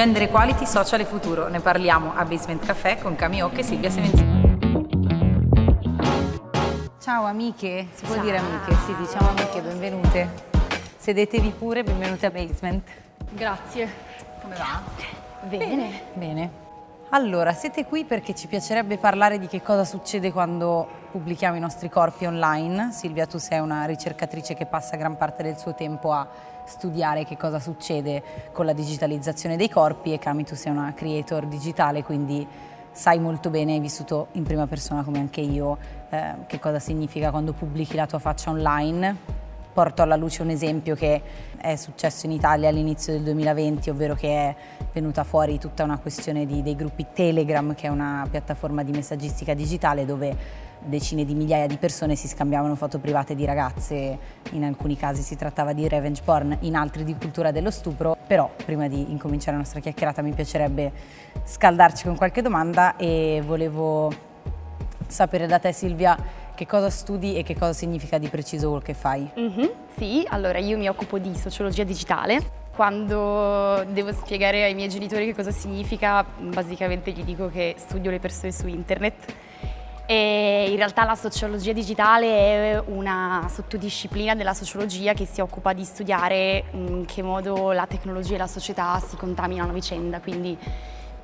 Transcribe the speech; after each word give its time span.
Gender 0.00 0.22
Equality, 0.22 0.64
Social 0.64 1.00
e 1.00 1.04
Futuro. 1.04 1.48
Ne 1.48 1.60
parliamo 1.60 2.14
a 2.16 2.24
Basement 2.24 2.64
Café 2.64 2.96
con 2.96 3.16
Cami 3.16 3.42
Oc 3.42 3.58
e 3.58 3.62
Silvia 3.62 3.90
Semenzini. 3.90 4.56
Ciao 6.98 7.26
amiche, 7.26 7.86
si 7.92 8.06
può 8.06 8.14
Ciao. 8.14 8.24
dire 8.24 8.38
amiche? 8.38 8.74
Sì, 8.86 8.96
diciamo 8.96 9.28
amiche, 9.28 9.60
benvenute. 9.60 10.28
Sedetevi 10.96 11.50
pure, 11.50 11.82
benvenute 11.82 12.24
a 12.24 12.30
Basement. 12.30 12.88
Grazie. 13.28 13.92
Come 14.40 14.56
va? 14.56 14.80
Bene. 15.46 16.00
Bene. 16.14 16.50
Allora, 17.10 17.52
siete 17.52 17.84
qui 17.84 18.06
perché 18.06 18.34
ci 18.34 18.46
piacerebbe 18.46 18.96
parlare 18.96 19.38
di 19.38 19.48
che 19.48 19.60
cosa 19.60 19.84
succede 19.84 20.32
quando 20.32 20.88
pubblichiamo 21.10 21.58
i 21.58 21.60
nostri 21.60 21.90
corpi 21.90 22.24
online. 22.24 22.92
Silvia, 22.92 23.26
tu 23.26 23.36
sei 23.36 23.58
una 23.58 23.84
ricercatrice 23.84 24.54
che 24.54 24.64
passa 24.64 24.96
gran 24.96 25.18
parte 25.18 25.42
del 25.42 25.58
suo 25.58 25.74
tempo 25.74 26.10
a 26.10 26.26
studiare 26.64 27.24
che 27.24 27.36
cosa 27.36 27.58
succede 27.58 28.22
con 28.52 28.66
la 28.66 28.72
digitalizzazione 28.72 29.56
dei 29.56 29.68
corpi 29.68 30.12
e 30.12 30.18
Cami, 30.18 30.44
tu 30.44 30.54
sei 30.54 30.72
una 30.72 30.92
creator 30.94 31.46
digitale, 31.46 32.02
quindi 32.02 32.46
sai 32.92 33.18
molto 33.18 33.50
bene, 33.50 33.74
hai 33.74 33.80
vissuto 33.80 34.28
in 34.32 34.42
prima 34.42 34.66
persona 34.66 35.02
come 35.02 35.18
anche 35.18 35.40
io, 35.40 35.78
eh, 36.10 36.34
che 36.46 36.58
cosa 36.58 36.78
significa 36.78 37.30
quando 37.30 37.52
pubblichi 37.52 37.96
la 37.96 38.06
tua 38.06 38.18
faccia 38.18 38.50
online. 38.50 39.48
Porto 39.72 40.02
alla 40.02 40.16
luce 40.16 40.42
un 40.42 40.50
esempio 40.50 40.94
che 40.94 41.22
è 41.56 41.76
successo 41.76 42.26
in 42.26 42.32
Italia 42.32 42.68
all'inizio 42.68 43.12
del 43.12 43.22
2020, 43.22 43.90
ovvero 43.90 44.14
che 44.14 44.28
è 44.28 44.56
venuta 44.92 45.24
fuori 45.24 45.58
tutta 45.58 45.84
una 45.84 45.98
questione 45.98 46.46
di, 46.46 46.62
dei 46.62 46.74
gruppi 46.74 47.06
Telegram, 47.12 47.74
che 47.74 47.86
è 47.86 47.90
una 47.90 48.26
piattaforma 48.30 48.82
di 48.82 48.92
messaggistica 48.92 49.54
digitale 49.54 50.04
dove 50.04 50.68
decine 50.82 51.24
di 51.24 51.34
migliaia 51.34 51.66
di 51.66 51.76
persone 51.76 52.14
si 52.16 52.26
scambiavano 52.26 52.74
foto 52.74 52.98
private 52.98 53.34
di 53.34 53.44
ragazze, 53.44 54.18
in 54.52 54.64
alcuni 54.64 54.96
casi 54.96 55.22
si 55.22 55.36
trattava 55.36 55.72
di 55.72 55.86
revenge 55.88 56.22
porn, 56.24 56.56
in 56.60 56.74
altri 56.74 57.04
di 57.04 57.14
cultura 57.16 57.50
dello 57.50 57.70
stupro, 57.70 58.16
però 58.26 58.50
prima 58.64 58.88
di 58.88 59.10
incominciare 59.10 59.52
la 59.52 59.58
nostra 59.58 59.80
chiacchierata 59.80 60.22
mi 60.22 60.32
piacerebbe 60.32 60.92
scaldarci 61.44 62.04
con 62.04 62.16
qualche 62.16 62.42
domanda 62.42 62.96
e 62.96 63.42
volevo 63.44 64.28
sapere 65.06 65.46
da 65.46 65.58
te 65.58 65.72
Silvia 65.72 66.16
che 66.60 66.66
cosa 66.66 66.90
studi 66.90 67.36
e 67.36 67.42
che 67.42 67.56
cosa 67.56 67.72
significa 67.72 68.18
di 68.18 68.28
preciso 68.28 68.68
quel 68.68 68.82
che 68.82 68.92
fai. 68.92 69.26
Mhm, 69.34 69.70
Sì, 69.96 70.26
allora 70.28 70.58
io 70.58 70.76
mi 70.76 70.88
occupo 70.88 71.18
di 71.18 71.34
sociologia 71.34 71.84
digitale. 71.84 72.38
Quando 72.76 73.82
devo 73.88 74.12
spiegare 74.12 74.64
ai 74.64 74.74
miei 74.74 74.90
genitori 74.90 75.24
che 75.24 75.34
cosa 75.34 75.52
significa, 75.52 76.22
basicamente 76.22 77.12
gli 77.12 77.24
dico 77.24 77.48
che 77.48 77.76
studio 77.78 78.10
le 78.10 78.18
persone 78.18 78.52
su 78.52 78.66
internet. 78.66 79.34
E 80.04 80.66
in 80.68 80.76
realtà 80.76 81.04
la 81.04 81.14
sociologia 81.14 81.72
digitale 81.72 82.26
è 82.74 82.82
una 82.88 83.48
sottodisciplina 83.50 84.34
della 84.34 84.54
sociologia 84.54 85.14
che 85.14 85.24
si 85.24 85.40
occupa 85.40 85.72
di 85.72 85.84
studiare 85.84 86.64
in 86.72 87.04
che 87.06 87.22
modo 87.22 87.72
la 87.72 87.86
tecnologia 87.86 88.34
e 88.34 88.38
la 88.38 88.46
società 88.46 89.00
si 89.00 89.16
contaminano 89.16 89.70
a 89.70 89.72
vicenda, 89.72 90.20
quindi 90.20 90.58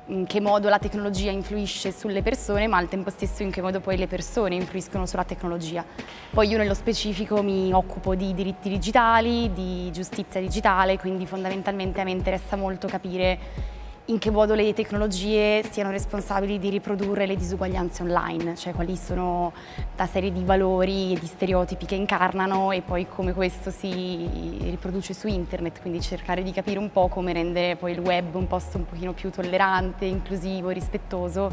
in 0.07 0.25
che 0.25 0.39
modo 0.39 0.69
la 0.69 0.79
tecnologia 0.79 1.31
influisce 1.31 1.91
sulle 1.91 2.21
persone, 2.21 2.67
ma 2.67 2.77
al 2.77 2.87
tempo 2.87 3.09
stesso 3.09 3.43
in 3.43 3.51
che 3.51 3.61
modo 3.61 3.79
poi 3.79 3.97
le 3.97 4.07
persone 4.07 4.55
influiscono 4.55 5.05
sulla 5.05 5.23
tecnologia. 5.23 5.83
Poi 6.29 6.47
io 6.47 6.57
nello 6.57 6.73
specifico 6.73 7.41
mi 7.41 7.73
occupo 7.73 8.15
di 8.15 8.33
diritti 8.33 8.69
digitali, 8.69 9.51
di 9.53 9.91
giustizia 9.91 10.39
digitale, 10.39 10.97
quindi 10.97 11.25
fondamentalmente 11.25 12.01
a 12.01 12.03
me 12.03 12.11
interessa 12.11 12.55
molto 12.55 12.87
capire 12.87 13.75
in 14.09 14.19
che 14.19 14.31
modo 14.31 14.53
le 14.53 14.73
tecnologie 14.73 15.63
siano 15.69 15.91
responsabili 15.91 16.59
di 16.59 16.69
riprodurre 16.69 17.25
le 17.25 17.35
disuguaglianze 17.35 18.03
online, 18.03 18.55
cioè 18.55 18.73
quali 18.73 18.95
sono 18.95 19.51
la 19.97 20.05
serie 20.05 20.31
di 20.31 20.45
valori 20.45 21.13
e 21.13 21.19
di 21.19 21.25
stereotipi 21.25 21.85
che 21.85 21.95
incarnano 21.95 22.71
e 22.71 22.81
poi 22.81 23.07
come 23.09 23.33
questo 23.33 23.69
si 23.69 24.59
riproduce 24.61 25.13
su 25.13 25.27
internet, 25.27 25.81
quindi 25.81 25.99
cercare 25.99 26.41
di 26.41 26.53
capire 26.53 26.79
un 26.79 26.89
po' 26.89 27.09
come 27.09 27.33
rendere 27.33 27.75
poi 27.75 27.91
il 27.91 27.99
web 27.99 28.33
un 28.35 28.47
posto 28.47 28.77
un 28.77 28.85
pochino 28.85 29.11
più 29.11 29.29
tollerante, 29.29 30.05
inclusivo, 30.05 30.69
rispettoso 30.69 31.51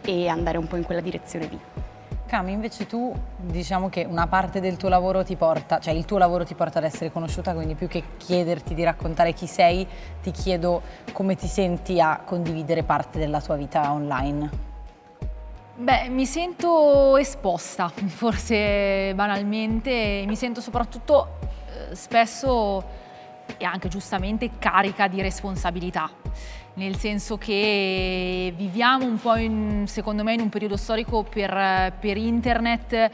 e 0.00 0.28
andare 0.28 0.56
un 0.56 0.66
po' 0.66 0.76
in 0.76 0.84
quella 0.84 1.02
direzione 1.02 1.46
lì. 1.46 1.91
Cami, 2.32 2.52
invece 2.52 2.86
tu 2.86 3.14
diciamo 3.36 3.90
che 3.90 4.06
una 4.08 4.26
parte 4.26 4.58
del 4.58 4.78
tuo 4.78 4.88
lavoro 4.88 5.22
ti 5.22 5.36
porta, 5.36 5.78
cioè 5.80 5.92
il 5.92 6.06
tuo 6.06 6.16
lavoro 6.16 6.46
ti 6.46 6.54
porta 6.54 6.78
ad 6.78 6.86
essere 6.86 7.12
conosciuta, 7.12 7.52
quindi 7.52 7.74
più 7.74 7.88
che 7.88 8.04
chiederti 8.16 8.72
di 8.72 8.82
raccontare 8.82 9.34
chi 9.34 9.46
sei, 9.46 9.86
ti 10.22 10.30
chiedo 10.30 10.80
come 11.12 11.34
ti 11.34 11.46
senti 11.46 12.00
a 12.00 12.22
condividere 12.24 12.84
parte 12.84 13.18
della 13.18 13.38
tua 13.38 13.56
vita 13.56 13.92
online. 13.92 14.50
Beh, 15.76 16.08
mi 16.08 16.24
sento 16.24 17.18
esposta, 17.18 17.92
forse 18.08 19.12
banalmente, 19.14 20.24
mi 20.26 20.34
sento 20.34 20.62
soprattutto 20.62 21.36
eh, 21.90 21.94
spesso 21.94 22.82
e 23.58 23.64
anche 23.66 23.88
giustamente 23.88 24.52
carica 24.58 25.06
di 25.06 25.20
responsabilità, 25.20 26.08
nel 26.74 26.96
senso 26.96 27.36
che 27.36 28.52
viviamo 28.56 29.04
un 29.04 29.18
po' 29.18 29.36
in, 29.36 29.84
secondo 29.86 30.22
me 30.22 30.34
in 30.34 30.40
un 30.40 30.48
periodo 30.48 30.76
storico 30.76 31.22
per, 31.22 31.94
per 32.00 32.16
internet 32.16 33.10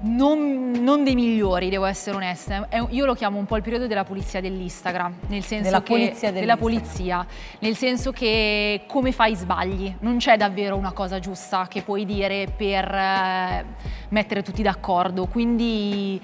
non, 0.00 0.70
non 0.70 1.02
dei 1.02 1.14
migliori, 1.14 1.70
devo 1.70 1.86
essere 1.86 2.16
onesta. 2.16 2.68
Io 2.90 3.06
lo 3.06 3.14
chiamo 3.14 3.38
un 3.38 3.46
po' 3.46 3.56
il 3.56 3.62
periodo 3.62 3.86
della 3.86 4.04
pulizia 4.04 4.40
dell'Instagram, 4.40 5.14
nel 5.28 5.42
senso 5.44 5.64
Della 5.64 5.82
che 5.82 5.92
pulizia 5.92 6.32
della 6.32 6.56
pulizia, 6.56 7.26
nel 7.60 7.76
senso 7.76 8.12
che 8.12 8.82
come 8.86 9.12
fai 9.12 9.34
sbagli, 9.34 9.96
non 10.00 10.18
c'è 10.18 10.36
davvero 10.36 10.76
una 10.76 10.92
cosa 10.92 11.18
giusta 11.18 11.66
che 11.68 11.82
puoi 11.82 12.04
dire 12.04 12.52
per 12.54 12.92
eh, 12.92 13.64
mettere 14.10 14.42
tutti 14.42 14.62
d'accordo, 14.62 15.26
quindi 15.26 16.20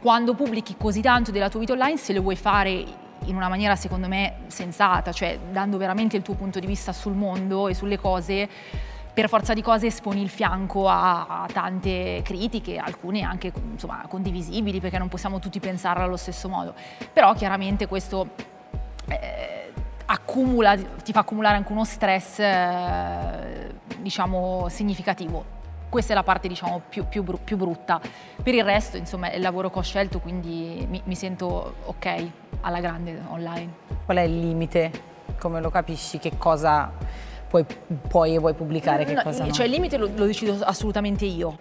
quando 0.00 0.34
pubblichi 0.34 0.76
così 0.78 1.02
tanto 1.02 1.30
della 1.30 1.50
tua 1.50 1.60
vita 1.60 1.72
online, 1.72 1.98
se 1.98 2.14
lo 2.14 2.22
vuoi 2.22 2.36
fare 2.36 3.08
in 3.24 3.36
una 3.36 3.48
maniera 3.48 3.76
secondo 3.76 4.08
me 4.08 4.34
sensata, 4.46 5.12
cioè 5.12 5.38
dando 5.50 5.76
veramente 5.76 6.16
il 6.16 6.22
tuo 6.22 6.34
punto 6.34 6.58
di 6.58 6.66
vista 6.66 6.92
sul 6.92 7.14
mondo 7.14 7.68
e 7.68 7.74
sulle 7.74 7.98
cose, 7.98 8.48
per 9.12 9.28
forza 9.28 9.54
di 9.54 9.62
cose 9.62 9.86
esponi 9.86 10.22
il 10.22 10.28
fianco 10.28 10.88
a, 10.88 11.42
a 11.42 11.46
tante 11.52 12.22
critiche, 12.24 12.78
alcune 12.78 13.22
anche 13.22 13.52
insomma, 13.72 14.04
condivisibili 14.08 14.80
perché 14.80 14.98
non 14.98 15.08
possiamo 15.08 15.38
tutti 15.38 15.60
pensare 15.60 16.00
allo 16.00 16.16
stesso 16.16 16.48
modo, 16.48 16.74
però 17.12 17.34
chiaramente 17.34 17.86
questo 17.86 18.28
eh, 19.08 19.72
accumula, 20.06 20.76
ti 20.76 21.12
fa 21.12 21.20
accumulare 21.20 21.56
anche 21.56 21.72
uno 21.72 21.84
stress 21.84 22.38
eh, 22.38 23.74
diciamo 23.98 24.68
significativo. 24.68 25.58
Questa 25.88 26.12
è 26.12 26.14
la 26.14 26.22
parte 26.22 26.46
diciamo 26.46 26.82
più, 26.88 27.06
più 27.08 27.24
più 27.42 27.56
brutta. 27.56 28.00
Per 28.42 28.54
il 28.54 28.62
resto 28.62 28.96
insomma 28.96 29.30
è 29.30 29.36
il 29.36 29.42
lavoro 29.42 29.70
che 29.70 29.78
ho 29.80 29.82
scelto 29.82 30.20
quindi 30.20 30.86
mi, 30.88 31.02
mi 31.04 31.14
sento 31.16 31.74
ok 31.84 32.30
alla 32.60 32.80
grande 32.80 33.20
online. 33.28 33.72
Qual 34.04 34.16
è 34.16 34.22
il 34.22 34.38
limite? 34.38 34.90
Come 35.38 35.60
lo 35.60 35.70
capisci? 35.70 36.18
Che 36.18 36.36
cosa 36.36 36.92
puoi, 37.48 37.64
puoi 38.08 38.34
e 38.34 38.38
vuoi 38.38 38.54
pubblicare? 38.54 39.04
Che 39.04 39.14
No, 39.14 39.22
cosa 39.22 39.44
no? 39.44 39.52
Cioè 39.52 39.66
il 39.66 39.72
limite 39.72 39.96
lo, 39.96 40.10
lo 40.14 40.26
decido 40.26 40.56
assolutamente 40.62 41.24
io. 41.24 41.58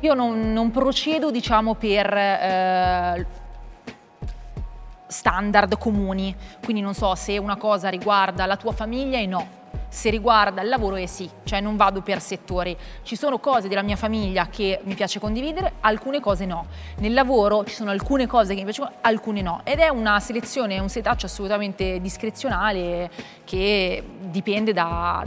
Io 0.00 0.14
non, 0.14 0.52
non 0.52 0.70
procedo, 0.70 1.30
diciamo, 1.30 1.74
per 1.74 2.12
eh, 2.14 3.26
standard 5.06 5.76
comuni. 5.78 6.34
Quindi 6.64 6.80
non 6.82 6.94
so 6.94 7.14
se 7.14 7.36
una 7.38 7.56
cosa 7.56 7.88
riguarda 7.88 8.46
la 8.46 8.56
tua 8.56 8.72
famiglia 8.72 9.18
e 9.18 9.26
no. 9.26 9.58
Se 9.92 10.08
riguarda 10.08 10.62
il 10.62 10.68
lavoro 10.68 10.94
è 10.94 11.06
sì, 11.06 11.28
cioè 11.42 11.60
non 11.60 11.76
vado 11.76 12.00
per 12.00 12.20
settori. 12.20 12.76
Ci 13.02 13.16
sono 13.16 13.40
cose 13.40 13.66
della 13.66 13.82
mia 13.82 13.96
famiglia 13.96 14.46
che 14.46 14.78
mi 14.84 14.94
piace 14.94 15.18
condividere, 15.18 15.72
alcune 15.80 16.20
cose 16.20 16.46
no. 16.46 16.66
Nel 16.98 17.12
lavoro 17.12 17.64
ci 17.64 17.74
sono 17.74 17.90
alcune 17.90 18.28
cose 18.28 18.54
che 18.54 18.60
mi 18.60 18.64
piacciono, 18.66 18.92
alcune 19.00 19.42
no. 19.42 19.62
Ed 19.64 19.80
è 19.80 19.88
una 19.88 20.20
selezione, 20.20 20.78
un 20.78 20.88
setaccio 20.88 21.26
assolutamente 21.26 22.00
discrezionale 22.00 23.10
che 23.44 24.04
dipende 24.20 24.72
da, 24.72 25.24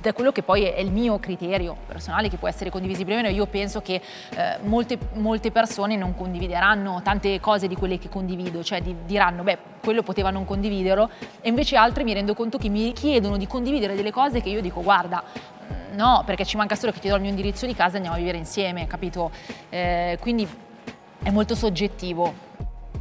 da 0.00 0.12
quello 0.12 0.30
che 0.30 0.44
poi 0.44 0.62
è 0.62 0.78
il 0.78 0.92
mio 0.92 1.18
criterio 1.18 1.76
personale, 1.84 2.28
che 2.28 2.36
può 2.36 2.46
essere 2.46 2.70
condivisibile 2.70 3.18
o 3.18 3.22
meno. 3.22 3.34
Io 3.34 3.46
penso 3.46 3.80
che 3.80 4.00
eh, 4.36 4.58
molte, 4.62 4.96
molte 5.14 5.50
persone 5.50 5.96
non 5.96 6.14
condivideranno 6.14 7.00
tante 7.02 7.40
cose 7.40 7.66
di 7.66 7.74
quelle 7.74 7.98
che 7.98 8.08
condivido, 8.08 8.62
cioè 8.62 8.80
di- 8.80 8.94
diranno, 9.04 9.42
beh, 9.42 9.58
quello 9.82 10.02
poteva 10.02 10.30
non 10.30 10.44
condividerlo, 10.44 11.10
e 11.40 11.48
invece 11.48 11.76
altre 11.76 12.04
mi 12.04 12.14
rendo 12.14 12.32
conto 12.34 12.58
che 12.58 12.68
mi 12.68 12.92
chiedono 12.92 13.36
di 13.36 13.46
condividere 13.46 13.94
delle 13.94 14.03
cose 14.10 14.40
che 14.40 14.48
io 14.48 14.60
dico, 14.60 14.82
guarda, 14.82 15.22
mm, 15.22 15.96
no, 15.96 16.22
perché 16.24 16.44
ci 16.44 16.56
manca 16.56 16.74
solo 16.74 16.92
che 16.92 17.00
ti 17.00 17.08
do 17.08 17.14
il 17.16 17.20
mio 17.20 17.30
indirizzo 17.30 17.66
di 17.66 17.74
casa 17.74 17.94
e 17.94 17.96
andiamo 17.96 18.16
a 18.16 18.18
vivere 18.18 18.38
insieme, 18.38 18.86
capito? 18.86 19.30
Eh, 19.68 20.18
quindi 20.20 20.48
è 21.22 21.30
molto 21.30 21.54
soggettivo. 21.54 22.52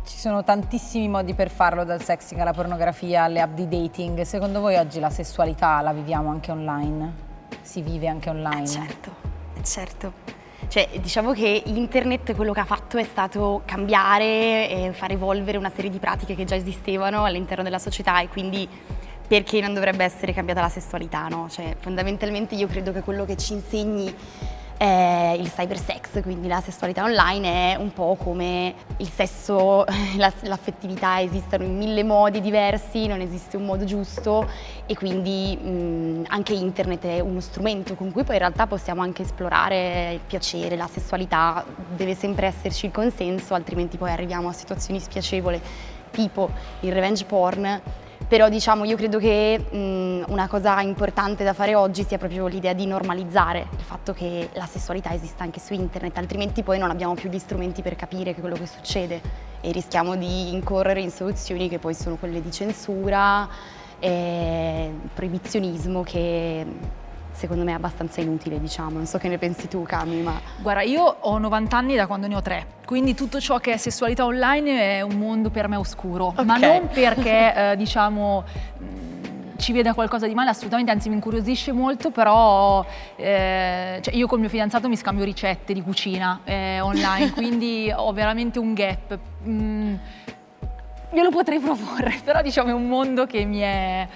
Ci 0.06 0.18
sono 0.18 0.44
tantissimi 0.44 1.08
modi 1.08 1.34
per 1.34 1.50
farlo, 1.50 1.84
dal 1.84 2.02
sexting 2.02 2.42
alla 2.42 2.54
pornografia 2.54 3.24
alle 3.24 3.42
app 3.42 3.54
di 3.54 3.68
dating. 3.68 4.22
Secondo 4.22 4.60
voi 4.60 4.76
oggi 4.76 5.00
la 5.00 5.10
sessualità 5.10 5.80
la 5.82 5.94
viviamo 5.94 6.30
anche 6.30 6.52
online? 6.52 7.14
Si 7.62 7.82
vive 7.82 8.08
anche 8.08 8.30
online? 8.30 8.68
Certo, 8.68 9.12
eh, 9.56 9.64
certo. 9.64 10.42
Cioè, 10.68 10.90
diciamo 11.00 11.34
che 11.34 11.62
internet 11.66 12.34
quello 12.36 12.52
che 12.52 12.62
ha 12.62 12.66
fatto 12.66 12.98
è 12.98 13.04
stato 13.04 13.62
cambiare 13.66 14.70
e 14.70 14.92
far 14.94 15.12
evolvere 15.12 15.58
una 15.58 15.70
serie 15.70 15.90
di 15.90 16.00
pratiche 16.00 16.36
che 16.36 16.46
già 16.46 16.56
esistevano 16.56 17.26
all'interno 17.26 17.64
della 17.64 17.80
società 17.80 18.22
e 18.22 18.28
quindi 18.28 18.68
perché 19.34 19.62
non 19.62 19.74
dovrebbe 19.74 20.04
essere 20.04 20.32
cambiata 20.32 20.62
la 20.62 20.70
sessualità, 20.70 21.28
no? 21.28 21.48
Cioè, 21.50 21.76
fondamentalmente 21.80 22.54
io 22.54 22.68
credo 22.68 22.92
che 22.92 23.02
quello 23.02 23.26
che 23.26 23.36
ci 23.36 23.54
insegni 23.54 24.16
eh, 24.78 25.36
il 25.40 25.52
cybersex, 25.52 26.22
quindi 26.22 26.48
la 26.48 26.62
sessualità 26.62 27.04
online 27.04 27.72
è 27.72 27.76
un 27.76 27.92
po' 27.94 28.16
come 28.16 28.76
il 28.98 29.10
sesso, 29.10 29.86
la, 30.18 30.32
l'affettività 30.42 31.20
esistono 31.20 31.64
in 31.64 31.76
mille 31.76 32.04
modi 32.04 32.42
diversi, 32.42 33.08
non 33.08 33.22
esiste 33.22 33.58
un 33.58 33.66
modo 33.66 33.86
giusto 33.86 34.48
e 34.86 34.94
quindi 34.94 35.58
mh, 35.58 36.26
anche 36.28 36.54
internet 36.54 37.04
è 37.04 37.20
uno 37.20 37.40
strumento 37.40 37.96
con 37.96 38.12
cui 38.12 38.24
poi 38.24 38.36
in 38.36 38.42
realtà 38.42 38.68
possiamo 38.68 39.02
anche 39.02 39.24
esplorare 39.24 40.14
il 40.14 40.22
piacere, 40.28 40.76
la 40.76 40.88
sessualità, 40.88 41.66
deve 41.96 42.14
sempre 42.14 42.46
esserci 42.46 42.86
il 42.86 42.92
consenso, 42.92 43.56
altrimenti 43.56 43.98
poi 43.98 44.12
arriviamo 44.12 44.50
a 44.50 44.54
situazioni 44.54 45.00
spiacevoli 45.00 45.60
tipo 46.12 46.52
il 46.82 46.92
revenge 46.92 47.26
porn 47.26 47.82
però 48.28 48.50
diciamo 48.50 48.84
io 48.84 48.96
credo 48.96 49.20
che 49.20 49.60
mh, 49.60 50.32
una 50.32 50.48
cosa 50.48 50.80
importante 50.82 51.44
da 51.44 51.54
fare 51.54 51.76
oggi 51.76 52.04
sia 52.04 52.18
proprio 52.18 52.48
l'idea 52.48 52.74
di 52.74 52.86
normalizzare 52.86 53.68
il 53.72 53.84
fatto 53.84 54.14
che 54.14 54.50
la 54.54 54.66
sessualità 54.66 55.14
esista 55.14 55.44
anche 55.44 55.60
su 55.60 55.74
internet, 55.74 56.18
altrimenti 56.18 56.64
poi 56.64 56.78
non 56.78 56.90
abbiamo 56.90 57.14
più 57.14 57.30
gli 57.30 57.40
strumenti 57.40 57.82
per 57.82 57.96
capire 57.96 58.34
quello 58.36 58.56
che 58.56 58.68
succede 58.68 59.22
e 59.62 59.72
rischiamo 59.72 60.16
di 60.16 60.52
incorrere 60.52 61.02
in 61.02 61.12
soluzioni 61.12 61.70
che 61.70 61.80
poi 61.80 61.94
sono 61.94 62.16
quelle 62.16 62.42
di 62.42 62.52
censura 62.52 63.48
e 64.00 64.92
proibizionismo 65.14 66.04
che 66.04 66.66
secondo 67.44 67.66
me 67.66 67.72
è 67.72 67.76
abbastanza 67.76 68.22
inutile, 68.22 68.58
diciamo. 68.58 68.92
Non 68.92 69.06
so 69.06 69.18
che 69.18 69.28
ne 69.28 69.38
pensi 69.38 69.68
tu, 69.68 69.84
Cami, 69.84 70.22
ma... 70.22 70.40
Guarda, 70.62 70.82
io 70.82 71.04
ho 71.04 71.38
90 71.38 71.76
anni 71.76 71.96
da 71.96 72.08
quando 72.08 72.28
ne 72.28 72.36
ho 72.38 72.42
tre, 72.42 72.68
quindi 72.86 73.14
tutto 73.14 73.42
ciò 73.42 73.58
che 73.58 73.74
è 73.74 73.78
sessualità 73.78 74.24
online 74.24 74.98
è 74.98 75.02
un 75.02 75.18
mondo 75.18 75.50
per 75.50 75.68
me 75.68 75.76
oscuro, 75.76 76.28
okay. 76.28 76.46
ma 76.46 76.56
non 76.56 76.88
perché, 76.88 77.72
eh, 77.72 77.76
diciamo 77.76 78.44
ci 79.58 79.72
veda 79.72 79.94
qualcosa 79.94 80.28
di 80.28 80.34
male, 80.34 80.50
assolutamente, 80.50 80.92
anzi 80.92 81.08
mi 81.08 81.16
incuriosisce 81.16 81.72
molto, 81.72 82.12
però 82.12 82.86
eh, 83.16 84.00
cioè 84.02 84.14
io 84.14 84.28
col 84.28 84.40
mio 84.40 84.50
fidanzato 84.50 84.90
mi 84.90 84.98
scambio 84.98 85.24
ricette 85.24 85.74
di 85.74 85.82
cucina 85.82 86.42
eh, 86.44 86.82
online, 86.82 87.32
quindi 87.36 87.92
ho 87.94 88.12
veramente 88.12 88.60
un 88.60 88.74
gap. 88.74 89.18
Mm, 89.48 89.96
glielo 91.12 91.30
potrei 91.30 91.60
proporre, 91.60 92.20
però 92.24 92.42
diciamo 92.42 92.70
è 92.70 92.74
un 92.74 92.88
mondo 92.88 93.26
che 93.26 93.46
mi 93.46 93.60
è 93.60 94.08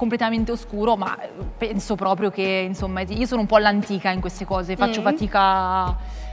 completamente 0.00 0.50
oscuro, 0.50 0.96
ma 0.96 1.14
penso 1.58 1.94
proprio 1.94 2.30
che, 2.30 2.64
insomma, 2.66 3.02
io 3.02 3.26
sono 3.26 3.42
un 3.42 3.46
po' 3.46 3.56
all'antica 3.56 4.10
in 4.10 4.20
queste 4.20 4.46
cose, 4.46 4.74
faccio 4.74 5.02
mm. 5.02 5.04
fatica 5.04 5.40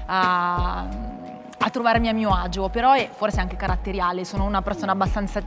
a, 0.05 0.87
a, 1.57 1.69
trovarmi 1.69 2.07
a 2.07 2.13
mio 2.13 2.29
agio, 2.29 2.69
però 2.69 2.93
è 2.93 3.09
forse 3.13 3.41
anche 3.41 3.57
caratteriale, 3.57 4.23
sono 4.23 4.45
una 4.45 4.61
persona 4.61 4.93
abbastanza 4.93 5.41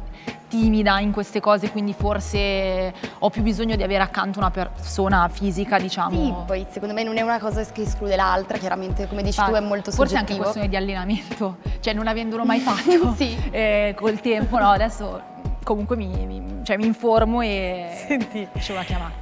timida 0.48 1.00
in 1.00 1.12
queste 1.12 1.40
cose, 1.40 1.70
quindi 1.70 1.94
forse 1.94 2.92
ho 3.20 3.30
più 3.30 3.40
bisogno 3.40 3.74
di 3.74 3.82
avere 3.82 4.02
accanto 4.02 4.38
una 4.38 4.50
persona 4.50 5.26
fisica, 5.32 5.78
diciamo. 5.78 6.10
Sì, 6.10 6.34
poi 6.44 6.66
secondo 6.68 6.92
me 6.92 7.02
non 7.02 7.16
è 7.16 7.22
una 7.22 7.38
cosa 7.38 7.64
che 7.64 7.82
esclude 7.82 8.16
l'altra, 8.16 8.58
chiaramente 8.58 9.08
come 9.08 9.22
dici 9.22 9.38
Infatti, 9.38 9.58
tu 9.58 9.64
è 9.64 9.66
molto 9.66 9.92
forse 9.92 10.16
soggettivo. 10.16 10.42
Forse 10.42 10.58
anche 10.58 10.66
questione 10.66 10.68
di 10.68 10.76
allenamento, 10.76 11.56
cioè 11.80 11.94
non 11.94 12.06
avendolo 12.06 12.44
mai 12.44 12.60
fatto 12.60 13.14
sì. 13.16 13.34
eh, 13.50 13.94
col 13.96 14.20
tempo, 14.20 14.58
no, 14.58 14.68
adesso 14.68 15.29
comunque 15.62 15.96
mi, 15.96 16.26
mi, 16.26 16.60
cioè, 16.62 16.76
mi 16.76 16.86
informo 16.86 17.40
e 17.40 18.04
Senti. 18.06 18.48
c'è 18.58 18.72
una 18.72 18.84
chiamata. 18.84 19.14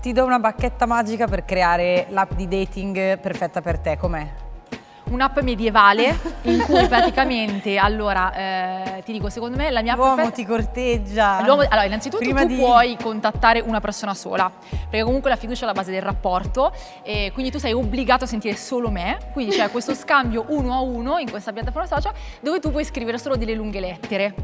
Ti 0.00 0.12
do 0.12 0.24
una 0.24 0.38
bacchetta 0.38 0.84
magica 0.86 1.26
per 1.26 1.44
creare 1.44 2.06
l'app 2.08 2.32
di 2.32 2.48
dating 2.48 3.18
perfetta 3.18 3.60
per 3.60 3.78
te, 3.78 3.96
com'è? 3.96 4.42
un'app 5.12 5.38
medievale 5.40 6.18
in 6.42 6.60
cui 6.60 6.86
praticamente, 6.88 7.76
allora, 7.76 8.32
eh, 8.96 9.02
ti 9.04 9.12
dico, 9.12 9.28
secondo 9.28 9.56
me 9.56 9.70
la 9.70 9.82
mia 9.82 9.94
L'uomo 9.94 10.14
perfetta... 10.14 10.34
ti 10.34 10.46
corteggia. 10.46 11.42
L'uomo, 11.44 11.62
allora, 11.62 11.84
innanzitutto 11.84 12.22
Prima 12.22 12.40
tu 12.40 12.48
di... 12.48 12.56
puoi 12.56 12.96
contattare 13.00 13.60
una 13.60 13.80
persona 13.80 14.14
sola, 14.14 14.50
perché 14.70 15.04
comunque 15.04 15.30
la 15.30 15.36
fiducia 15.36 15.64
è 15.64 15.66
la 15.66 15.72
base 15.72 15.90
del 15.90 16.02
rapporto 16.02 16.72
e 17.02 17.30
quindi 17.32 17.50
tu 17.50 17.58
sei 17.58 17.72
obbligato 17.72 18.24
a 18.24 18.26
sentire 18.26 18.56
solo 18.56 18.90
me, 18.90 19.18
quindi 19.32 19.54
c'è 19.54 19.70
questo 19.70 19.94
scambio 19.94 20.46
uno 20.48 20.74
a 20.74 20.80
uno 20.80 21.18
in 21.18 21.30
questa 21.30 21.52
piattaforma 21.52 21.86
social 21.86 22.12
dove 22.40 22.58
tu 22.58 22.70
puoi 22.70 22.84
scrivere 22.84 23.18
solo 23.18 23.36
delle 23.36 23.54
lunghe 23.54 23.80
lettere 23.80 24.34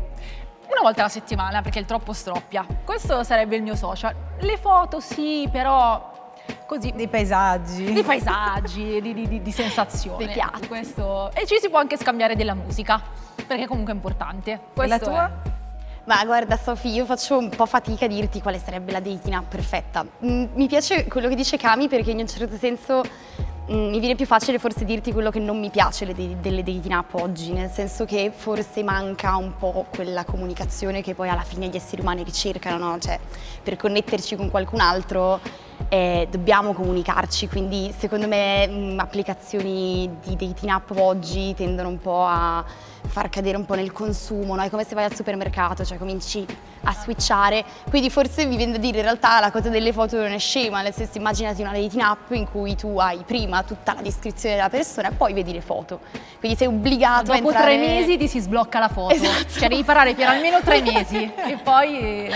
una 0.69 0.81
volta 0.83 1.01
alla 1.01 1.11
settimana 1.11 1.63
perché 1.63 1.79
il 1.79 1.87
troppo 1.87 2.13
stroppia. 2.13 2.67
Questo 2.85 3.23
sarebbe 3.25 3.57
il 3.57 3.63
mio 3.63 3.75
social. 3.75 4.15
Le 4.41 4.57
foto 4.57 5.01
sì, 5.01 5.49
però 5.51 6.33
così. 6.67 6.93
Dei 6.93 7.09
paesaggi. 7.09 7.93
Dei 7.93 8.03
paesaggi, 8.03 9.01
di, 9.01 9.15
di, 9.15 9.43
di, 9.43 9.53
sensazioni. 9.53 10.25
Dei 10.25 10.35
piatti. 10.35 10.69
Questo. 10.69 11.31
E 11.35 11.47
ci 11.47 11.59
si 11.61 11.69
può 11.69 11.79
anche 11.79 11.97
scambiare 11.97 12.37
della 12.37 12.55
musica, 12.55 13.01
perché 13.47 13.67
comunque 13.67 13.93
è 13.93 13.97
importante. 13.97 14.61
Questo 14.75 14.95
e 14.95 14.99
la 14.99 15.05
tua? 15.05 15.27
È... 15.45 15.57
Ma 16.05 16.25
guarda 16.25 16.57
Sofì, 16.57 16.91
io 16.91 17.05
faccio 17.05 17.37
un 17.37 17.51
po' 17.51 17.67
fatica 17.67 18.07
a 18.07 18.09
dirti 18.09 18.41
quale 18.41 18.59
sarebbe 18.59 18.93
la 18.93 19.01
dating 19.01 19.35
app 19.35 19.51
perfetta. 19.51 20.07
Mm, 20.25 20.47
mi 20.55 20.67
piace 20.67 21.07
quello 21.07 21.29
che 21.29 21.35
dice 21.35 21.59
Cami 21.59 21.87
perché 21.87 22.13
in 22.13 22.19
un 22.21 22.27
certo 22.27 22.57
senso 22.57 23.03
mi 23.69 23.99
viene 23.99 24.15
più 24.15 24.25
facile 24.25 24.59
forse 24.59 24.85
dirti 24.85 25.13
quello 25.13 25.31
che 25.31 25.41
non 25.41 25.59
mi 25.59 25.69
piace 25.69 26.07
delle 26.07 26.63
dating 26.63 26.91
app 26.91 27.15
oggi, 27.15 27.53
nel 27.53 27.71
senso 27.71 28.07
che 28.07 28.33
forse 28.35 28.83
manca 28.83 29.37
un 29.37 29.57
po' 29.59 29.85
quella 29.95 30.25
comunicazione 30.25 31.03
che 31.03 31.15
poi 31.15 31.29
alla 31.29 31.43
fine 31.43 31.69
gli 31.69 31.77
esseri 31.77 32.01
umani 32.01 32.23
ricercano, 32.23 32.79
no? 32.79 32.99
Cioè, 32.99 33.19
per 33.63 33.77
connetterci 33.77 34.37
con 34.37 34.51
qualcun 34.51 34.81
altro 34.81 35.41
eh, 35.89 36.27
dobbiamo 36.31 36.73
comunicarci, 36.73 37.49
quindi 37.49 37.93
secondo 37.97 38.27
me 38.27 38.67
mh, 38.67 38.93
mm, 38.95 38.99
applicazioni 38.99 40.11
di 40.23 40.37
dating 40.37 40.71
app 40.71 40.91
oggi 40.97 41.55
tendono 41.55 41.89
un 41.89 41.99
po' 41.99 42.25
a 42.25 42.65
far 43.09 43.29
cadere 43.29 43.57
un 43.57 43.65
po' 43.65 43.75
nel 43.75 43.93
consumo, 43.93 44.55
no? 44.55 44.63
è 44.63 44.71
come 44.71 44.85
se 44.85 44.95
vai 44.95 45.05
al 45.05 45.15
supermercato, 45.15 45.85
cioè 45.85 45.99
cominci 45.99 46.47
a 46.85 46.93
switchare, 46.93 47.65
quindi 47.89 48.11
forse 48.11 48.45
mi 48.47 48.57
viene 48.57 48.73
da 48.73 48.79
dire 48.79 48.99
in 48.99 49.05
realtà 49.05 49.41
la 49.41 49.51
cosa 49.51 49.69
delle 49.69 49.93
foto 49.93 50.17
non 50.17 50.33
è 50.33 50.39
scema, 50.39 50.83
nel 50.83 50.95
senso 50.95 51.19
immaginati 51.19 51.61
una 51.63 51.73
dating 51.73 52.03
app 52.03 52.31
in 52.31 52.49
cui 52.51 52.77
tu 52.77 52.99
hai 52.99 53.19
prima 53.27 53.63
tutta 53.63 53.95
la 53.95 54.01
descrizione 54.01 54.55
della 54.55 54.69
persona 54.69 55.09
e 55.09 55.13
poi 55.13 55.33
vedi 55.33 55.53
le 55.53 55.61
foto, 55.61 56.01
quindi 56.39 56.57
sei 56.57 56.69
obbligato 56.69 57.25
Dopo 57.25 57.33
a 57.33 57.37
entrare... 57.37 57.77
Dopo 57.77 57.85
tre 57.85 57.95
mesi 57.97 58.17
ti 58.17 58.29
si 58.29 58.41
sblocca 58.41 58.79
la 58.79 58.89
foto, 58.89 59.15
esatto. 59.15 59.59
cioè 59.59 59.69
devi 59.69 59.85
parlare 59.85 60.15
per 60.15 60.29
almeno 60.29 60.61
tre 60.61 60.81
mesi 60.83 61.25
e 61.25 61.59
poi... 61.63 62.31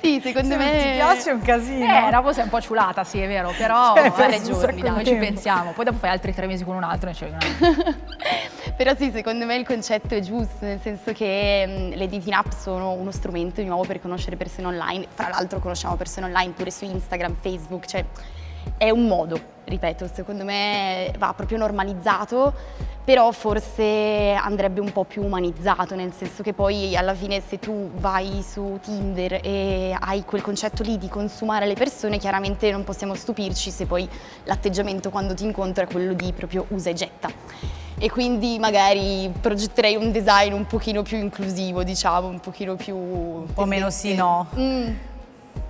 Sì, 0.00 0.20
secondo 0.22 0.50
Se 0.50 0.56
me... 0.56 0.70
ti 0.70 0.88
piace 0.94 1.30
è 1.30 1.32
un 1.32 1.40
casino. 1.40 2.06
Eh, 2.06 2.10
dopo 2.10 2.32
sei 2.32 2.44
un 2.44 2.50
po' 2.50 2.60
ciulata, 2.60 3.02
sì, 3.02 3.20
è 3.20 3.26
vero, 3.26 3.52
però 3.56 3.94
cioè, 3.96 4.12
tre 4.12 4.42
giorni, 4.42 4.80
dai, 4.80 5.04
ci 5.04 5.14
pensiamo. 5.16 5.72
Poi 5.72 5.84
dopo 5.84 5.98
fai 5.98 6.10
altri 6.10 6.32
tre 6.32 6.46
mesi 6.46 6.64
con 6.64 6.76
un 6.76 6.84
altro 6.84 7.10
e 7.10 7.12
c'è 7.14 7.28
una... 7.28 7.38
però 8.76 8.94
sì, 8.96 9.10
secondo 9.12 9.44
me 9.44 9.56
il 9.56 9.66
concetto 9.66 9.97
è 10.06 10.20
giusto, 10.20 10.64
nel 10.64 10.80
senso 10.80 11.12
che 11.12 11.64
mh, 11.66 11.96
le 11.96 12.08
dating 12.08 12.32
app 12.32 12.50
sono 12.52 12.92
uno 12.92 13.10
strumento 13.10 13.60
di 13.60 13.66
nuovo 13.66 13.84
per 13.84 14.00
conoscere 14.00 14.36
persone 14.36 14.66
online. 14.68 15.06
Fra 15.12 15.28
l'altro 15.28 15.58
conosciamo 15.58 15.96
persone 15.96 16.26
online 16.26 16.52
pure 16.52 16.70
su 16.70 16.84
Instagram, 16.84 17.36
Facebook, 17.40 17.86
cioè 17.86 18.04
è 18.76 18.90
un 18.90 19.06
modo, 19.06 19.40
ripeto, 19.64 20.08
secondo 20.12 20.44
me 20.44 21.12
va 21.18 21.32
proprio 21.34 21.58
normalizzato, 21.58 22.52
però 23.02 23.30
forse 23.32 24.32
andrebbe 24.32 24.80
un 24.80 24.92
po' 24.92 25.04
più 25.04 25.24
umanizzato, 25.24 25.94
nel 25.94 26.12
senso 26.12 26.42
che 26.42 26.52
poi 26.52 26.94
alla 26.94 27.14
fine 27.14 27.40
se 27.40 27.58
tu 27.58 27.90
vai 27.94 28.42
su 28.42 28.78
Tinder 28.82 29.40
e 29.42 29.96
hai 29.98 30.24
quel 30.24 30.42
concetto 30.42 30.82
lì 30.82 30.98
di 30.98 31.08
consumare 31.08 31.66
le 31.66 31.74
persone, 31.74 32.18
chiaramente 32.18 32.70
non 32.70 32.84
possiamo 32.84 33.14
stupirci 33.14 33.70
se 33.70 33.86
poi 33.86 34.08
l'atteggiamento 34.44 35.10
quando 35.10 35.34
ti 35.34 35.44
incontro 35.44 35.84
è 35.84 35.86
quello 35.86 36.12
di 36.12 36.32
proprio 36.32 36.66
usa 36.68 36.90
e 36.90 36.94
getta. 36.94 37.87
E 38.00 38.10
quindi 38.10 38.58
magari 38.60 39.28
progetterei 39.40 39.96
un 39.96 40.12
design 40.12 40.52
un 40.52 40.66
pochino 40.66 41.02
più 41.02 41.16
inclusivo, 41.16 41.82
diciamo, 41.82 42.28
un 42.28 42.38
pochino 42.38 42.76
più... 42.76 42.96
Un 42.96 43.52
po' 43.52 43.64
meno 43.64 43.90
sì 43.90 44.14
no. 44.14 44.46
Mm, 44.56 44.92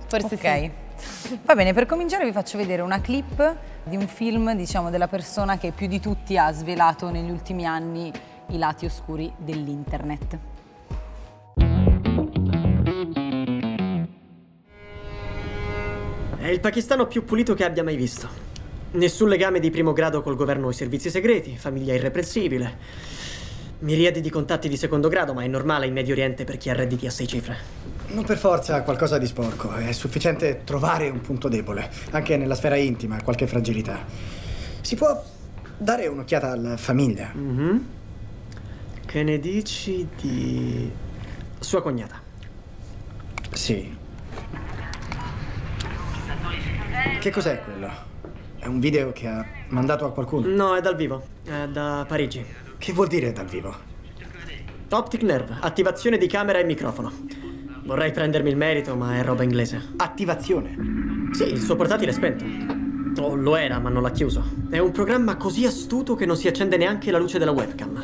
forse 0.07 0.35
okay. 0.35 0.71
sì. 0.95 1.39
Va 1.43 1.55
bene, 1.55 1.73
per 1.73 1.87
cominciare 1.87 2.25
vi 2.25 2.31
faccio 2.31 2.57
vedere 2.57 2.83
una 2.83 3.01
clip 3.01 3.55
di 3.83 3.95
un 3.95 4.07
film, 4.07 4.53
diciamo, 4.53 4.91
della 4.91 5.07
persona 5.07 5.57
che 5.57 5.71
più 5.71 5.87
di 5.87 5.99
tutti 5.99 6.37
ha 6.37 6.51
svelato 6.51 7.09
negli 7.09 7.31
ultimi 7.31 7.65
anni 7.65 8.11
i 8.49 8.57
lati 8.57 8.85
oscuri 8.85 9.31
dell'internet. 9.37 10.37
È 16.37 16.47
il 16.47 16.59
pakistano 16.59 17.07
più 17.07 17.25
pulito 17.25 17.53
che 17.55 17.63
abbia 17.63 17.83
mai 17.83 17.95
visto. 17.95 18.48
Nessun 18.91 19.29
legame 19.29 19.59
di 19.59 19.69
primo 19.69 19.93
grado 19.93 20.23
col 20.23 20.35
governo 20.35 20.65
o 20.65 20.69
i 20.71 20.73
servizi 20.73 21.11
segreti, 21.11 21.55
famiglia 21.57 21.93
irreprensibile. 21.93 22.77
Miriadi 23.79 24.19
di 24.19 24.31
contatti 24.31 24.67
di 24.67 24.77
secondo 24.77 25.09
grado, 25.09 25.33
ma 25.35 25.43
è 25.43 25.47
normale 25.47 25.85
in 25.85 25.93
Medio 25.93 26.13
Oriente 26.13 26.43
per 26.43 26.57
chi 26.57 26.71
ha 26.71 26.73
redditi 26.73 27.05
a 27.05 27.11
sei 27.11 27.27
cifre. 27.27 27.57
Non 28.07 28.25
per 28.25 28.37
forza 28.37 28.81
qualcosa 28.81 29.19
di 29.19 29.27
sporco, 29.27 29.71
è 29.75 29.91
sufficiente 29.91 30.61
trovare 30.63 31.07
un 31.07 31.21
punto 31.21 31.47
debole, 31.47 31.87
anche 32.09 32.35
nella 32.35 32.55
sfera 32.55 32.77
intima, 32.77 33.21
qualche 33.21 33.45
fragilità. 33.45 34.03
Si 34.81 34.95
può 34.95 35.23
dare 35.77 36.07
un'occhiata 36.07 36.49
alla 36.49 36.75
famiglia. 36.75 37.31
Mm-hmm. 37.37 37.77
Che 39.05 39.23
ne 39.23 39.39
dici 39.39 40.07
di 40.19 40.91
sua 41.59 41.83
cognata? 41.83 42.19
Sì. 43.53 43.95
Che 47.19 47.29
cos'è 47.29 47.61
quello? 47.63 48.08
È 48.59 48.65
un 48.65 48.81
video 48.81 49.13
che 49.13 49.25
ha 49.25 49.45
mandato 49.69 50.05
a 50.05 50.11
qualcuno? 50.11 50.45
No, 50.47 50.75
è 50.75 50.81
dal 50.81 50.97
vivo. 50.97 51.23
È 51.45 51.65
da 51.69 52.03
Parigi. 52.05 52.45
Che 52.77 52.91
vuol 52.91 53.07
dire 53.07 53.31
dal 53.31 53.45
vivo? 53.45 53.73
Optic 54.89 55.21
Nerve, 55.21 55.59
attivazione 55.61 56.17
di 56.17 56.27
camera 56.27 56.59
e 56.59 56.65
microfono. 56.65 57.09
Vorrei 57.85 58.11
prendermi 58.11 58.49
il 58.49 58.57
merito, 58.57 58.97
ma 58.97 59.15
è 59.15 59.23
roba 59.23 59.43
inglese. 59.43 59.93
Attivazione. 59.95 61.29
Sì, 61.31 61.43
il 61.43 61.61
suo 61.61 61.77
portatile 61.77 62.11
è 62.11 62.13
spento. 62.13 62.43
Oh, 63.21 63.33
lo 63.35 63.55
era, 63.55 63.79
ma 63.79 63.87
non 63.87 64.01
l'ha 64.01 64.11
chiuso. 64.11 64.43
È 64.69 64.77
un 64.77 64.91
programma 64.91 65.37
così 65.37 65.65
astuto 65.65 66.15
che 66.15 66.25
non 66.25 66.35
si 66.35 66.49
accende 66.49 66.75
neanche 66.75 67.11
la 67.11 67.17
luce 67.17 67.39
della 67.39 67.51
webcam. 67.51 68.03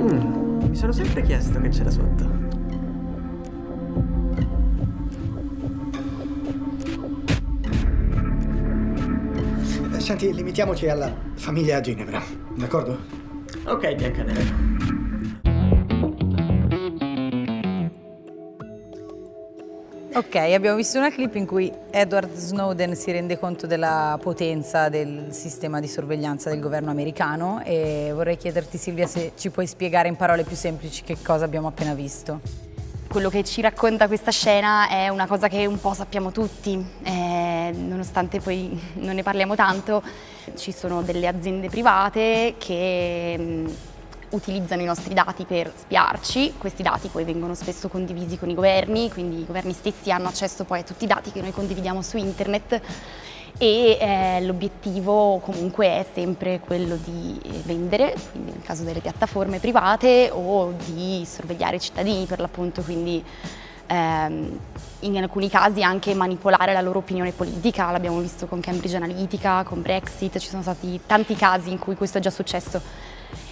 Mm, 0.00 0.68
mi 0.68 0.76
sono 0.76 0.92
sempre 0.92 1.20
chiesto 1.22 1.60
che 1.60 1.68
c'era 1.68 1.90
sotto. 1.90 2.59
Senti, 10.10 10.34
limitiamoci 10.34 10.88
alla 10.88 11.14
famiglia 11.36 11.80
Ginevra, 11.80 12.20
d'accordo? 12.56 12.98
Ok, 13.66 13.94
Biancaneve. 13.94 14.42
Ok, 20.12 20.34
abbiamo 20.34 20.74
visto 20.74 20.98
una 20.98 21.12
clip 21.12 21.36
in 21.36 21.46
cui 21.46 21.72
Edward 21.92 22.34
Snowden 22.34 22.96
si 22.96 23.12
rende 23.12 23.38
conto 23.38 23.68
della 23.68 24.18
potenza 24.20 24.88
del 24.88 25.28
sistema 25.30 25.78
di 25.78 25.86
sorveglianza 25.86 26.50
del 26.50 26.58
governo 26.58 26.90
americano 26.90 27.62
e 27.62 28.10
vorrei 28.12 28.36
chiederti 28.36 28.78
Silvia 28.78 29.06
se 29.06 29.34
ci 29.36 29.50
puoi 29.50 29.68
spiegare 29.68 30.08
in 30.08 30.16
parole 30.16 30.42
più 30.42 30.56
semplici 30.56 31.04
che 31.04 31.18
cosa 31.22 31.44
abbiamo 31.44 31.68
appena 31.68 31.94
visto. 31.94 32.69
Quello 33.10 33.28
che 33.28 33.42
ci 33.42 33.60
racconta 33.60 34.06
questa 34.06 34.30
scena 34.30 34.88
è 34.88 35.08
una 35.08 35.26
cosa 35.26 35.48
che 35.48 35.66
un 35.66 35.80
po' 35.80 35.94
sappiamo 35.94 36.30
tutti, 36.30 36.80
eh, 37.02 37.74
nonostante 37.74 38.38
poi 38.38 38.80
non 39.00 39.16
ne 39.16 39.24
parliamo 39.24 39.56
tanto, 39.56 40.00
ci 40.54 40.70
sono 40.70 41.02
delle 41.02 41.26
aziende 41.26 41.68
private 41.68 42.54
che 42.56 43.36
mh, 43.36 43.70
utilizzano 44.30 44.82
i 44.82 44.84
nostri 44.84 45.12
dati 45.12 45.44
per 45.44 45.72
spiarci, 45.76 46.54
questi 46.56 46.84
dati 46.84 47.08
poi 47.08 47.24
vengono 47.24 47.54
spesso 47.56 47.88
condivisi 47.88 48.38
con 48.38 48.48
i 48.48 48.54
governi, 48.54 49.10
quindi 49.10 49.40
i 49.40 49.44
governi 49.44 49.72
stessi 49.72 50.12
hanno 50.12 50.28
accesso 50.28 50.62
poi 50.62 50.78
a 50.78 50.84
tutti 50.84 51.02
i 51.02 51.08
dati 51.08 51.32
che 51.32 51.40
noi 51.40 51.50
condividiamo 51.50 52.02
su 52.02 52.16
internet 52.16 52.80
e 53.58 53.98
eh, 54.00 54.40
l'obiettivo 54.42 55.38
comunque 55.42 55.86
è 55.86 56.06
sempre 56.12 56.60
quello 56.60 56.96
di 56.96 57.40
vendere, 57.64 58.14
quindi 58.30 58.52
nel 58.52 58.62
caso 58.62 58.84
delle 58.84 59.00
piattaforme 59.00 59.58
private 59.58 60.30
o 60.32 60.72
di 60.86 61.24
sorvegliare 61.26 61.76
i 61.76 61.80
cittadini 61.80 62.26
per 62.26 62.40
l'appunto, 62.40 62.82
quindi 62.82 63.22
ehm, 63.86 64.58
in 65.00 65.16
alcuni 65.16 65.48
casi 65.48 65.82
anche 65.82 66.14
manipolare 66.14 66.72
la 66.72 66.80
loro 66.80 66.98
opinione 66.98 67.32
politica, 67.32 67.90
l'abbiamo 67.90 68.20
visto 68.20 68.46
con 68.46 68.60
Cambridge 68.60 68.96
Analytica, 68.96 69.62
con 69.64 69.82
Brexit, 69.82 70.38
ci 70.38 70.48
sono 70.48 70.62
stati 70.62 71.00
tanti 71.06 71.34
casi 71.34 71.70
in 71.70 71.78
cui 71.78 71.94
questo 71.94 72.18
è 72.18 72.20
già 72.20 72.30
successo. 72.30 72.80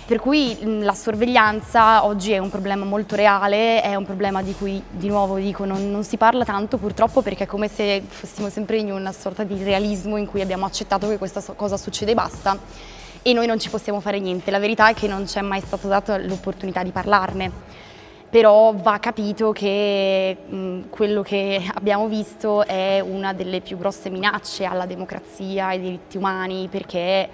Per 0.09 0.21
cui 0.21 0.57
la 0.81 0.95
sorveglianza 0.95 2.07
oggi 2.07 2.33
è 2.33 2.39
un 2.39 2.49
problema 2.49 2.87
molto 2.87 3.15
reale, 3.15 3.83
è 3.83 3.95
un 3.95 4.07
problema 4.07 4.41
di 4.41 4.55
cui 4.55 4.83
di 4.89 5.07
nuovo 5.07 5.37
dico 5.37 5.67
non, 5.67 5.91
non, 5.91 6.03
si 6.03 6.17
parla 6.17 6.47
tanto 6.47 6.79
purtroppo 6.79 7.21
perché 7.21 7.45
è 7.45 7.47
come 7.47 7.69
se 7.69 8.03
fossimo 8.09 8.49
sempre 8.49 8.79
in 8.79 8.91
una 8.91 9.13
sorta 9.13 9.45
di 9.45 9.63
realismo 9.63 10.17
in 10.17 10.25
cui 10.25 10.41
abbiamo 10.41 10.65
accettato 10.65 11.11
che 11.11 11.19
questa 11.19 11.43
cosa 11.55 11.77
succede 11.77 12.13
e 12.13 12.15
basta 12.15 12.59
e 13.21 13.35
noi 13.35 13.47
non 13.47 13.59
ci 13.59 13.69
possiamo 13.69 14.01
fare 14.01 14.19
niente. 14.19 14.51
La 14.51 14.59
verità 14.59 14.89
è 14.89 14.95
che 14.95 15.09
non 15.09 15.29
ci 15.29 15.37
è 15.37 15.43
mai 15.43 15.61
stata 15.61 15.87
data 15.89 16.17
l'opportunità 16.17 16.83
di 16.83 16.91
parlarne. 16.91 17.53
Però 18.31 18.73
va 18.73 18.99
capito 19.01 19.53
che 19.53 20.39
mh, 20.49 20.89
quello 20.89 21.21
che 21.21 21.71
abbiamo 21.75 22.09
visto 22.09 22.65
è 22.65 23.01
una 23.01 23.35
delle 23.35 23.61
più 23.61 23.77
grosse 23.77 24.09
minacce 24.09 24.65
alla 24.65 24.87
democrazia, 24.87 25.67
ai 25.67 25.81
diritti 25.81 26.17
umani, 26.17 26.67
perché 26.71 27.29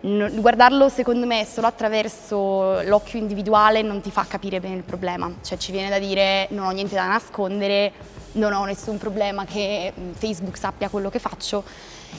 guardarlo 0.00 0.88
secondo 0.88 1.26
me 1.26 1.44
solo 1.44 1.66
attraverso 1.66 2.82
l'occhio 2.82 3.18
individuale 3.18 3.82
non 3.82 4.00
ti 4.00 4.10
fa 4.10 4.24
capire 4.28 4.60
bene 4.60 4.76
il 4.76 4.82
problema, 4.84 5.32
cioè 5.42 5.58
ci 5.58 5.72
viene 5.72 5.88
da 5.88 5.98
dire 5.98 6.46
non 6.50 6.66
ho 6.66 6.70
niente 6.70 6.94
da 6.94 7.06
nascondere, 7.06 7.92
non 8.32 8.52
ho 8.52 8.64
nessun 8.64 8.98
problema 8.98 9.44
che 9.44 9.92
mm, 9.98 10.12
Facebook 10.12 10.56
sappia 10.56 10.88
quello 10.88 11.10
che 11.10 11.18
faccio. 11.18 11.64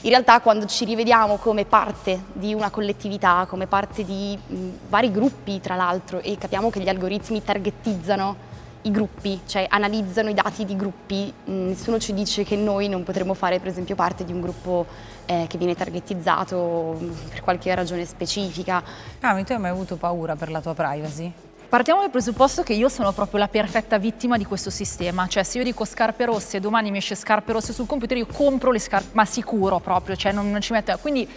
In 0.02 0.10
realtà 0.10 0.40
quando 0.40 0.66
ci 0.66 0.84
rivediamo 0.84 1.36
come 1.36 1.64
parte 1.64 2.22
di 2.32 2.54
una 2.54 2.70
collettività, 2.70 3.46
come 3.48 3.66
parte 3.66 4.04
di 4.04 4.38
mm, 4.38 4.70
vari 4.88 5.10
gruppi 5.10 5.60
tra 5.60 5.74
l'altro 5.74 6.20
e 6.20 6.36
capiamo 6.36 6.70
che 6.70 6.80
gli 6.80 6.88
algoritmi 6.88 7.42
targetizzano 7.42 8.48
i 8.82 8.90
gruppi, 8.90 9.40
cioè 9.46 9.66
analizzano 9.68 10.30
i 10.30 10.34
dati 10.34 10.64
di 10.64 10.76
gruppi, 10.76 11.32
mm, 11.50 11.68
nessuno 11.68 11.98
ci 11.98 12.14
dice 12.14 12.44
che 12.44 12.56
noi 12.56 12.88
non 12.88 13.02
potremmo 13.02 13.34
fare 13.34 13.58
per 13.58 13.68
esempio 13.68 13.94
parte 13.94 14.24
di 14.24 14.32
un 14.32 14.40
gruppo 14.40 14.86
eh, 15.26 15.46
che 15.48 15.58
viene 15.58 15.74
targetizzato 15.74 16.98
mm, 16.98 17.10
per 17.30 17.40
qualche 17.42 17.74
ragione 17.74 18.04
specifica. 18.04 18.82
Ah, 19.20 19.34
ma 19.34 19.42
tu 19.42 19.52
hai 19.52 19.58
mai 19.58 19.70
avuto 19.70 19.96
paura 19.96 20.36
per 20.36 20.50
la 20.50 20.60
tua 20.60 20.74
privacy? 20.74 21.32
Partiamo 21.70 22.00
dal 22.00 22.10
presupposto 22.10 22.64
che 22.64 22.72
io 22.72 22.88
sono 22.88 23.12
proprio 23.12 23.38
la 23.38 23.46
perfetta 23.46 23.96
vittima 23.96 24.36
di 24.36 24.44
questo 24.44 24.70
sistema, 24.70 25.28
cioè 25.28 25.44
se 25.44 25.58
io 25.58 25.64
dico 25.64 25.84
scarpe 25.84 26.24
rosse 26.24 26.56
e 26.56 26.60
domani 26.60 26.90
mi 26.90 26.98
esce 26.98 27.14
scarpe 27.14 27.52
rosse 27.52 27.72
sul 27.72 27.86
computer 27.86 28.16
io 28.16 28.26
compro 28.26 28.72
le 28.72 28.80
scarpe, 28.80 29.10
ma 29.12 29.24
sicuro 29.24 29.78
proprio, 29.78 30.16
cioè 30.16 30.32
non, 30.32 30.50
non 30.50 30.60
ci 30.60 30.72
metto... 30.72 30.98
Quindi 31.00 31.28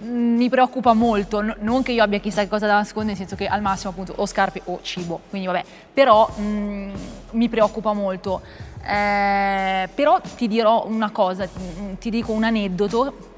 mi 0.00 0.48
preoccupa 0.48 0.92
molto, 0.94 1.42
non 1.58 1.82
che 1.82 1.92
io 1.92 2.02
abbia 2.02 2.18
chissà 2.18 2.42
che 2.42 2.48
cosa 2.48 2.66
da 2.66 2.74
nascondere, 2.74 3.18
nel 3.18 3.28
senso 3.28 3.36
che 3.36 3.46
al 3.46 3.60
massimo 3.60 3.90
appunto 3.90 4.14
o 4.16 4.26
scarpe 4.26 4.62
o 4.64 4.80
cibo, 4.82 5.20
quindi 5.28 5.46
vabbè, 5.46 5.64
però 5.92 6.28
mh, 6.36 6.42
mm, 6.42 6.92
mi 7.32 7.48
preoccupa 7.48 7.92
molto. 7.92 8.40
Eh, 8.82 9.88
però 9.94 10.20
ti 10.36 10.48
dirò 10.48 10.86
una 10.86 11.10
cosa, 11.10 11.46
ti 11.98 12.08
dico 12.10 12.32
un 12.32 12.44
aneddoto 12.44 13.29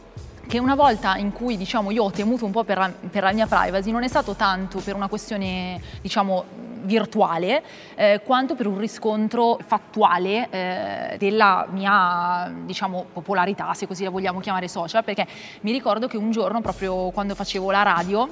che 0.52 0.58
una 0.58 0.74
volta 0.74 1.16
in 1.16 1.32
cui 1.32 1.56
diciamo, 1.56 1.90
io 1.90 2.04
ho 2.04 2.10
temuto 2.10 2.44
un 2.44 2.50
po' 2.50 2.62
per 2.62 2.76
la, 2.76 2.92
per 3.10 3.22
la, 3.22 3.32
mia 3.32 3.46
privacy 3.46 3.90
non 3.90 4.02
è 4.02 4.08
stato 4.08 4.34
tanto 4.34 4.80
per 4.80 4.94
una 4.94 5.08
questione 5.08 5.80
diciamo, 6.02 6.44
virtuale 6.82 7.62
eh, 7.94 8.20
quanto 8.22 8.54
per 8.54 8.66
un 8.66 8.76
riscontro 8.76 9.58
fattuale 9.66 10.50
eh, 10.50 11.16
della 11.16 11.66
mia 11.70 12.52
diciamo, 12.66 13.06
popolarità, 13.14 13.72
se 13.72 13.86
così 13.86 14.04
la 14.04 14.10
vogliamo 14.10 14.40
chiamare 14.40 14.68
social, 14.68 15.02
perché 15.02 15.26
mi 15.62 15.72
ricordo 15.72 16.06
che 16.06 16.18
un 16.18 16.30
giorno 16.30 16.60
proprio 16.60 17.08
quando 17.12 17.34
facevo 17.34 17.70
la 17.70 17.82
radio 17.82 18.28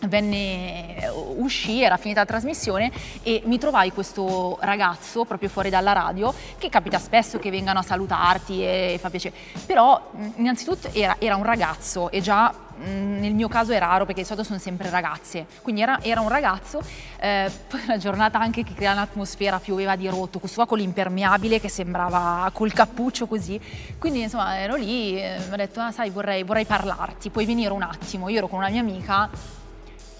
venne, 0.00 0.96
eh, 0.98 1.08
uscì, 1.08 1.82
era 1.82 1.96
finita 1.96 2.20
la 2.20 2.26
trasmissione 2.26 2.90
e 3.22 3.42
mi 3.44 3.58
trovai 3.58 3.92
questo 3.92 4.58
ragazzo 4.60 5.24
proprio 5.24 5.48
fuori 5.48 5.70
dalla 5.70 5.92
radio 5.92 6.32
che 6.58 6.68
capita 6.68 6.98
spesso 6.98 7.38
che 7.38 7.50
vengano 7.50 7.78
a 7.78 7.82
salutarti 7.82 8.62
e 8.62 8.98
fa 9.00 9.10
piacere, 9.10 9.34
però 9.64 10.10
innanzitutto 10.36 10.88
era, 10.92 11.16
era 11.18 11.36
un 11.36 11.44
ragazzo 11.44 12.10
e 12.10 12.20
già 12.20 12.54
nel 12.78 13.32
mio 13.32 13.48
caso 13.48 13.72
è 13.72 13.78
raro 13.78 14.04
perché 14.04 14.20
di 14.20 14.26
solito 14.26 14.46
sono 14.46 14.58
sempre 14.58 14.90
ragazze, 14.90 15.46
quindi 15.62 15.80
era, 15.80 15.98
era 16.02 16.20
un 16.20 16.28
ragazzo, 16.28 16.82
eh, 17.18 17.50
poi 17.68 17.80
una 17.84 17.96
giornata 17.96 18.38
anche 18.38 18.64
che 18.64 18.74
crea 18.74 18.92
un'atmosfera, 18.92 19.58
pioveva 19.60 19.96
di 19.96 20.06
rotto, 20.08 20.38
questo 20.38 20.58
qua 20.58 20.66
con 20.66 20.78
l'impermeabile 20.78 21.58
che 21.58 21.70
sembrava 21.70 22.50
col 22.52 22.72
cappuccio 22.72 23.26
così, 23.26 23.58
quindi 23.98 24.20
insomma 24.20 24.58
ero 24.58 24.74
lì, 24.76 25.18
eh, 25.18 25.38
mi 25.48 25.54
ha 25.54 25.56
detto 25.56 25.80
ah, 25.80 25.90
sai 25.90 26.10
vorrei, 26.10 26.42
vorrei 26.42 26.66
parlarti, 26.66 27.30
puoi 27.30 27.46
venire 27.46 27.72
un 27.72 27.82
attimo, 27.82 28.28
io 28.28 28.38
ero 28.38 28.48
con 28.48 28.58
una 28.58 28.68
mia 28.68 28.80
amica 28.80 29.30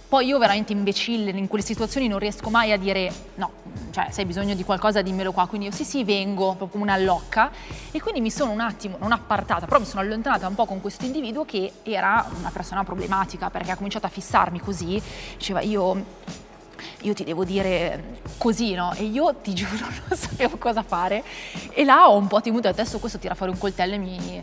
poi 0.08 0.26
io 0.26 0.38
veramente 0.38 0.72
imbecille 0.72 1.30
in 1.30 1.48
quelle 1.48 1.64
situazioni 1.64 2.06
non 2.06 2.18
riesco 2.18 2.48
mai 2.48 2.70
a 2.72 2.76
dire 2.76 3.12
no, 3.34 3.50
cioè 3.90 4.08
se 4.10 4.20
hai 4.20 4.26
bisogno 4.26 4.54
di 4.54 4.62
qualcosa 4.62 5.02
dimmelo 5.02 5.32
qua, 5.32 5.46
quindi 5.46 5.66
io 5.66 5.72
sì 5.72 5.84
sì 5.84 6.04
vengo 6.04 6.54
proprio 6.54 6.80
una 6.80 6.96
locca 6.96 7.50
e 7.90 8.00
quindi 8.00 8.20
mi 8.20 8.30
sono 8.30 8.52
un 8.52 8.60
attimo, 8.60 8.96
non 9.00 9.10
appartata, 9.12 9.66
però 9.66 9.80
mi 9.80 9.86
sono 9.86 10.02
allontanata 10.02 10.46
un 10.46 10.54
po' 10.54 10.64
con 10.64 10.80
questo 10.80 11.04
individuo 11.04 11.44
che 11.44 11.72
era 11.82 12.25
una 12.38 12.50
persona 12.50 12.84
problematica 12.84 13.50
perché 13.50 13.72
ha 13.72 13.76
cominciato 13.76 14.06
a 14.06 14.10
fissarmi 14.10 14.60
così, 14.60 15.00
diceva 15.36 15.60
io 15.60 16.54
io 17.02 17.14
ti 17.14 17.25
devo 17.25 17.44
dire 17.44 18.20
così, 18.36 18.75
no? 18.75 18.92
E 18.94 19.04
io 19.04 19.34
ti 19.36 19.52
giuro 19.54 19.86
non 20.08 20.16
sapevo 20.16 20.56
cosa 20.56 20.82
fare. 20.82 21.22
E 21.70 21.84
là 21.84 22.08
ho 22.08 22.16
un 22.16 22.26
po' 22.26 22.40
temuto, 22.40 22.68
adesso 22.68 22.98
questo 22.98 23.18
tira 23.18 23.34
fuori 23.34 23.52
un 23.52 23.58
coltello 23.58 23.94
e 23.94 23.98
mi, 23.98 24.42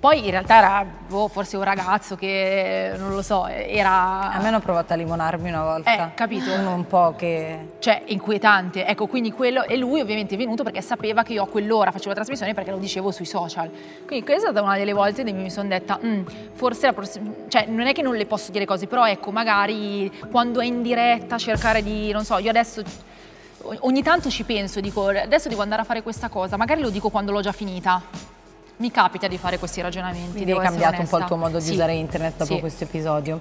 poi 0.00 0.24
in 0.24 0.30
realtà 0.30 0.56
era 0.56 0.86
boh, 1.08 1.28
forse 1.28 1.58
un 1.58 1.62
ragazzo 1.62 2.16
che 2.16 2.94
non 2.96 3.10
lo 3.10 3.20
so, 3.20 3.46
era. 3.46 4.32
A 4.32 4.40
me 4.40 4.48
hanno 4.48 4.60
provato 4.60 4.94
a 4.94 4.96
limonarmi 4.96 5.50
una 5.50 5.62
volta. 5.62 5.92
Eh, 5.92 6.14
capito? 6.14 6.50
Uno 6.54 6.72
un 6.72 6.86
po' 6.86 7.14
che. 7.18 7.72
Cioè, 7.80 8.04
inquietante. 8.06 8.86
Ecco, 8.86 9.06
quindi 9.06 9.30
quello. 9.30 9.62
E 9.62 9.76
lui 9.76 10.00
ovviamente 10.00 10.36
è 10.36 10.38
venuto 10.38 10.62
perché 10.62 10.80
sapeva 10.80 11.22
che 11.22 11.34
io 11.34 11.42
a 11.42 11.48
quell'ora 11.48 11.90
facevo 11.90 12.08
la 12.08 12.14
trasmissione 12.14 12.54
perché 12.54 12.70
lo 12.70 12.78
dicevo 12.78 13.10
sui 13.10 13.26
social. 13.26 13.70
Quindi 14.06 14.24
questa 14.24 14.48
è 14.48 14.50
stata 14.52 14.62
una 14.62 14.78
delle 14.78 14.94
volte 14.94 15.20
in 15.20 15.32
cui 15.32 15.42
mi 15.42 15.50
sono 15.50 15.68
detta, 15.68 16.00
mm, 16.02 16.22
forse 16.54 16.86
la 16.86 16.92
prossima. 16.94 17.30
Cioè, 17.48 17.66
non 17.66 17.86
è 17.86 17.92
che 17.92 18.00
non 18.00 18.16
le 18.16 18.24
posso 18.24 18.50
dire 18.52 18.64
cose, 18.64 18.86
però 18.86 19.06
ecco, 19.06 19.30
magari 19.32 20.10
quando 20.30 20.60
è 20.60 20.64
in 20.64 20.80
diretta 20.80 21.36
cercare 21.36 21.82
di. 21.82 22.10
non 22.10 22.24
so, 22.24 22.38
io 22.38 22.48
adesso 22.48 22.82
ogni 23.80 24.02
tanto 24.02 24.30
ci 24.30 24.44
penso, 24.44 24.80
dico 24.80 25.08
adesso 25.08 25.50
devo 25.50 25.60
andare 25.60 25.82
a 25.82 25.84
fare 25.84 26.02
questa 26.02 26.30
cosa, 26.30 26.56
magari 26.56 26.80
lo 26.80 26.88
dico 26.88 27.10
quando 27.10 27.32
l'ho 27.32 27.42
già 27.42 27.52
finita 27.52 28.39
mi 28.80 28.90
capita 28.90 29.28
di 29.28 29.38
fare 29.38 29.58
questi 29.58 29.80
ragionamenti. 29.80 30.32
Quindi 30.32 30.52
hai 30.52 30.58
cambiato 30.58 31.00
un 31.00 31.08
po' 31.08 31.18
il 31.18 31.24
tuo 31.24 31.36
modo 31.36 31.58
di 31.58 31.64
sì. 31.64 31.72
usare 31.72 31.94
internet 31.94 32.36
dopo 32.36 32.54
sì. 32.54 32.60
questo 32.60 32.84
episodio. 32.84 33.38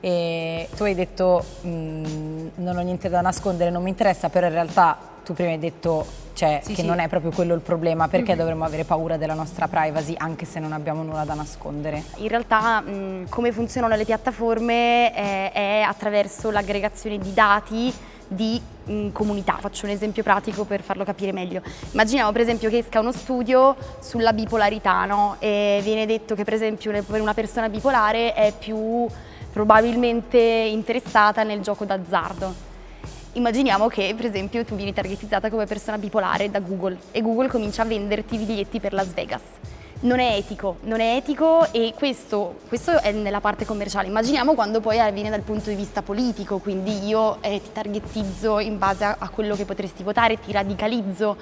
E 0.00 0.68
tu 0.74 0.82
hai 0.84 0.94
detto 0.94 1.44
mm, 1.66 2.48
non 2.56 2.76
ho 2.76 2.80
niente 2.80 3.10
da 3.10 3.20
nascondere, 3.20 3.70
non 3.70 3.82
mi 3.82 3.90
interessa, 3.90 4.30
però 4.30 4.46
in 4.46 4.54
realtà 4.54 4.96
tu 5.22 5.34
prima 5.34 5.50
hai 5.50 5.58
detto 5.58 6.06
cioè, 6.32 6.60
sì, 6.62 6.72
che 6.72 6.82
non 6.82 7.00
è 7.00 7.08
proprio 7.08 7.30
quello 7.32 7.52
il 7.52 7.60
problema, 7.60 8.08
perché 8.08 8.28
mm-hmm. 8.28 8.38
dovremmo 8.38 8.64
avere 8.64 8.84
paura 8.84 9.18
della 9.18 9.34
nostra 9.34 9.68
privacy 9.68 10.14
anche 10.16 10.46
se 10.46 10.58
non 10.58 10.72
abbiamo 10.72 11.02
nulla 11.02 11.24
da 11.24 11.34
nascondere? 11.34 12.02
In 12.16 12.28
realtà 12.28 12.80
mh, 12.80 12.90
mm, 12.90 13.24
come 13.28 13.52
funzionano 13.52 13.94
le 13.94 14.06
piattaforme 14.06 15.12
è, 15.12 15.52
è 15.52 15.84
attraverso 15.86 16.50
l'aggregazione 16.50 17.18
di 17.18 17.34
dati 17.34 17.92
di 18.30 18.60
mh, 18.84 18.92
mm, 18.92 19.08
comunità. 19.10 19.58
Faccio 19.60 19.86
un 19.86 19.92
esempio 19.92 20.22
pratico 20.22 20.64
per 20.64 20.82
farlo 20.82 21.04
capire 21.04 21.32
meglio. 21.32 21.62
Immaginiamo 21.92 22.30
per 22.32 22.40
esempio 22.40 22.70
che 22.70 22.78
esca 22.78 23.00
uno 23.00 23.12
studio 23.12 23.76
sulla 24.00 24.32
bipolarità 24.32 25.04
no? 25.04 25.36
e 25.40 25.80
viene 25.82 26.06
detto 26.06 26.34
che 26.34 26.44
per 26.44 26.54
esempio 26.54 26.92
per 27.02 27.20
una 27.20 27.34
persona 27.34 27.68
bipolare 27.68 28.32
è 28.34 28.52
più 28.56 29.06
probabilmente 29.52 30.38
interessata 30.38 31.42
nel 31.42 31.60
gioco 31.60 31.84
d'azzardo. 31.84 32.68
Immaginiamo 33.32 33.88
che 33.88 34.12
per 34.16 34.26
esempio 34.26 34.64
tu 34.64 34.74
vieni 34.74 34.92
targetizzata 34.92 35.50
come 35.50 35.66
persona 35.66 35.98
bipolare 35.98 36.50
da 36.50 36.60
Google 36.60 36.98
e 37.10 37.20
Google 37.20 37.48
comincia 37.48 37.82
a 37.82 37.84
venderti 37.84 38.36
biglietti 38.36 38.80
per 38.80 38.92
Las 38.92 39.12
Vegas 39.12 39.42
non 40.00 40.18
è 40.18 40.34
etico, 40.34 40.78
non 40.82 41.00
è 41.00 41.16
etico 41.16 41.70
e 41.72 41.92
questo, 41.94 42.60
questo, 42.68 43.00
è 43.00 43.12
nella 43.12 43.40
parte 43.40 43.66
commerciale. 43.66 44.08
Immaginiamo 44.08 44.54
quando 44.54 44.80
poi 44.80 44.98
avviene 44.98 45.28
dal 45.28 45.42
punto 45.42 45.68
di 45.68 45.76
vista 45.76 46.02
politico, 46.02 46.58
quindi 46.58 47.06
io 47.06 47.42
eh, 47.42 47.60
ti 47.62 47.70
targettizzo 47.72 48.60
in 48.60 48.78
base 48.78 49.04
a, 49.04 49.16
a 49.18 49.28
quello 49.28 49.54
che 49.54 49.64
potresti 49.64 50.02
votare, 50.02 50.40
ti 50.40 50.52
radicalizzo 50.52 51.36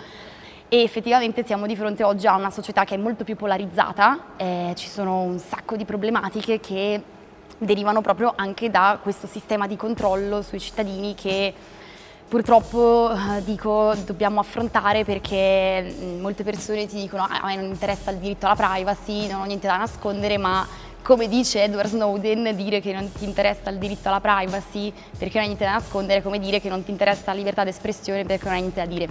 e 0.68 0.82
effettivamente 0.82 1.44
siamo 1.46 1.66
di 1.66 1.76
fronte 1.76 2.02
oggi 2.02 2.26
a 2.26 2.34
una 2.34 2.50
società 2.50 2.84
che 2.84 2.94
è 2.94 2.98
molto 2.98 3.24
più 3.24 3.36
polarizzata, 3.36 4.18
eh, 4.36 4.72
ci 4.74 4.88
sono 4.88 5.22
un 5.22 5.38
sacco 5.38 5.76
di 5.76 5.84
problematiche 5.84 6.58
che 6.60 7.02
derivano 7.58 8.00
proprio 8.00 8.32
anche 8.36 8.70
da 8.70 8.98
questo 9.00 9.26
sistema 9.26 9.66
di 9.66 9.76
controllo 9.76 10.42
sui 10.42 10.60
cittadini 10.60 11.14
che 11.14 11.54
purtroppo 12.28 13.10
eh, 13.10 13.42
dico 13.42 13.94
dobbiamo 14.04 14.40
affrontare 14.40 15.04
perché 15.04 15.94
mm, 15.98 16.20
molte 16.20 16.44
persone 16.44 16.86
ti 16.86 17.00
dicono 17.00 17.22
ah, 17.22 17.40
a 17.40 17.46
me 17.46 17.56
non 17.56 17.64
interessa 17.64 18.10
il 18.10 18.18
diritto 18.18 18.46
alla 18.46 18.54
privacy, 18.54 19.28
non 19.28 19.40
ho 19.40 19.44
niente 19.44 19.66
da 19.66 19.78
nascondere, 19.78 20.36
ma 20.36 20.66
come 21.02 21.26
dice 21.26 21.62
Edward 21.62 21.88
Snowden, 21.88 22.54
dire 22.54 22.80
che 22.80 22.92
non 22.92 23.10
ti 23.10 23.24
interessa 23.24 23.70
il 23.70 23.78
diritto 23.78 24.08
alla 24.08 24.20
privacy 24.20 24.92
perché 25.16 25.34
non 25.34 25.42
hai 25.42 25.46
niente 25.46 25.64
da 25.64 25.72
nascondere 25.72 26.18
è 26.18 26.22
come 26.22 26.38
dire 26.38 26.60
che 26.60 26.68
non 26.68 26.84
ti 26.84 26.90
interessa 26.90 27.32
la 27.32 27.38
libertà 27.38 27.64
d'espressione 27.64 28.24
perché 28.24 28.44
non 28.44 28.54
hai 28.54 28.60
niente 28.60 28.80
da 28.80 28.86
dire. 28.86 29.08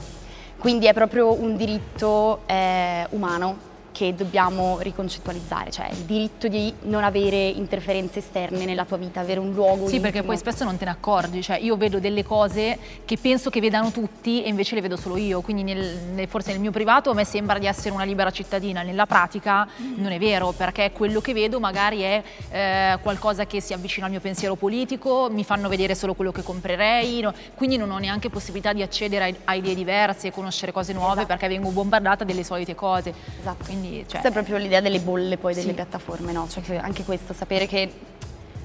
Quindi 0.60 0.86
è 0.86 0.94
proprio 0.94 1.34
un 1.34 1.56
diritto 1.56 2.42
eh, 2.46 3.06
umano 3.12 3.76
che 3.98 4.14
dobbiamo 4.14 4.78
riconcettualizzare, 4.80 5.72
cioè 5.72 5.90
il 5.90 6.04
diritto 6.04 6.48
di 6.48 6.72
non 6.84 7.04
avere 7.04 7.48
interferenze 7.48 8.20
esterne 8.20 8.64
nella 8.64 8.86
tua 8.86 8.98
vita, 8.98 9.22
avere 9.22 9.40
un 9.40 9.54
luogo. 9.54 9.88
Sì, 9.88 9.96
intimo. 9.96 10.02
perché 10.02 10.22
poi 10.22 10.38
spesso 10.38 10.64
non 10.64 10.78
te 10.78 10.86
ne 10.86 10.92
accorgi, 10.92 11.42
cioè 11.42 11.58
io 11.58 11.76
vedo 11.78 12.00
delle 12.00 12.24
cose 12.24 12.78
che 13.06 13.18
penso 13.18 13.50
che 13.50 13.60
vedano 13.60 13.90
tutti 13.90 14.44
e 14.44 14.50
invece 14.50 14.76
le 14.76 14.82
vedo 14.82 14.98
solo 14.98 15.18
io, 15.18 15.42
quindi 15.42 15.64
nel, 15.64 16.28
forse 16.28 16.52
nel 16.52 16.60
mio 16.60 16.70
privato 16.70 17.10
a 17.10 17.16
me 17.16 17.26
sembra 17.26 17.58
di 17.58 17.66
essere 17.66 17.90
una 17.90 18.04
libera 18.04 18.30
cittadina, 18.30 18.84
nella 18.84 19.08
pratica 19.08 19.68
non 19.96 20.12
è 20.12 20.20
vero, 20.20 20.52
perché 20.52 20.92
quello 20.92 21.20
che 21.20 21.34
vedo 21.34 21.60
magari 21.60 22.02
è 22.02 22.24
eh, 22.52 23.00
qualcosa 23.02 23.48
che 23.48 23.62
si 23.62 23.74
avvicina 23.74 24.06
al 24.06 24.12
mio 24.12 24.22
pensiero 24.22 24.54
politico, 24.54 25.28
mi 25.32 25.44
fanno 25.44 25.70
vedere 25.70 25.96
solo 25.96 26.14
quello 26.14 26.32
che 26.32 26.44
comprerei, 26.44 27.22
no? 27.22 27.34
quindi 27.56 27.78
non 27.78 27.90
ho 27.90 27.98
neanche 27.98 28.30
possibilità 28.30 28.74
di 28.74 28.84
accedere 28.84 29.24
a, 29.44 29.52
a 29.52 29.56
idee 29.56 29.74
diverse, 29.74 30.32
conoscere 30.32 30.72
cose 30.72 30.94
nuove 30.94 31.14
esatto. 31.14 31.26
perché 31.26 31.48
vengo 31.48 31.72
bombardata 31.72 32.24
delle 32.24 32.44
solite 32.44 32.76
cose. 32.76 33.12
Esatto. 33.40 33.64
Quindi 33.66 33.87
quindi, 33.88 34.06
cioè... 34.08 34.20
Questa 34.22 34.28
è 34.28 34.32
proprio 34.32 34.58
l'idea 34.58 34.82
delle 34.82 35.00
bolle 35.00 35.38
poi 35.38 35.54
delle 35.54 35.70
sì. 35.70 35.74
piattaforme, 35.74 36.32
no? 36.32 36.48
Cioè 36.48 36.78
anche 36.78 37.04
questo, 37.04 37.34
sapere 37.34 37.66
che 37.68 37.92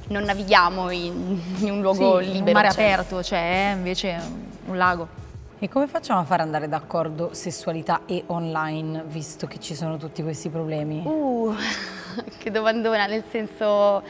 non 0.08 0.24
navighiamo 0.24 0.90
in, 0.90 1.40
in 1.58 1.70
un 1.70 1.80
luogo 1.80 2.20
sì, 2.20 2.26
libero. 2.26 2.46
un 2.46 2.52
mare 2.52 2.70
cioè... 2.70 2.84
aperto, 2.84 3.22
cioè 3.22 3.70
è 3.70 3.74
invece 3.74 4.20
un 4.66 4.76
lago. 4.76 5.20
E 5.58 5.68
come 5.68 5.86
facciamo 5.86 6.18
a 6.18 6.24
far 6.24 6.40
andare 6.40 6.68
d'accordo 6.68 7.34
sessualità 7.34 8.00
e 8.06 8.24
online, 8.26 9.04
visto 9.06 9.46
che 9.46 9.60
ci 9.60 9.76
sono 9.76 9.96
tutti 9.96 10.22
questi 10.22 10.48
problemi? 10.48 11.02
Uh, 11.04 11.54
che 12.38 12.50
domandona, 12.50 13.06
nel 13.06 13.22
senso 13.30 14.02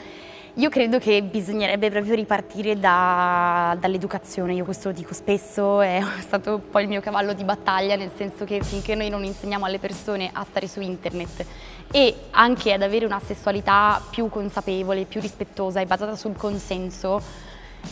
io 0.56 0.68
credo 0.68 0.98
che 0.98 1.22
bisognerebbe 1.22 1.90
proprio 1.90 2.14
ripartire 2.14 2.78
da, 2.78 3.74
dall'educazione, 3.80 4.52
io 4.52 4.64
questo 4.64 4.88
lo 4.88 4.94
dico 4.94 5.14
spesso, 5.14 5.80
è 5.80 6.02
stato 6.20 6.58
poi 6.58 6.82
il 6.82 6.88
mio 6.88 7.00
cavallo 7.00 7.32
di 7.32 7.42
battaglia, 7.42 7.96
nel 7.96 8.10
senso 8.14 8.44
che 8.44 8.62
finché 8.62 8.94
noi 8.94 9.08
non 9.08 9.24
insegniamo 9.24 9.64
alle 9.64 9.78
persone 9.78 10.28
a 10.30 10.44
stare 10.44 10.68
su 10.68 10.82
internet 10.82 11.46
e 11.90 12.14
anche 12.32 12.74
ad 12.74 12.82
avere 12.82 13.06
una 13.06 13.18
sessualità 13.18 14.02
più 14.10 14.28
consapevole, 14.28 15.06
più 15.06 15.22
rispettosa 15.22 15.80
e 15.80 15.86
basata 15.86 16.16
sul 16.16 16.36
consenso, 16.36 17.22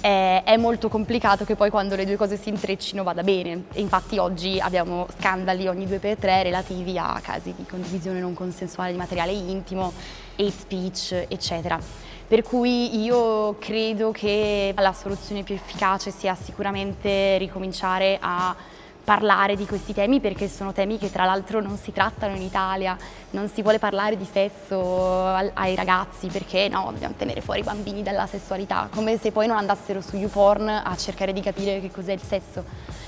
eh, 0.02 0.42
è 0.42 0.56
molto 0.58 0.90
complicato 0.90 1.46
che 1.46 1.56
poi 1.56 1.70
quando 1.70 1.96
le 1.96 2.04
due 2.04 2.16
cose 2.16 2.36
si 2.36 2.50
intreccino 2.50 3.02
vada 3.02 3.22
bene. 3.22 3.64
E 3.72 3.80
infatti 3.80 4.18
oggi 4.18 4.60
abbiamo 4.60 5.06
scandali 5.18 5.66
ogni 5.66 5.86
due 5.86 5.98
per 5.98 6.18
tre 6.18 6.42
relativi 6.42 6.98
a 6.98 7.18
casi 7.22 7.54
di 7.56 7.64
condivisione 7.64 8.20
non 8.20 8.34
consensuale 8.34 8.92
di 8.92 8.98
materiale 8.98 9.32
intimo, 9.32 9.94
hate 10.36 10.50
speech, 10.50 11.24
eccetera. 11.26 12.09
Per 12.30 12.44
cui 12.44 13.02
io 13.02 13.56
credo 13.58 14.12
che 14.12 14.72
la 14.76 14.92
soluzione 14.92 15.42
più 15.42 15.56
efficace 15.56 16.12
sia 16.12 16.36
sicuramente 16.36 17.36
ricominciare 17.38 18.18
a 18.20 18.54
parlare 19.02 19.56
di 19.56 19.66
questi 19.66 19.92
temi 19.92 20.20
perché 20.20 20.48
sono 20.48 20.72
temi 20.72 20.96
che 20.96 21.10
tra 21.10 21.24
l'altro 21.24 21.60
non 21.60 21.76
si 21.76 21.90
trattano 21.90 22.36
in 22.36 22.42
Italia, 22.42 22.96
non 23.30 23.48
si 23.48 23.62
vuole 23.62 23.80
parlare 23.80 24.16
di 24.16 24.28
sesso 24.30 25.26
ai 25.26 25.74
ragazzi 25.74 26.28
perché 26.28 26.68
no, 26.68 26.90
dobbiamo 26.92 27.14
tenere 27.18 27.40
fuori 27.40 27.60
i 27.60 27.64
bambini 27.64 28.04
dalla 28.04 28.28
sessualità, 28.28 28.86
come 28.94 29.18
se 29.18 29.32
poi 29.32 29.48
non 29.48 29.56
andassero 29.56 30.00
su 30.00 30.14
YouPorn 30.14 30.68
a 30.68 30.96
cercare 30.96 31.32
di 31.32 31.40
capire 31.40 31.80
che 31.80 31.90
cos'è 31.90 32.12
il 32.12 32.22
sesso. 32.22 32.62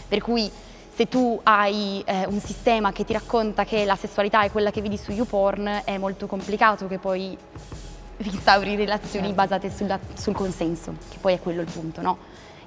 Per 0.09 0.21
cui 0.21 0.51
se 0.93 1.07
tu 1.07 1.39
hai 1.45 2.03
eh, 2.05 2.27
un 2.27 2.41
sistema 2.41 2.91
che 2.91 3.05
ti 3.05 3.13
racconta 3.13 3.63
che 3.63 3.85
la 3.85 3.95
sessualità 3.95 4.43
è 4.43 4.51
quella 4.51 4.73
che 4.73 4.81
vedi 4.83 4.97
su 4.97 5.13
YouPorn 5.13 5.83
è 5.85 5.97
molto 5.97 6.27
complicato 6.27 6.89
che 6.89 6.99
poi 6.99 7.39
instauri 8.19 8.77
relazioni 8.77 9.27
certo. 9.27 9.43
basate 9.43 9.71
sulla, 9.71 9.99
sul 10.15 10.35
consenso, 10.35 10.95
che 11.11 11.19
poi 11.21 11.35
è 11.35 11.41
quello 11.41 11.61
il 11.61 11.71
punto, 11.71 12.01
no? 12.01 12.19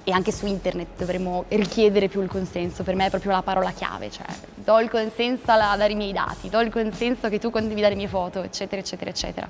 E 0.04 0.12
anche 0.12 0.30
su 0.30 0.46
internet 0.46 0.88
dovremmo 0.96 1.44
richiedere 1.48 2.08
più 2.08 2.22
il 2.22 2.28
consenso, 2.28 2.82
per 2.84 2.94
me 2.94 3.06
è 3.06 3.10
proprio 3.10 3.32
la 3.32 3.42
parola 3.42 3.72
chiave, 3.72 4.10
cioè 4.10 4.26
do 4.54 4.78
il 4.80 4.90
consenso 4.90 5.50
a 5.50 5.76
dare 5.76 5.92
i 5.92 5.96
miei 5.96 6.12
dati, 6.12 6.48
do 6.48 6.60
il 6.60 6.70
consenso 6.70 7.28
che 7.28 7.38
tu 7.38 7.50
condivida 7.50 7.88
le 7.88 7.94
mie 7.94 8.08
foto, 8.08 8.42
eccetera, 8.42 8.80
eccetera, 8.80 9.10
eccetera. 9.10 9.48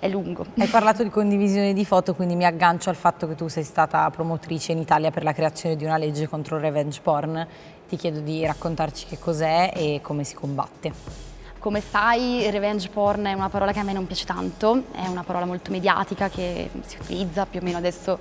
È 0.00 0.08
lungo. 0.08 0.46
Hai 0.56 0.66
parlato 0.66 1.02
di 1.02 1.10
condivisione 1.10 1.74
di 1.74 1.84
foto, 1.84 2.14
quindi 2.14 2.34
mi 2.34 2.46
aggancio 2.46 2.88
al 2.88 2.96
fatto 2.96 3.28
che 3.28 3.34
tu 3.34 3.48
sei 3.48 3.64
stata 3.64 4.08
promotrice 4.08 4.72
in 4.72 4.78
Italia 4.78 5.10
per 5.10 5.22
la 5.22 5.34
creazione 5.34 5.76
di 5.76 5.84
una 5.84 5.98
legge 5.98 6.26
contro 6.26 6.56
il 6.56 6.62
revenge 6.62 7.00
porn. 7.02 7.46
Ti 7.86 7.96
chiedo 7.96 8.20
di 8.20 8.46
raccontarci 8.46 9.04
che 9.04 9.18
cos'è 9.18 9.72
e 9.74 10.00
come 10.02 10.24
si 10.24 10.34
combatte. 10.34 11.29
Come 11.60 11.82
sai, 11.82 12.50
revenge 12.50 12.88
porn 12.88 13.26
è 13.26 13.34
una 13.34 13.50
parola 13.50 13.70
che 13.72 13.80
a 13.80 13.82
me 13.82 13.92
non 13.92 14.06
piace 14.06 14.24
tanto, 14.24 14.84
è 14.92 15.06
una 15.06 15.24
parola 15.24 15.44
molto 15.44 15.70
mediatica 15.70 16.30
che 16.30 16.70
si 16.86 16.96
utilizza 16.98 17.44
più 17.44 17.60
o 17.60 17.62
meno 17.62 17.76
adesso 17.76 18.18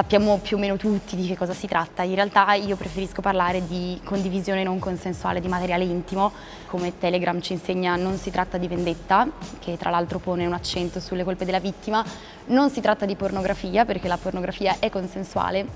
sappiamo 0.00 0.38
più 0.38 0.56
o 0.56 0.60
meno 0.60 0.78
tutti 0.78 1.14
di 1.14 1.26
che 1.26 1.36
cosa 1.36 1.52
si 1.52 1.66
tratta. 1.66 2.02
In 2.02 2.14
realtà 2.14 2.54
io 2.54 2.74
preferisco 2.74 3.20
parlare 3.20 3.66
di 3.66 4.00
condivisione 4.02 4.62
non 4.62 4.78
consensuale 4.78 5.42
di 5.42 5.48
materiale 5.48 5.84
intimo. 5.84 6.32
Come 6.68 6.96
Telegram 6.96 7.38
ci 7.42 7.52
insegna 7.52 7.96
non 7.96 8.16
si 8.16 8.30
tratta 8.30 8.56
di 8.56 8.66
vendetta, 8.66 9.28
che 9.58 9.76
tra 9.76 9.90
l'altro 9.90 10.18
pone 10.18 10.46
un 10.46 10.54
accento 10.54 11.00
sulle 11.00 11.22
colpe 11.22 11.44
della 11.44 11.60
vittima, 11.60 12.02
non 12.46 12.70
si 12.70 12.80
tratta 12.80 13.04
di 13.04 13.14
pornografia 13.14 13.84
perché 13.84 14.08
la 14.08 14.16
pornografia 14.16 14.76
è 14.78 14.88
consensuale 14.88 15.66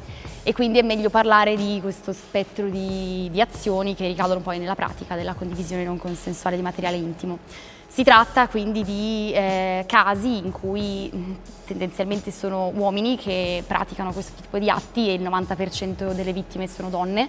e 0.42 0.54
quindi 0.54 0.78
è 0.78 0.82
meglio 0.82 1.10
parlare 1.10 1.54
di 1.54 1.78
questo 1.82 2.14
spettro 2.14 2.70
di, 2.70 3.28
di 3.30 3.42
azioni 3.42 3.94
che 3.94 4.06
ricadono 4.06 4.40
poi 4.40 4.58
nella 4.58 4.74
pratica 4.74 5.16
della 5.16 5.34
condivisione 5.34 5.84
non 5.84 5.98
consensuale 5.98 6.56
di 6.56 6.62
materiale 6.62 6.96
intimo. 6.96 7.40
Si 7.94 8.02
tratta 8.02 8.48
quindi 8.48 8.82
di 8.82 9.30
eh, 9.32 9.84
casi 9.86 10.38
in 10.38 10.50
cui 10.50 11.08
mm, 11.14 11.32
tendenzialmente 11.64 12.32
sono 12.32 12.72
uomini 12.74 13.16
che 13.16 13.62
praticano 13.64 14.12
questo 14.12 14.32
tipo 14.42 14.58
di 14.58 14.68
atti 14.68 15.10
e 15.10 15.12
il 15.12 15.22
90% 15.22 16.10
delle 16.10 16.32
vittime 16.32 16.66
sono 16.66 16.88
donne, 16.88 17.28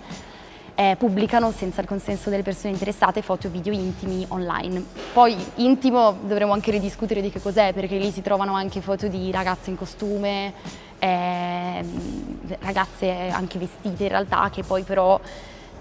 eh, 0.74 0.96
pubblicano 0.98 1.52
senza 1.52 1.82
il 1.82 1.88
consenso 1.88 2.32
delle 2.32 2.42
persone 2.42 2.74
interessate 2.74 3.22
foto 3.22 3.46
e 3.46 3.52
video 3.52 3.74
intimi 3.74 4.26
online. 4.30 4.84
Poi 5.14 5.38
intimo 5.58 6.18
dovremmo 6.24 6.54
anche 6.54 6.72
ridiscutere 6.72 7.22
di 7.22 7.30
che 7.30 7.40
cos'è 7.40 7.72
perché 7.72 8.00
lì 8.00 8.10
si 8.10 8.24
trovano 8.24 8.56
anche 8.56 8.82
foto 8.82 9.08
di 9.08 9.30
ragazze 9.30 9.70
in 9.70 9.78
costume, 9.78 10.52
eh, 10.98 11.86
ragazze 12.62 13.30
anche 13.30 13.60
vestite 13.60 14.02
in 14.02 14.10
realtà 14.10 14.50
che 14.52 14.64
poi 14.64 14.82
però 14.82 15.20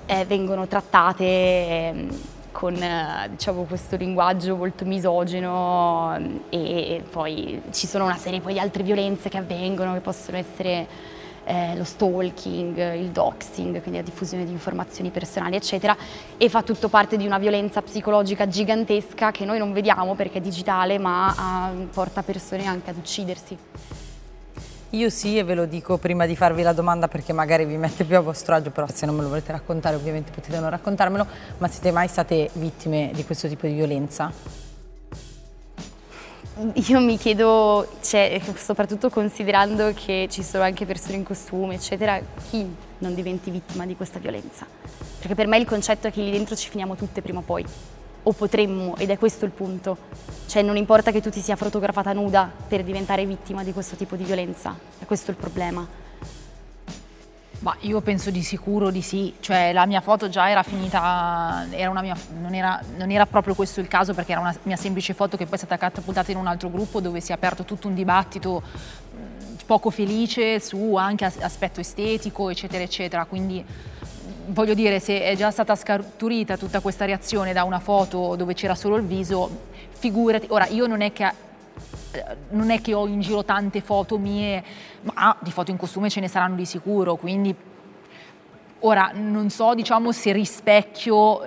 eh, 0.05 0.27
vengono 0.27 0.67
trattate 0.67 1.25
ehm, 1.25 2.19
con 2.55 2.81
eh, 2.81 3.29
diciamo, 3.31 3.65
questo 3.65 3.97
linguaggio 3.97 4.55
molto 4.55 4.85
misogeno 4.85 6.17
e, 6.49 7.03
poi 7.11 7.61
ci 7.73 7.89
sono 7.89 8.05
una 8.05 8.17
serie 8.17 8.41
di 8.41 8.61
altre 8.61 8.85
violenze 8.85 9.29
che 9.29 9.39
avvengono 9.39 9.93
che 9.93 9.99
possono 9.99 10.37
essere 10.37 10.87
eh, 11.47 11.77
lo 11.77 11.83
stalking, 11.83 12.95
il 12.95 13.09
doxing, 13.09 13.83
quindi 13.83 13.99
la 13.99 14.05
diffusione 14.05 14.45
di 14.45 14.53
informazioni 14.53 15.11
personali 15.11 15.57
eccetera 15.57 15.97
e 16.39 16.49
fa 16.49 16.63
tutto 16.63 16.89
parte 16.89 17.17
di 17.17 17.27
una 17.27 17.39
violenza 17.39 17.83
psicologica 17.83 18.47
gigantesca 18.47 19.33
che 19.33 19.45
noi 19.45 19.59
non 19.59 19.73
vediamo 19.73 20.15
perché 20.15 20.39
è 20.39 20.41
digitale 20.41 20.99
ma 20.99 21.35
ah, 21.37 21.73
porta 21.93 22.23
persone 22.23 22.67
anche 22.67 22.91
ad 22.91 22.97
uccidersi. 22.97 23.59
Io 24.95 25.11
sì 25.11 25.39
e 25.39 25.43
ve 25.43 25.55
lo 25.55 25.67
dico 25.67 25.99
prima 25.99 26.25
di 26.25 26.37
farvi 26.37 26.63
la 26.63 26.73
domanda 26.73 27.09
perché 27.09 27.33
magari 27.33 27.65
vi 27.65 27.77
mette 27.77 28.05
più 28.05 28.17
a 28.17 28.21
vostro 28.21 28.55
agio, 28.55 28.71
però 28.71 28.87
se 28.87 29.07
non 29.07 29.17
me 29.17 29.23
lo 29.23 29.29
volete 29.29 29.51
raccontare 29.51 29.97
ovviamente 29.97 30.31
potete 30.31 30.57
non 30.61 30.71
raccontarmelo, 30.71 31.27
ma 31.59 31.67
siete 31.67 31.91
mai 31.91 32.07
state 32.07 32.49
vittime 32.53 33.11
di 33.13 33.25
questo 33.25 33.49
tipo 33.49 33.67
di 33.67 33.73
violenza? 33.73 34.33
Io 36.75 37.01
mi 37.01 37.19
chiedo, 37.19 37.89
cioè, 38.03 38.41
soprattutto 38.55 39.11
considerando 39.11 39.93
che 39.93 40.29
ci 40.31 40.45
sono 40.45 40.63
anche 40.63 40.87
persone 40.87 41.17
in 41.17 41.25
costume, 41.25 41.75
eccetera, 41.75 42.21
chi 42.49 42.65
non 42.99 43.17
diventi 43.17 43.51
vittima 43.51 43.87
di 43.87 43.97
questa 43.97 44.21
violenza. 44.21 44.65
Perché 45.19 45.35
per 45.35 45.49
me 45.49 45.59
il 45.59 45.67
concetto 45.67 46.07
è 46.07 46.13
che 46.13 46.21
lì 46.21 46.31
dentro 46.31 46.55
ci 46.55 46.69
finiamo 46.71 46.95
tutte 46.95 47.21
prima 47.21 47.41
o 47.41 47.43
poi. 47.43 47.67
O 48.25 48.33
potremmo, 48.33 48.97
ed 48.97 49.11
è 49.11 49.19
questo 49.19 49.45
il 49.45 49.51
punto. 49.51 49.97
Cioè 50.47 50.63
non 50.63 50.77
importa 50.77 51.11
che 51.11 51.21
tu 51.21 51.31
ti 51.31 51.41
sia 51.41 51.57
fotografata 51.57 52.13
nuda 52.13 52.51
per 52.69 52.83
diventare 52.83 53.25
vittima 53.27 53.63
di 53.63 53.73
questo 53.73 53.97
tipo 53.97 54.17
di 54.17 54.25
violenza. 54.25 54.77
È 54.99 55.05
questo 55.05 55.31
il 55.31 55.37
problema. 55.37 55.87
Ma 57.61 57.75
io 57.81 58.03
penso 58.03 58.31
di 58.31 58.43
sicuro 58.43 58.91
di 58.91 59.01
sì, 59.01 59.33
cioè 59.41 59.73
la 59.73 59.87
mia 59.87 60.03
foto 60.03 60.29
già 60.29 60.51
era 60.51 60.63
finita, 60.63 61.67
era 61.71 61.99
mia, 62.03 62.15
non, 62.39 62.53
era, 62.53 62.79
non, 62.99 63.11
era, 63.11 63.25
proprio 63.25 63.55
questo 63.55 63.81
il 63.81 63.89
caso 63.89 64.13
perché 64.13 64.33
era 64.33 64.41
una 64.43 64.55
mia 64.65 64.77
semplice 64.77 65.15
foto 65.15 65.39
che 65.39 65.45
poi 65.45 65.55
è 65.55 65.57
stata 65.57 65.79
catapultata 65.79 66.31
in 66.31 66.37
un 66.37 66.47
altro 66.47 66.69
gruppo 66.69 67.01
dove 67.01 67.21
si 67.21 67.31
è 67.31 67.35
aperto 67.35 67.65
tutto 67.65 67.89
un 67.89 67.95
dibattito 67.95 68.63
poco 69.65 69.89
felice 69.89 70.61
su 70.61 70.95
anche 70.97 71.25
aspetto 71.25 71.81
estetico 71.81 72.51
eccetera 72.51 72.83
eccetera, 72.83 73.25
quindi 73.25 73.65
voglio 74.47 74.75
dire 74.75 75.01
se 75.01 75.23
è 75.23 75.37
già 75.37 75.51
stata 75.51 75.75
scaturita 75.75 76.57
tutta 76.57 76.81
questa 76.81 77.05
reazione 77.05 77.53
da 77.53 77.65
una 77.65 77.81
foto 77.81 78.37
dove 78.37 78.55
c'era 78.55 78.75
solo 78.75 78.97
il 78.97 79.05
viso, 79.05 79.49
figurati, 79.91 80.47
ora 80.51 80.67
io 80.67 80.87
non 80.87 81.01
è 81.01 81.13
che 81.13 81.53
non 82.51 82.71
è 82.71 82.81
che 82.81 82.95
ho 82.95 83.07
in 83.09 83.21
giro 83.21 83.45
tante 83.45 83.81
foto 83.81 84.19
mie, 84.19 84.63
ma 85.03 85.37
di 85.41 85.51
foto 85.51 85.73
in 85.73 85.77
costume 85.77 86.09
ce 86.09 86.21
ne 86.21 86.29
saranno 86.29 86.55
di 86.55 86.65
sicuro, 86.65 87.17
quindi 87.17 87.55
ora 88.81 89.11
non 89.15 89.51
so 89.51 89.75
diciamo 89.75 90.13
se 90.13 90.33
rispecchio 90.33 91.41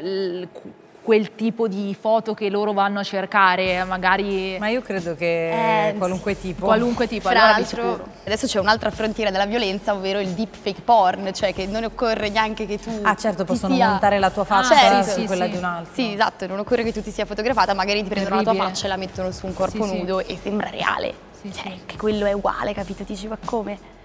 quel 1.08 1.36
tipo 1.36 1.70
di 1.70 1.96
foto 1.98 2.34
che 2.34 2.50
loro 2.50 2.74
vanno 2.74 3.00
a 3.00 3.04
cercare, 3.04 3.82
magari... 3.86 4.58
Ma 4.60 4.67
io 4.67 4.82
credo 4.82 5.15
che 5.15 5.91
eh, 5.91 5.96
qualunque 5.98 6.38
tipo. 6.38 6.65
Qualunque 6.65 7.08
tipo, 7.08 7.30
Fra 7.30 7.43
allora 7.43 7.58
l'altro, 7.60 8.08
adesso 8.26 8.46
c'è 8.46 8.60
un'altra 8.60 8.91
frontiera 8.91 9.32
della 9.32 9.46
violenza, 9.46 9.93
ovvero 9.93 10.20
il 10.20 10.32
deepfake 10.32 10.82
porn, 10.82 11.34
cioè 11.34 11.54
che 11.54 11.65
non 11.65 11.86
occorre 11.86 12.28
neanche 12.28 12.65
che 12.65 12.78
tu... 12.78 12.89
Ah 13.04 13.15
certo, 13.15 13.46
possono 13.46 13.76
sia... 13.76 13.88
montare 13.88 14.20
la 14.20 14.30
tua 14.32 14.43
faccia 14.43 14.76
ah, 14.76 15.02
certo, 15.02 15.22
su 15.22 15.26
quella 15.28 15.46
sì. 15.46 15.52
di 15.52 15.58
un 15.58 15.63
altro. 15.63 15.93
Sì, 15.93 16.12
esatto, 16.12 16.46
non 16.46 16.60
occorre 16.60 16.84
che 16.84 16.91
tu 16.91 17.02
ti 17.02 17.12
sia 17.12 17.24
fotografata, 17.24 17.74
magari 17.74 18.04
ti 18.04 18.10
prendono 18.10 18.36
Terribile. 18.36 18.58
la 18.58 18.63
tua 18.65 18.74
faccia 18.74 18.86
e 18.88 18.89
la 18.89 18.98
mettono 18.98 19.32
su 19.32 19.46
un 19.46 19.54
corpo 19.54 19.86
sì, 19.86 19.98
nudo 19.98 20.20
sì. 20.20 20.34
e 20.34 20.38
sembra 20.43 20.70
reale. 20.70 21.13
Sì, 21.41 21.54
cioè, 21.54 21.72
che 21.86 21.96
quello 21.96 22.26
è 22.26 22.34
uguale, 22.34 22.74
capito? 22.74 23.06
Ti 23.06 23.13
dici, 23.13 23.30
ma 23.30 23.38
come? 23.46 23.96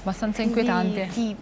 Abbastanza 0.00 0.42
inquietante. 0.42 1.08
Sì. 1.10 1.36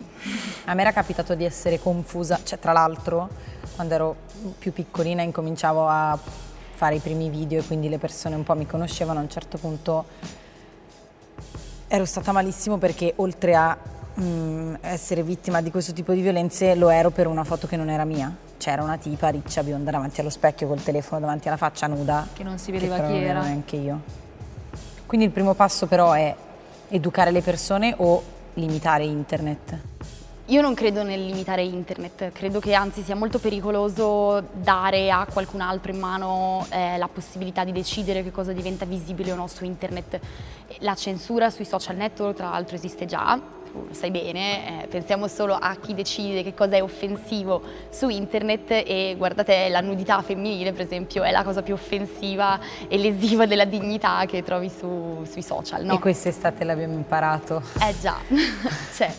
A 0.64 0.74
me 0.74 0.80
era 0.80 0.92
capitato 0.92 1.34
di 1.34 1.44
essere 1.44 1.78
confusa, 1.78 2.40
cioè 2.42 2.58
tra 2.58 2.72
l'altro 2.72 3.28
quando 3.74 3.94
ero 3.94 4.16
più 4.58 4.72
piccolina 4.72 5.22
incominciavo 5.22 5.86
a 5.86 6.18
fare 6.74 6.96
i 6.96 6.98
primi 6.98 7.30
video 7.30 7.60
e 7.60 7.64
quindi 7.64 7.88
le 7.88 7.98
persone 7.98 8.34
un 8.34 8.42
po' 8.42 8.54
mi 8.54 8.66
conoscevano, 8.66 9.20
a 9.20 9.22
un 9.22 9.30
certo 9.30 9.58
punto 9.58 10.04
ero 11.86 12.04
stata 12.04 12.32
malissimo 12.32 12.76
perché 12.76 13.14
oltre 13.16 13.54
a 13.54 13.76
mh, 14.14 14.22
mm, 14.22 14.74
essere 14.80 15.22
vittima 15.22 15.60
di 15.60 15.70
questo 15.70 15.92
tipo 15.92 16.12
di 16.12 16.20
violenze 16.20 16.74
lo 16.74 16.88
ero 16.90 17.10
per 17.10 17.26
una 17.26 17.44
foto 17.44 17.66
che 17.66 17.76
non 17.76 17.88
era 17.88 18.04
mia. 18.04 18.34
C'era 18.58 18.82
una 18.82 18.96
tipa 18.96 19.28
riccia 19.28 19.62
bionda 19.62 19.92
davanti 19.92 20.20
allo 20.20 20.30
specchio 20.30 20.66
col 20.66 20.82
telefono 20.82 21.20
davanti 21.20 21.46
alla 21.48 21.56
faccia 21.56 21.86
nuda. 21.86 22.26
Che 22.32 22.42
non 22.42 22.58
si 22.58 22.72
vedeva 22.72 22.96
chi 22.96 23.14
era. 23.14 23.40
Neanche 23.40 23.76
io. 23.76 24.00
Quindi 25.06 25.26
il 25.26 25.32
primo 25.32 25.54
passo 25.54 25.86
però 25.86 26.12
è 26.12 26.34
educare 26.88 27.30
le 27.30 27.40
persone 27.40 27.94
o 27.96 28.36
limitare 28.58 29.04
internet. 29.04 29.78
Io 30.46 30.62
non 30.62 30.72
credo 30.72 31.02
nel 31.02 31.26
limitare 31.26 31.62
internet, 31.62 32.32
credo 32.32 32.58
che 32.58 32.72
anzi 32.72 33.02
sia 33.02 33.14
molto 33.14 33.38
pericoloso 33.38 34.42
dare 34.50 35.10
a 35.10 35.26
qualcun 35.30 35.60
altro 35.60 35.92
in 35.92 35.98
mano 35.98 36.66
eh, 36.70 36.96
la 36.96 37.08
possibilità 37.08 37.64
di 37.64 37.72
decidere 37.72 38.22
che 38.22 38.30
cosa 38.30 38.52
diventa 38.52 38.86
visibile 38.86 39.32
o 39.32 39.34
no 39.34 39.46
su 39.46 39.64
internet. 39.64 40.18
La 40.78 40.94
censura 40.94 41.50
sui 41.50 41.66
social 41.66 41.96
network 41.96 42.36
tra 42.36 42.48
l'altro 42.48 42.76
esiste 42.76 43.04
già, 43.04 43.38
tu 43.70 43.86
lo 43.88 43.94
sai 43.94 44.10
bene, 44.10 44.82
eh, 44.82 44.86
pensiamo 44.86 45.28
solo 45.28 45.54
a 45.54 45.76
chi 45.76 45.94
decide 45.94 46.42
che 46.42 46.54
cosa 46.54 46.76
è 46.76 46.82
offensivo 46.82 47.62
su 47.90 48.08
internet 48.08 48.70
e 48.70 49.14
guardate 49.16 49.68
la 49.68 49.80
nudità 49.80 50.20
femminile 50.22 50.72
per 50.72 50.84
esempio 50.84 51.22
è 51.22 51.30
la 51.30 51.42
cosa 51.42 51.62
più 51.62 51.74
offensiva 51.74 52.58
e 52.88 52.96
lesiva 52.98 53.46
della 53.46 53.64
dignità 53.64 54.24
che 54.26 54.42
trovi 54.42 54.70
su, 54.70 55.24
sui 55.28 55.42
social. 55.42 55.84
No? 55.84 55.94
E 55.94 55.98
quest'estate 55.98 56.64
l'abbiamo 56.64 56.94
imparato. 56.94 57.62
Eh 57.80 57.94
già, 58.00 58.16
cioè, 58.94 59.12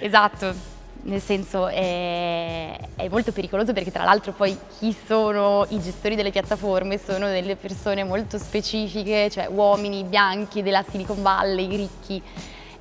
esatto 0.00 0.76
nel 1.02 1.20
senso 1.20 1.68
è, 1.68 2.78
è, 2.96 3.08
molto 3.08 3.32
pericoloso 3.32 3.72
perché 3.72 3.90
tra 3.90 4.04
l'altro 4.04 4.32
poi 4.32 4.56
chi 4.78 4.94
sono 5.06 5.64
i 5.70 5.80
gestori 5.80 6.16
delle 6.16 6.30
piattaforme 6.30 6.98
sono 6.98 7.28
delle 7.28 7.56
persone 7.56 8.04
molto 8.04 8.38
specifiche, 8.38 9.30
cioè 9.30 9.48
uomini 9.48 10.04
bianchi 10.04 10.62
della 10.62 10.84
Silicon 10.88 11.22
Valley, 11.22 11.68
ricchi, 11.68 12.22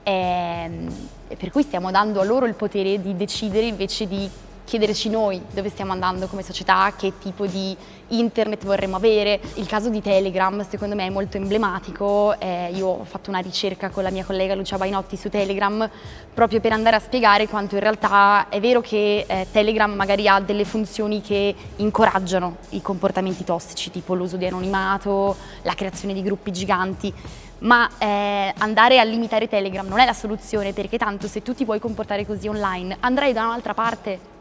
ehm, 0.07 1.07
per 1.37 1.51
cui 1.51 1.63
stiamo 1.63 1.91
dando 1.91 2.21
a 2.21 2.23
loro 2.23 2.45
il 2.45 2.53
potere 2.53 3.01
di 3.01 3.15
decidere 3.17 3.65
invece 3.65 4.07
di 4.07 4.29
chiederci 4.63 5.09
noi 5.09 5.41
dove 5.51 5.69
stiamo 5.69 5.93
andando 5.93 6.27
come 6.27 6.43
società, 6.43 6.91
che 6.97 7.13
tipo 7.19 7.45
di 7.45 7.75
internet 8.09 8.65
vorremmo 8.65 8.97
avere. 8.97 9.39
Il 9.55 9.65
caso 9.65 9.89
di 9.89 10.01
Telegram 10.01 10.67
secondo 10.67 10.93
me 10.93 11.05
è 11.05 11.09
molto 11.09 11.37
emblematico, 11.37 12.37
eh, 12.39 12.71
io 12.73 12.87
ho 12.87 13.03
fatto 13.05 13.29
una 13.29 13.39
ricerca 13.39 13.89
con 13.89 14.03
la 14.03 14.09
mia 14.09 14.25
collega 14.25 14.55
Lucia 14.55 14.77
Bainotti 14.77 15.15
su 15.15 15.29
Telegram 15.29 15.89
proprio 16.33 16.59
per 16.59 16.73
andare 16.73 16.97
a 16.97 16.99
spiegare 16.99 17.47
quanto 17.47 17.75
in 17.75 17.81
realtà 17.81 18.49
è 18.49 18.59
vero 18.59 18.81
che 18.81 19.25
eh, 19.25 19.47
Telegram 19.51 19.91
magari 19.91 20.27
ha 20.27 20.39
delle 20.41 20.65
funzioni 20.65 21.21
che 21.21 21.55
incoraggiano 21.77 22.57
i 22.69 22.81
comportamenti 22.81 23.45
tossici, 23.45 23.89
tipo 23.89 24.15
l'uso 24.15 24.35
di 24.35 24.45
anonimato, 24.45 25.35
la 25.61 25.73
creazione 25.73 26.13
di 26.13 26.21
gruppi 26.21 26.51
giganti, 26.51 27.13
ma 27.59 27.89
eh, 27.97 28.53
andare 28.57 28.99
a 28.99 29.03
limitare 29.03 29.47
Telegram 29.47 29.87
non 29.87 29.99
è 29.99 30.05
la 30.05 30.13
soluzione 30.13 30.73
perché 30.73 30.97
tanto 30.97 31.27
se 31.27 31.41
tu 31.41 31.53
ti 31.53 31.65
vuoi 31.65 31.79
comportare 31.79 32.25
così 32.25 32.47
online 32.47 32.97
andrai 32.99 33.33
da 33.33 33.45
un'altra 33.45 33.73
parte 33.73 34.35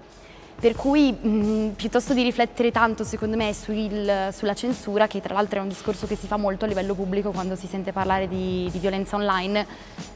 per 0.59 0.75
cui 0.75 1.13
mh, 1.13 1.75
piuttosto 1.77 2.15
di 2.15 2.23
riflettere 2.23 2.71
tanto 2.71 3.05
secondo 3.05 3.37
me 3.37 3.53
sul, 3.53 4.29
sulla 4.33 4.55
censura, 4.55 5.07
che 5.07 5.21
tra 5.21 5.35
l'altro 5.35 5.59
è 5.59 5.63
un 5.63 5.69
discorso 5.69 6.07
che 6.07 6.17
si 6.17 6.27
fa 6.27 6.39
molto 6.39 6.65
a 6.65 6.69
livello 6.69 6.95
pubblico 6.95 7.31
quando 7.31 7.57
si 7.57 7.67
sente 7.67 7.93
parlare 7.93 8.27
di, 8.27 8.67
di 8.73 8.79
violenza 8.79 9.17
online, 9.17 9.67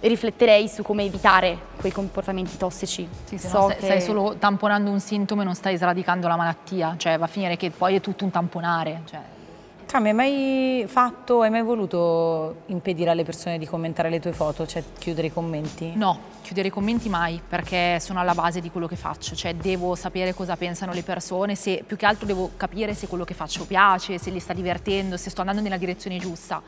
rifletterei 0.00 0.66
su 0.66 0.82
come 0.82 1.04
evitare 1.04 1.58
quei 1.78 1.92
comportamenti 1.92 2.56
tossici. 2.56 3.06
Sì, 3.24 3.38
so 3.38 3.58
no, 3.58 3.66
che... 3.66 3.76
stai 3.82 4.00
solo 4.00 4.36
tamponando 4.38 4.90
un 4.90 5.00
sintomo 5.00 5.42
e 5.42 5.44
non 5.44 5.54
stai 5.54 5.76
sradicando 5.76 6.26
la 6.26 6.36
malattia, 6.36 6.94
cioè 6.96 7.18
va 7.18 7.26
a 7.26 7.28
finire 7.28 7.58
che 7.58 7.70
poi 7.70 7.96
è 7.96 8.00
tutto 8.00 8.24
un 8.24 8.30
tamponare. 8.30 9.02
Cioè. 9.04 9.20
Cioè, 9.90 10.00
mi 10.00 10.10
hai 10.10 10.14
mai 10.14 10.84
fatto, 10.86 11.40
hai 11.40 11.50
mai 11.50 11.64
voluto 11.64 12.62
impedire 12.66 13.10
alle 13.10 13.24
persone 13.24 13.58
di 13.58 13.66
commentare 13.66 14.08
le 14.08 14.20
tue 14.20 14.30
foto, 14.30 14.64
cioè 14.64 14.84
chiudere 14.96 15.26
i 15.26 15.32
commenti? 15.32 15.94
No, 15.96 16.16
chiudere 16.42 16.68
i 16.68 16.70
commenti 16.70 17.08
mai, 17.08 17.42
perché 17.44 17.98
sono 17.98 18.20
alla 18.20 18.34
base 18.34 18.60
di 18.60 18.70
quello 18.70 18.86
che 18.86 18.94
faccio, 18.94 19.34
cioè 19.34 19.52
devo 19.56 19.96
sapere 19.96 20.32
cosa 20.32 20.54
pensano 20.54 20.92
le 20.92 21.02
persone, 21.02 21.56
se 21.56 21.82
più 21.84 21.96
che 21.96 22.06
altro 22.06 22.24
devo 22.24 22.52
capire 22.56 22.94
se 22.94 23.08
quello 23.08 23.24
che 23.24 23.34
faccio 23.34 23.66
piace, 23.66 24.16
se 24.18 24.30
li 24.30 24.38
sta 24.38 24.52
divertendo, 24.52 25.16
se 25.16 25.28
sto 25.28 25.40
andando 25.40 25.60
nella 25.60 25.76
direzione 25.76 26.18
giusta. 26.18 26.62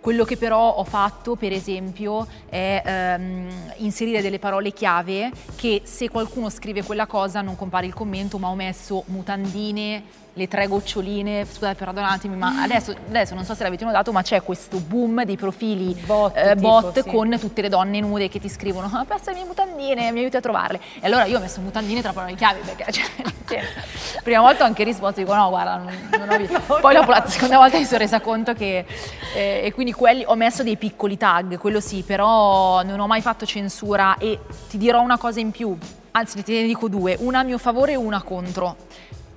Quello 0.00 0.24
che 0.24 0.38
però 0.38 0.76
ho 0.76 0.84
fatto, 0.84 1.36
per 1.36 1.52
esempio, 1.52 2.26
è 2.48 2.82
ehm, 2.82 3.48
inserire 3.78 4.22
delle 4.22 4.38
parole 4.38 4.72
chiave 4.72 5.30
che 5.56 5.82
se 5.84 6.08
qualcuno 6.08 6.48
scrive 6.48 6.82
quella 6.82 7.06
cosa 7.06 7.42
non 7.42 7.54
compare 7.54 7.84
il 7.84 7.92
commento, 7.92 8.38
ma 8.38 8.48
ho 8.48 8.54
messo 8.54 9.02
mutandine, 9.08 10.02
le 10.34 10.48
tre 10.48 10.66
goccioline, 10.66 11.44
scusate 11.44 11.74
perdonatemi, 11.74 12.36
ma 12.36 12.62
adesso, 12.62 12.94
adesso, 13.08 13.34
non 13.34 13.44
so 13.44 13.54
se 13.54 13.62
l'avete 13.62 13.84
notato, 13.84 14.12
ma 14.12 14.22
c'è 14.22 14.42
questo 14.42 14.78
boom 14.78 15.24
di 15.24 15.36
profili 15.36 15.94
bot, 16.06 16.36
eh, 16.36 16.54
tipo, 16.54 16.60
bot 16.60 17.02
sì. 17.02 17.08
con 17.08 17.36
tutte 17.38 17.62
le 17.62 17.68
donne 17.68 18.00
nude 18.00 18.28
che 18.28 18.38
ti 18.38 18.48
scrivono 18.48 18.90
ah, 18.92 19.04
passa 19.04 19.30
le 19.30 19.38
mie 19.38 19.46
mutandine, 19.46 20.12
mi 20.12 20.20
aiuti 20.20 20.36
a 20.36 20.40
trovarle. 20.40 20.80
E 21.00 21.06
allora 21.06 21.24
io 21.24 21.38
ho 21.38 21.40
messo 21.40 21.60
mutandine 21.60 22.00
tra 22.00 22.12
parole 22.12 22.34
chiave 22.34 22.60
perché 22.60 22.92
cioè, 22.92 23.04
prima 24.22 24.40
volta 24.40 24.64
ho 24.64 24.66
anche 24.66 24.84
risposto, 24.84 25.20
dico 25.20 25.34
no 25.34 25.48
guarda, 25.48 25.76
non, 25.76 26.08
non 26.18 26.28
ho 26.28 26.36
visto. 26.36 26.60
Poi 26.80 26.94
dopo 26.94 27.10
la 27.10 27.24
seconda 27.26 27.56
volta 27.56 27.78
mi 27.78 27.84
sono 27.84 27.98
resa 27.98 28.20
conto 28.20 28.54
che, 28.54 28.84
eh, 29.34 29.60
e 29.64 29.72
quindi 29.72 29.89
quelli, 29.92 30.24
ho 30.26 30.34
messo 30.34 30.62
dei 30.62 30.76
piccoli 30.76 31.16
tag, 31.16 31.58
quello 31.58 31.80
sì, 31.80 32.02
però 32.02 32.82
non 32.82 33.00
ho 33.00 33.06
mai 33.06 33.20
fatto 33.20 33.46
censura 33.46 34.16
e 34.18 34.38
ti 34.68 34.78
dirò 34.78 35.00
una 35.00 35.18
cosa 35.18 35.40
in 35.40 35.50
più, 35.50 35.76
anzi 36.12 36.42
te 36.42 36.52
ne 36.52 36.66
dico 36.66 36.88
due, 36.88 37.16
una 37.20 37.40
a 37.40 37.42
mio 37.42 37.58
favore 37.58 37.92
e 37.92 37.96
una 37.96 38.22
contro. 38.22 38.76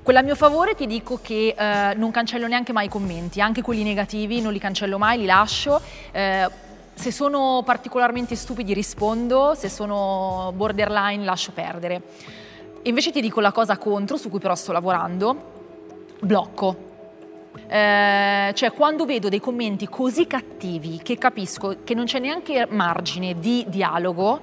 Quella 0.04 0.20
a 0.20 0.24
mio 0.24 0.36
favore 0.36 0.76
ti 0.76 0.86
dico 0.86 1.20
che 1.22 1.56
eh, 1.58 1.94
non 1.96 2.12
cancello 2.12 2.48
neanche 2.48 2.74
mai 2.74 2.88
i 2.88 2.90
commenti, 2.90 3.40
anche 3.40 3.62
quelli 3.62 3.84
negativi 3.84 4.42
non 4.42 4.52
li 4.52 4.60
cancello 4.60 4.98
mai, 4.98 5.20
li 5.20 5.26
lascio. 5.26 5.80
Eh, 6.12 6.50
se 6.94 7.12
sono 7.12 7.62
particolarmente 7.66 8.36
stupidi 8.36 8.74
rispondo, 8.74 9.56
se 9.56 9.70
sono 9.70 10.52
borderline 10.56 11.24
lascio 11.24 11.52
perdere. 11.54 12.02
Invece 12.84 13.12
ti 13.12 13.22
dico 13.22 13.40
la 13.40 13.54
cosa 13.54 13.78
contro, 13.78 14.18
su 14.18 14.30
cui 14.30 14.40
però 14.40 14.56
sto 14.56 14.74
lavorando, 14.74 15.52
blocco. 16.20 16.92
Eh, 17.68 18.52
cioè 18.54 18.72
quando 18.72 19.06
vedo 19.06 19.30
dei 19.30 19.40
commenti 19.40 19.88
così 19.88 20.28
cattivi 20.28 21.00
che 21.02 21.18
capisco 21.18 21.78
che 21.84 21.94
non 21.94 22.06
c'è 22.06 22.20
neanche 22.20 22.68
margine 22.70 23.40
di 23.40 23.66
dialogo, 23.68 24.42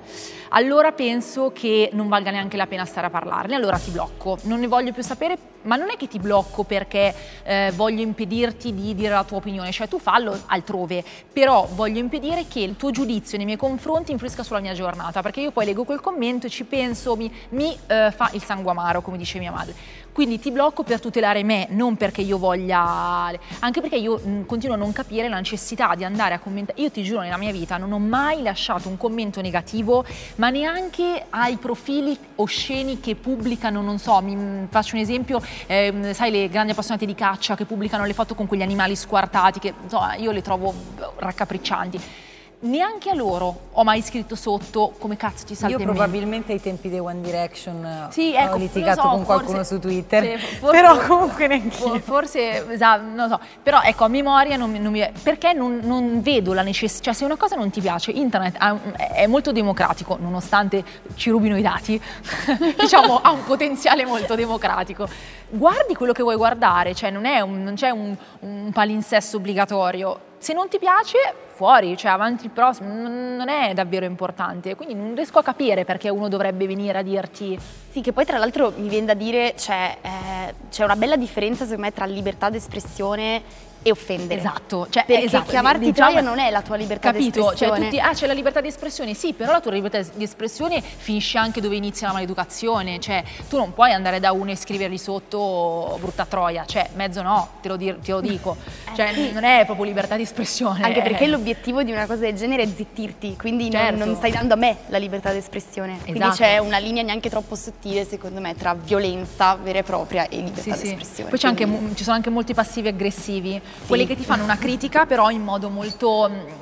allora 0.51 0.93
penso 0.93 1.53
che 1.53 1.91
non 1.93 2.09
valga 2.09 2.31
neanche 2.31 2.57
la 2.57 2.67
pena 2.67 2.85
stare 2.85 3.07
a 3.07 3.11
parlarne, 3.11 3.55
allora 3.55 3.79
ti 3.79 3.91
blocco. 3.91 4.39
Non 4.43 4.59
ne 4.61 4.67
voglio 4.67 4.93
più 4.93 5.03
sapere, 5.03 5.39
ma 5.63 5.77
non 5.77 5.91
è 5.91 5.97
che 5.97 6.09
ti 6.09 6.19
blocco 6.19 6.65
perché 6.65 7.15
eh, 7.45 7.73
voglio 7.77 8.03
impedirti 8.03 8.75
di 8.75 8.95
dire 8.95 9.11
la 9.11 9.25
tua 9.25 9.37
opinione, 9.37 9.71
cioè 9.71 9.87
tu 9.87 9.99
fallo 9.99 10.37
altrove, 10.47 11.05
però 11.33 11.69
voglio 11.75 11.99
impedire 11.99 12.47
che 12.49 12.61
il 12.61 12.77
tuo 12.77 12.91
giudizio 12.91 13.37
nei 13.37 13.47
miei 13.47 13.59
confronti 13.59 14.11
influisca 14.11 14.43
sulla 14.43 14.61
mia 14.61 14.73
giornata, 14.73 15.23
perché 15.23 15.41
io 15.41 15.53
poi 15.53 15.67
leggo 15.67 15.85
quel 15.85 16.01
commento 16.01 16.47
e 16.47 16.51
ci 16.51 16.65
penso, 16.65 17.15
mi, 17.15 17.33
mi 17.51 17.77
eh, 17.87 18.11
fa 18.11 18.31
il 18.33 18.43
sangue 18.43 18.71
amaro, 18.71 19.03
come 19.03 19.19
dice 19.19 19.39
mia 19.39 19.53
madre. 19.53 19.75
Quindi 20.13 20.39
ti 20.39 20.51
blocco 20.51 20.83
per 20.83 21.01
tutelare 21.01 21.43
me, 21.43 21.67
non 21.71 21.97
perché 21.97 22.21
io 22.21 22.39
voglia... 22.39 23.33
Anche 23.61 23.81
perché 23.81 23.97
io 23.97 24.21
continuo 24.47 24.75
a 24.75 24.79
non 24.79 24.93
capire 24.93 25.29
la 25.29 25.37
necessità 25.37 25.95
di 25.95 26.05
andare 26.05 26.35
a 26.35 26.39
commentare. 26.39 26.81
Io 26.81 26.91
ti 26.91 27.03
giuro, 27.03 27.21
nella 27.21 27.37
mia 27.37 27.53
vita 27.53 27.77
non 27.77 27.93
ho 27.93 27.99
mai 27.99 28.43
lasciato 28.43 28.89
un 28.89 28.97
commento 28.97 29.41
negativo, 29.41 30.05
ma 30.37 30.51
neanche 30.51 31.27
ai 31.31 31.57
profili 31.57 32.17
osceni 32.37 33.01
che 33.01 33.15
pubblicano, 33.15 33.81
non 33.81 33.99
so, 33.99 34.21
mi, 34.21 34.67
faccio 34.69 34.97
un 34.97 35.03
esempio, 35.03 35.41
eh, 35.67 36.13
sai 36.13 36.31
le 36.31 36.49
grandi 36.49 36.73
appassionate 36.73 37.07
di 37.07 37.15
caccia 37.15 37.55
che 37.55 37.65
pubblicano 37.65 38.05
le 38.05 38.13
foto 38.13 38.35
con 38.35 38.47
quegli 38.47 38.63
animali 38.63 38.97
squartati, 38.97 39.59
che 39.59 39.75
insomma, 39.83 40.17
io 40.17 40.31
le 40.33 40.43
trovo 40.43 40.75
raccapriccianti 41.17 42.29
neanche 42.61 43.09
a 43.09 43.15
loro 43.15 43.69
ho 43.73 43.85
mai 43.85 44.03
scritto 44.03 44.35
sotto 44.35 44.93
come 44.99 45.17
cazzo 45.17 45.47
ti 45.47 45.55
salta 45.55 45.79
Io 45.79 45.83
probabilmente 45.83 46.53
ai 46.53 46.61
tempi 46.61 46.91
dei 46.91 46.99
One 46.99 47.21
Direction 47.23 48.09
sì, 48.11 48.35
ecco, 48.35 48.55
ho 48.55 48.59
litigato 48.59 49.01
so, 49.01 49.09
con 49.09 49.25
qualcuno 49.25 49.57
forse, 49.59 49.75
su 49.75 49.81
Twitter, 49.81 50.39
sì, 50.39 50.47
forse, 50.59 50.77
però 50.77 50.99
comunque 50.99 51.47
neanche 51.47 52.01
Forse, 52.01 52.71
esatto, 52.71 53.03
non 53.03 53.29
so, 53.29 53.41
però 53.63 53.81
ecco, 53.83 54.05
a 54.05 54.09
memoria 54.09 54.57
non, 54.57 54.73
non 54.73 54.93
mi... 54.93 55.09
perché 55.23 55.53
non, 55.53 55.81
non, 55.83 56.21
vedo 56.21 56.53
la 56.53 56.63
necessità, 56.63 57.05
cioè 57.05 57.15
se 57.15 57.25
una 57.25 57.37
cosa 57.37 57.57
non 57.57 57.71
ti 57.71 57.81
piace, 57.81 58.11
internet 58.11 58.57
è 58.97 59.27
molto 59.27 59.53
democratico, 59.53 60.19
nonostante 60.21 60.85
ci 61.15 61.31
rubino 61.31 61.57
i 61.57 61.63
dati, 61.63 62.01
diciamo 62.79 63.21
ha 63.23 63.31
un 63.31 63.45
potenziale 63.45 64.05
molto 64.05 64.35
democratico. 64.35 65.09
Guardi 65.49 65.95
quello 65.95 66.13
che 66.13 66.23
vuoi 66.23 66.37
guardare, 66.37 66.95
cioè 66.95 67.11
non, 67.11 67.25
un, 67.25 67.63
non 67.63 67.75
c'è 67.75 67.91
un, 67.91 68.15
un 68.41 68.71
palinsesto 68.73 69.39
obbligatorio. 69.39 70.29
Se 70.41 70.55
non 70.55 70.69
ti 70.71 70.79
piace, 70.79 71.19
fuori, 71.53 71.99
cioè 71.99 72.13
avanti 72.13 72.47
il 72.47 72.51
prossimo, 72.51 72.89
non 72.95 73.47
è 73.51 73.75
davvero 73.75 74.07
importante. 74.07 74.75
Quindi 74.75 74.95
non 74.95 75.15
riesco 75.15 75.39
a 75.39 75.43
capire 75.43 75.85
perché 75.85 76.09
uno 76.09 76.31
dovrebbe 76.31 76.67
venire 76.67 76.97
a 76.97 77.03
dirti. 77.03 77.59
Sì, 77.91 78.01
che 78.01 78.15
poi 78.15 78.25
tra 78.25 78.39
l'altro 78.39 78.73
mi 78.75 78.89
viene 78.89 79.05
da 79.05 79.13
dire, 79.13 79.53
c'è, 79.55 79.99
eh, 80.01 80.55
c'è 80.71 80.83
una 80.83 80.97
bella 80.97 81.17
differenza 81.17 81.65
secondo 81.65 81.83
me 81.83 81.93
tra 81.93 82.07
libertà 82.07 82.49
d'espressione 82.49 83.43
e 83.83 83.91
offendere. 83.91 84.41
Esatto, 84.41 84.87
cioè, 84.91 85.05
perché 85.07 85.25
esatto. 85.25 85.51
chiamarti 85.51 85.85
diciamo, 85.87 86.11
troia 86.11 86.21
non 86.27 86.39
è 86.39 86.51
la 86.51 86.63
tua 86.63 86.77
libertà 86.77 87.13
capito? 87.13 87.41
d'espressione. 87.41 87.73
Cioè, 87.79 87.89
tutti, 87.89 88.01
ah, 88.01 88.13
c'è 88.13 88.27
la 88.27 88.33
libertà 88.33 88.61
di 88.61 88.69
espressione, 88.69 89.15
sì, 89.15 89.33
però 89.33 89.53
la 89.53 89.61
tua 89.61 89.73
libertà 89.73 90.03
di 90.15 90.23
espressione 90.23 90.83
finisce 90.83 91.39
anche 91.39 91.61
dove 91.61 91.77
inizia 91.77 92.09
la 92.09 92.15
maleducazione, 92.15 93.01
cioè 93.01 93.23
tu 93.49 93.57
non 93.57 93.73
puoi 93.73 93.93
andare 93.93 94.21
da 94.21 94.33
uno 94.33 94.51
e 94.51 94.57
scrivergli 94.57 94.99
sotto 94.99 95.97
brutta 96.01 96.27
troia, 96.27 96.65
cioè 96.67 96.89
mezzo 96.95 97.23
no, 97.23 97.49
te 97.63 97.69
lo, 97.69 97.77
dir, 97.77 97.97
te 97.97 98.13
lo 98.13 98.21
dico, 98.21 98.57
eh, 98.91 98.95
cioè 98.95 99.13
sì. 99.15 99.33
non 99.33 99.45
è 99.45 99.65
proprio 99.65 99.87
libertà 99.87 100.17
di 100.17 100.23
espressione. 100.23 100.85
Anche 100.85 101.03
perché 101.03 101.27
l'obiettivo 101.27 101.83
di 101.83 101.93
una 101.93 102.07
cosa 102.07 102.21
del 102.21 102.35
genere 102.35 102.65
è 102.65 102.67
zittirti, 102.67 103.37
quindi 103.37 103.71
certo. 103.71 103.97
non, 103.97 104.09
non, 104.09 104.17
stai 104.17 104.31
dando 104.31 104.55
a 104.55 104.57
me 104.57 104.77
la 104.89 104.99
libertà 104.99 105.33
di 105.33 105.39
espressione, 105.39 105.95
esatto. 105.95 106.13
quindi 106.13 106.29
c'è 106.37 106.59
una 106.59 106.79
linea 106.79 107.03
neanche 107.03 107.31
troppo 107.31 107.55
sottile 107.55 108.05
secondo 108.05 108.41
me 108.41 108.55
tra 108.55 108.75
violenza 108.75 109.55
vera 109.55 109.79
e 109.79 109.83
propria 109.83 110.29
e 110.29 110.37
libertà 110.37 110.75
sì, 110.75 110.83
di 110.83 110.89
espressione. 110.91 111.31
Poi 111.31 111.39
quindi... 111.39 111.63
anche, 111.63 111.95
ci 111.97 112.03
sono 112.03 112.17
anche 112.17 112.31
molti 112.31 112.53
passivi 112.53 112.89
aggressivi, 112.89 113.61
sì. 113.81 113.87
quelli 113.87 114.07
che 114.07 114.17
ti 114.17 114.25
fanno 114.25 114.45
una 114.45 114.59
critica 114.59 115.07
però 115.07 115.31
in 115.31 115.43
modo 115.43 115.69
molto 115.69 116.29
mm, 116.31 116.61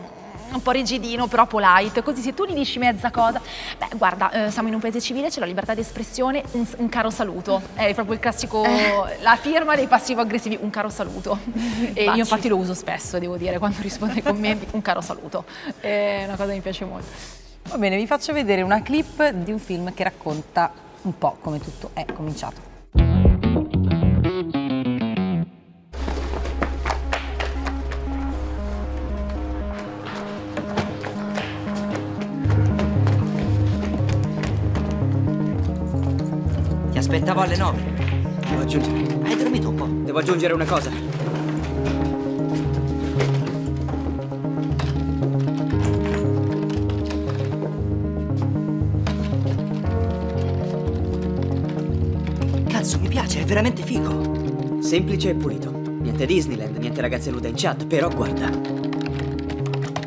un 0.53 0.63
po' 0.63 0.71
rigidino, 0.71 1.27
però 1.27 1.47
polite, 1.47 2.03
così 2.03 2.23
se 2.23 2.35
tu 2.35 2.45
gli 2.45 2.55
dici 2.55 2.79
mezza 2.79 3.11
cosa, 3.11 3.41
beh 3.79 3.97
guarda, 3.97 4.31
eh, 4.31 4.51
siamo 4.51 4.69
in 4.69 4.75
un 4.75 4.81
paese 4.81 5.01
civile, 5.01 5.29
c'è 5.29 5.41
la 5.41 5.47
libertà 5.47 5.75
di 5.75 5.81
espressione, 5.81 6.43
un, 6.53 6.67
un 6.79 6.89
caro 6.89 7.11
saluto, 7.11 7.61
è 7.75 7.93
proprio 7.95 8.15
il 8.15 8.21
classico, 8.21 8.65
eh. 8.65 9.19
la 9.21 9.37
firma 9.37 9.75
dei 9.77 9.87
passivo-aggressivi, 9.87 10.59
un 10.61 10.71
caro 10.71 10.89
saluto. 10.89 11.39
e 11.93 12.05
io 12.05 12.17
infatti 12.17 12.49
lo 12.49 12.57
uso 12.57 12.75
spesso, 12.75 13.19
devo 13.19 13.37
dire, 13.37 13.59
quando 13.59 13.79
rispondo 13.81 14.15
ai 14.15 14.23
commenti, 14.23 14.67
un 14.73 14.83
caro 14.83 15.01
saluto, 15.01 15.45
è 15.81 16.23
una 16.25 16.37
cosa 16.37 16.49
che 16.49 16.55
mi 16.55 16.61
piace 16.61 16.85
molto. 16.85 17.07
Va 17.69 17.77
bene, 17.77 17.97
vi 17.97 18.07
faccio 18.07 18.33
vedere 18.33 18.63
una 18.63 18.81
clip 18.83 19.29
di 19.31 19.53
un 19.53 19.59
film 19.59 19.93
che 19.93 20.05
racconta 20.05 20.73
un 21.03 21.17
po' 21.19 21.37
come 21.41 21.61
tutto 21.61 21.91
è 21.93 22.07
cominciato. 22.13 23.28
Aspettavo 37.09 37.41
alle 37.41 37.57
9. 37.57 37.83
Devo 38.51 38.61
aggiungere. 38.61 39.19
Hai 39.23 39.37
dormito 39.37 39.71
un 39.71 39.75
po'? 39.75 39.87
Devo 39.87 40.19
aggiungere 40.19 40.53
una 40.53 40.67
cosa. 40.67 40.91
Cazzo, 52.67 52.99
mi 53.01 53.09
piace, 53.09 53.41
è 53.41 53.45
veramente 53.47 53.83
figo. 53.83 54.81
Semplice 54.81 55.31
e 55.31 55.35
pulito. 55.35 55.71
Niente 55.71 56.27
Disneyland, 56.27 56.77
niente 56.77 57.01
ragazze 57.01 57.31
nude 57.31 57.49
in 57.49 57.55
chat, 57.57 57.87
però 57.87 58.11
guarda. 58.11 58.51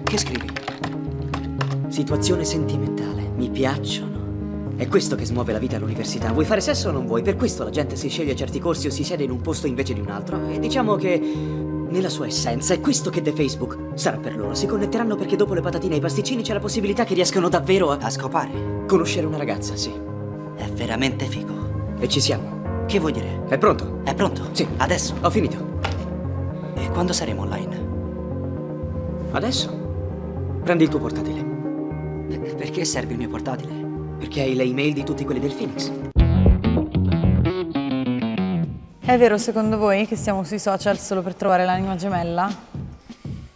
Che 0.03 0.17
scrivi? 0.19 0.51
Situazione 1.87 2.43
sentimentale. 2.43 3.31
Mi 3.35 3.49
piacciono. 3.49 4.10
È 4.81 4.87
questo 4.87 5.15
che 5.15 5.25
smuove 5.25 5.51
la 5.51 5.59
vita 5.59 5.75
all'università. 5.75 6.31
Vuoi 6.31 6.43
fare 6.43 6.59
sesso 6.59 6.89
o 6.89 6.91
non 6.91 7.05
vuoi? 7.05 7.21
Per 7.21 7.35
questo 7.35 7.63
la 7.63 7.69
gente 7.69 7.95
si 7.95 8.09
sceglie 8.09 8.35
certi 8.35 8.57
corsi 8.57 8.87
o 8.87 8.89
si 8.89 9.03
siede 9.03 9.23
in 9.23 9.29
un 9.29 9.39
posto 9.39 9.67
invece 9.67 9.93
di 9.93 9.99
un 9.99 10.09
altro. 10.09 10.47
E 10.47 10.57
diciamo 10.57 10.95
che 10.95 11.19
nella 11.19 12.09
sua 12.09 12.25
essenza 12.25 12.73
è 12.73 12.79
questo 12.79 13.11
che 13.11 13.21
The 13.21 13.31
Facebook 13.31 13.77
sarà 13.93 14.17
per 14.17 14.35
loro. 14.35 14.55
Si 14.55 14.65
connetteranno 14.65 15.15
perché 15.15 15.35
dopo 15.35 15.53
le 15.53 15.61
patatine 15.61 15.93
e 15.93 15.97
i 15.97 16.01
pasticcini 16.01 16.41
c'è 16.41 16.53
la 16.53 16.59
possibilità 16.59 17.03
che 17.03 17.13
riescano 17.13 17.47
davvero 17.47 17.91
a... 17.91 17.99
a 18.01 18.09
scopare. 18.09 18.85
Conoscere 18.87 19.27
una 19.27 19.37
ragazza, 19.37 19.75
sì. 19.75 19.91
È 20.55 20.65
veramente 20.69 21.25
figo. 21.25 21.93
E 21.99 22.07
ci 22.09 22.19
siamo. 22.19 22.85
Che 22.87 22.99
vuol 22.99 23.11
dire? 23.11 23.43
È 23.49 23.59
pronto? 23.59 23.99
È 24.03 24.15
pronto? 24.15 24.45
Sì. 24.51 24.67
Adesso? 24.77 25.13
Ho 25.21 25.29
finito. 25.29 25.77
E 26.73 26.89
quando 26.89 27.13
saremo 27.13 27.43
online? 27.43 27.87
Adesso? 29.29 30.59
Prendi 30.63 30.85
il 30.85 30.89
tuo 30.89 30.97
portatile. 30.97 31.45
Perché 32.57 32.83
serve 32.83 33.11
il 33.11 33.19
mio 33.19 33.29
portatile? 33.29 33.80
Perché 34.21 34.41
hai 34.41 34.53
le 34.53 34.61
email 34.61 34.93
di 34.93 35.03
tutti 35.03 35.25
quelli 35.25 35.39
del 35.39 35.51
Phoenix. 35.51 35.91
È 39.03 39.17
vero 39.17 39.39
secondo 39.39 39.79
voi 39.79 40.05
che 40.05 40.15
siamo 40.15 40.43
sui 40.43 40.59
social 40.59 40.99
solo 40.99 41.23
per 41.23 41.33
trovare 41.33 41.65
l'anima 41.65 41.95
gemella? 41.95 42.55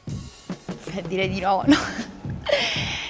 Beh, 0.03 1.03
direi 1.07 1.29
di 1.29 1.39
no, 1.39 1.61
no. 1.67 1.77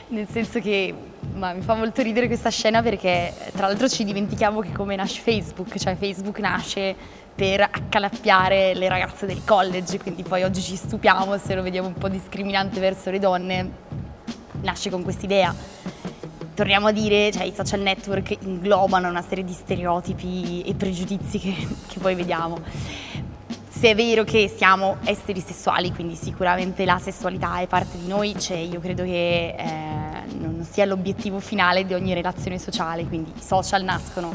Nel 0.10 0.28
senso 0.30 0.60
che 0.60 0.94
ma 1.36 1.54
mi 1.54 1.62
fa 1.62 1.76
molto 1.76 2.02
ridere 2.02 2.28
questa 2.28 2.50
scena 2.50 2.82
perché 2.82 3.34
tra 3.54 3.68
l'altro 3.68 3.88
ci 3.88 4.04
dimentichiamo 4.04 4.60
che 4.60 4.74
come 4.74 4.98
nasce 4.98 5.22
Facebook, 5.22 5.78
cioè 5.78 5.96
Facebook 5.96 6.38
nasce 6.40 6.94
per 7.34 7.62
accalappiare 7.62 8.74
le 8.74 8.90
ragazze 8.90 9.26
del 9.26 9.44
college, 9.46 9.98
quindi 10.00 10.24
poi 10.24 10.44
oggi 10.44 10.60
ci 10.60 10.76
stupiamo 10.76 11.38
se 11.38 11.56
lo 11.56 11.62
vediamo 11.62 11.88
un 11.88 11.94
po' 11.94 12.10
discriminante 12.10 12.82
verso 12.82 13.12
le 13.12 13.20
donne, 13.20 13.72
nasce 14.62 14.90
con 14.90 15.04
quest'idea 15.04 15.95
torniamo 16.56 16.88
a 16.88 16.92
dire, 16.92 17.32
cioè 17.32 17.44
i 17.44 17.54
social 17.54 17.82
network 17.82 18.38
inglobano 18.42 19.10
una 19.10 19.22
serie 19.22 19.44
di 19.44 19.54
stereotipi 19.54 20.64
e 20.66 20.74
pregiudizi 20.74 21.38
che, 21.38 21.54
che 21.88 22.00
poi 22.00 22.16
vediamo. 22.16 22.60
Se 23.68 23.90
è 23.90 23.96
vero 23.96 24.24
che 24.24 24.48
siamo 24.48 24.98
esseri 25.04 25.42
sessuali, 25.42 25.92
quindi 25.92 26.16
sicuramente 26.16 26.86
la 26.86 26.98
sessualità 26.98 27.60
è 27.60 27.68
parte 27.68 27.98
di 27.98 28.08
noi, 28.08 28.34
cioè 28.40 28.58
io 28.58 28.80
credo 28.80 29.04
che 29.04 29.54
eh, 29.58 29.66
non 30.40 30.66
sia 30.70 30.86
l'obiettivo 30.86 31.40
finale 31.40 31.86
di 31.86 31.94
ogni 31.94 32.14
relazione 32.14 32.58
sociale, 32.58 33.04
quindi 33.04 33.34
i 33.36 33.42
social 33.42 33.84
nascono 33.84 34.32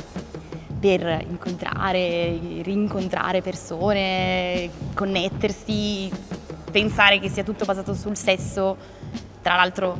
per 0.79 1.25
incontrare, 1.27 2.39
rincontrare 2.63 3.41
persone, 3.41 4.71
connettersi, 4.95 6.11
pensare 6.71 7.19
che 7.19 7.31
sia 7.31 7.43
tutto 7.43 7.65
basato 7.65 7.95
sul 7.95 8.17
sesso, 8.17 8.77
tra 9.41 9.57
l'altro 9.57 9.97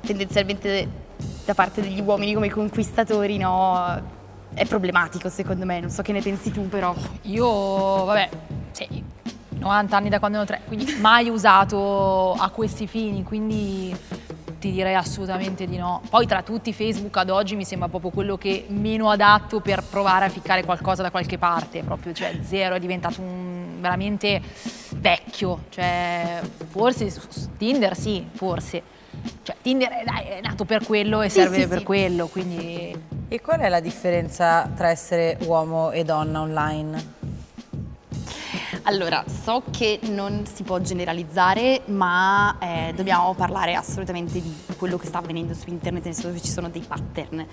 tendenzialmente 0.00 1.02
da 1.44 1.54
parte 1.54 1.80
degli 1.80 2.00
uomini 2.00 2.34
come 2.34 2.50
conquistatori, 2.50 3.36
no? 3.36 4.22
È 4.54 4.64
problematico 4.66 5.28
secondo 5.28 5.64
me, 5.64 5.80
non 5.80 5.90
so 5.90 6.02
che 6.02 6.12
ne 6.12 6.20
pensi 6.20 6.50
tu 6.50 6.68
però. 6.68 6.94
Io, 7.22 8.04
vabbè, 8.04 8.28
sì, 8.70 9.02
90 9.50 9.96
anni 9.96 10.08
da 10.08 10.18
quando 10.18 10.40
ho 10.40 10.44
tre, 10.44 10.60
quindi 10.66 10.96
mai 11.00 11.28
usato 11.28 12.32
a 12.32 12.48
questi 12.50 12.86
fini, 12.86 13.22
quindi 13.22 13.96
ti 14.58 14.70
direi 14.70 14.94
assolutamente 14.94 15.66
di 15.66 15.76
no. 15.76 16.00
Poi 16.08 16.26
tra 16.26 16.42
tutti 16.42 16.72
Facebook 16.72 17.16
ad 17.18 17.28
oggi 17.28 17.56
mi 17.56 17.64
sembra 17.64 17.88
proprio 17.88 18.10
quello 18.10 18.38
che 18.38 18.64
meno 18.68 19.10
adatto 19.10 19.60
per 19.60 19.82
provare 19.82 20.24
a 20.24 20.28
ficcare 20.28 20.64
qualcosa 20.64 21.02
da 21.02 21.10
qualche 21.10 21.36
parte, 21.36 21.82
proprio, 21.82 22.12
cioè 22.14 22.38
zero, 22.42 22.74
è 22.76 22.78
diventato 22.78 23.20
un 23.20 23.78
veramente 23.80 24.40
vecchio, 24.96 25.64
cioè 25.68 26.40
forse 26.70 27.10
su 27.10 27.20
Tinder 27.58 27.94
sì, 27.94 28.26
forse. 28.32 28.82
Cioè 29.42 29.56
Tinder 29.62 29.90
è, 29.90 30.04
dai, 30.04 30.26
è 30.26 30.40
nato 30.42 30.64
per 30.64 30.84
quello 30.84 31.22
e 31.22 31.28
Sì, 31.28 31.40
serve 31.40 31.62
sì, 31.62 31.68
per 31.68 31.78
sì. 31.78 31.84
quello, 31.84 32.26
quindi 32.26 32.96
E 33.28 33.40
qual 33.40 33.60
è 33.60 33.68
la 33.68 33.80
differenza 33.80 34.70
tra 34.74 34.88
essere 34.88 35.38
uomo 35.44 35.90
e 35.90 36.04
donna 36.04 36.40
online? 36.40 37.12
Allora, 38.86 39.24
so 39.26 39.62
che 39.70 39.98
non 40.10 40.44
si 40.44 40.62
può 40.62 40.78
generalizzare, 40.78 41.80
ma 41.86 42.58
eh, 42.58 42.92
dobbiamo 42.94 43.32
parlare 43.32 43.74
assolutamente 43.74 44.42
di 44.42 44.54
quello 44.76 44.98
che 44.98 45.06
sta 45.06 45.18
avvenendo 45.18 45.54
su 45.54 45.70
internet, 45.70 46.04
nel 46.04 46.14
senso 46.14 46.30
che 46.32 46.42
ci 46.42 46.50
sono 46.50 46.68
dei 46.68 46.84
pattern. 46.86 47.46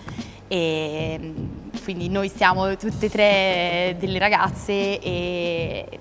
E, 0.49 1.33
quindi 1.85 2.09
noi 2.09 2.27
siamo 2.27 2.75
tutte 2.75 3.05
e 3.05 3.09
tre 3.09 3.95
delle 3.97 4.19
ragazze 4.19 4.99
e 4.99 5.99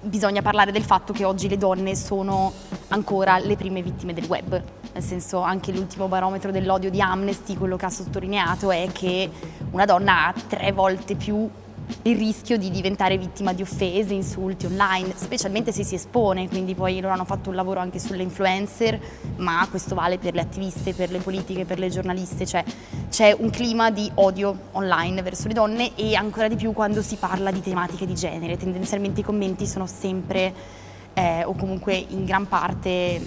bisogna 0.00 0.40
parlare 0.40 0.72
del 0.72 0.84
fatto 0.84 1.12
che 1.12 1.24
oggi 1.24 1.48
le 1.50 1.58
donne 1.58 1.94
sono 1.94 2.50
ancora 2.88 3.38
le 3.38 3.56
prime 3.56 3.82
vittime 3.82 4.14
del 4.14 4.24
web. 4.24 4.62
Nel 4.96 5.04
senso, 5.04 5.40
anche 5.40 5.72
l'ultimo 5.72 6.08
barometro 6.08 6.50
dell'odio 6.50 6.88
di 6.88 7.02
Amnesty, 7.02 7.54
quello 7.54 7.76
che 7.76 7.84
ha 7.84 7.90
sottolineato 7.90 8.70
è 8.70 8.88
che 8.92 9.30
una 9.72 9.84
donna 9.84 10.28
ha 10.28 10.34
tre 10.48 10.72
volte 10.72 11.16
più 11.16 11.46
il 12.04 12.16
rischio 12.16 12.56
di 12.56 12.70
diventare 12.70 13.18
vittima 13.18 13.52
di 13.52 13.60
offese, 13.60 14.14
insulti 14.14 14.64
online, 14.64 15.12
specialmente 15.14 15.70
se 15.70 15.84
si 15.84 15.96
espone, 15.96 16.48
quindi 16.48 16.74
poi 16.74 16.98
loro 16.98 17.12
hanno 17.12 17.26
fatto 17.26 17.50
un 17.50 17.56
lavoro 17.56 17.78
anche 17.78 17.98
sulle 17.98 18.22
influencer, 18.22 18.98
ma 19.36 19.66
questo 19.68 19.94
vale 19.94 20.16
per 20.16 20.32
le 20.32 20.40
attiviste, 20.40 20.94
per 20.94 21.10
le 21.10 21.18
politiche, 21.18 21.66
per 21.66 21.78
le 21.78 21.90
giornaliste, 21.90 22.46
cioè 22.46 22.64
c'è 23.10 23.36
un 23.38 23.50
clima 23.50 23.90
di 23.90 24.10
odio 24.14 24.56
online 24.72 25.20
verso 25.20 25.46
le 25.46 25.52
donne 25.52 25.94
e 25.94 26.14
ancora 26.14 26.48
di 26.48 26.56
più 26.56 26.72
quando 26.72 27.02
si 27.02 27.16
parla 27.16 27.50
di 27.50 27.60
tematiche 27.60 28.06
di 28.06 28.14
genere, 28.14 28.56
tendenzialmente 28.56 29.20
i 29.20 29.24
commenti 29.24 29.66
sono 29.66 29.86
sempre 29.86 30.54
eh, 31.18 31.44
o 31.44 31.54
comunque 31.54 31.94
in 31.94 32.24
gran 32.26 32.46
parte 32.46 33.20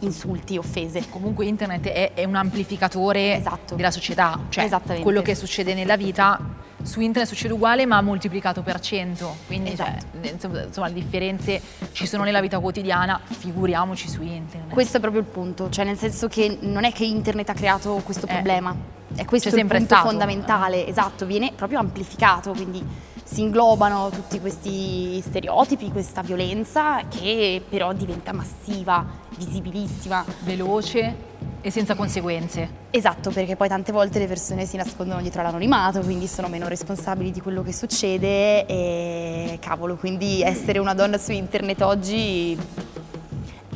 insulti, 0.00 0.56
offese. 0.56 1.08
comunque 1.10 1.44
internet 1.46 1.88
è, 1.88 2.12
è 2.14 2.24
un 2.24 2.36
amplificatore 2.36 3.34
Esatto. 3.36 3.74
della 3.74 3.90
società, 3.90 4.38
cioè 4.48 4.64
Esattamente. 4.64 5.02
quello 5.02 5.22
che 5.22 5.34
succede 5.34 5.74
nella 5.74 5.96
vita 5.96 6.38
su 6.80 7.00
internet 7.00 7.28
succede 7.28 7.52
uguale 7.54 7.84
ma 7.86 8.00
moltiplicato 8.00 8.62
per 8.62 8.78
cento, 8.78 9.34
quindi 9.48 9.74
cioè, 9.76 9.88
Esatto. 9.96 10.28
insomma, 10.32 10.62
insomma, 10.62 10.86
le 10.86 10.94
differenze 10.94 11.60
ci 11.90 12.06
sono 12.06 12.22
nella 12.22 12.40
vita 12.40 12.60
quotidiana, 12.60 13.20
figuriamoci 13.24 14.08
su 14.08 14.22
internet. 14.22 14.72
Questo 14.72 14.98
è 14.98 15.00
proprio 15.00 15.20
il 15.22 15.26
punto, 15.26 15.68
cioè 15.70 15.84
nel 15.84 15.98
senso 15.98 16.28
che 16.28 16.58
non 16.60 16.84
è 16.84 16.92
che 16.92 17.04
internet 17.04 17.48
ha 17.48 17.54
creato 17.54 18.00
questo 18.04 18.26
Eh. 18.26 18.32
problema, 18.32 18.72
è 19.16 19.24
questo 19.24 19.48
C'è 19.48 19.54
il 19.54 19.60
sempre 19.60 19.78
punto 19.78 19.94
stato. 19.94 20.08
fondamentale, 20.10 20.86
esatto, 20.86 21.26
viene 21.26 21.50
proprio 21.56 21.80
amplificato, 21.80 22.52
quindi 22.52 22.86
si 23.30 23.42
inglobano 23.42 24.08
tutti 24.08 24.40
questi 24.40 25.20
stereotipi, 25.20 25.92
questa 25.92 26.22
violenza 26.22 27.02
che 27.08 27.62
però 27.68 27.92
diventa 27.92 28.32
massiva, 28.32 29.04
visibilissima. 29.36 30.24
veloce 30.44 31.26
e 31.60 31.70
senza 31.70 31.94
conseguenze. 31.94 32.86
Esatto, 32.90 33.30
perché 33.30 33.54
poi 33.54 33.68
tante 33.68 33.92
volte 33.92 34.18
le 34.18 34.26
persone 34.26 34.64
si 34.64 34.78
nascondono 34.78 35.20
dietro 35.20 35.42
l'anonimato, 35.42 36.00
quindi 36.00 36.26
sono 36.26 36.48
meno 36.48 36.68
responsabili 36.68 37.30
di 37.30 37.42
quello 37.42 37.62
che 37.62 37.74
succede 37.74 38.64
e 38.64 39.58
cavolo, 39.60 39.96
quindi 39.96 40.40
essere 40.40 40.78
una 40.78 40.94
donna 40.94 41.18
su 41.18 41.32
internet 41.32 41.82
oggi 41.82 42.58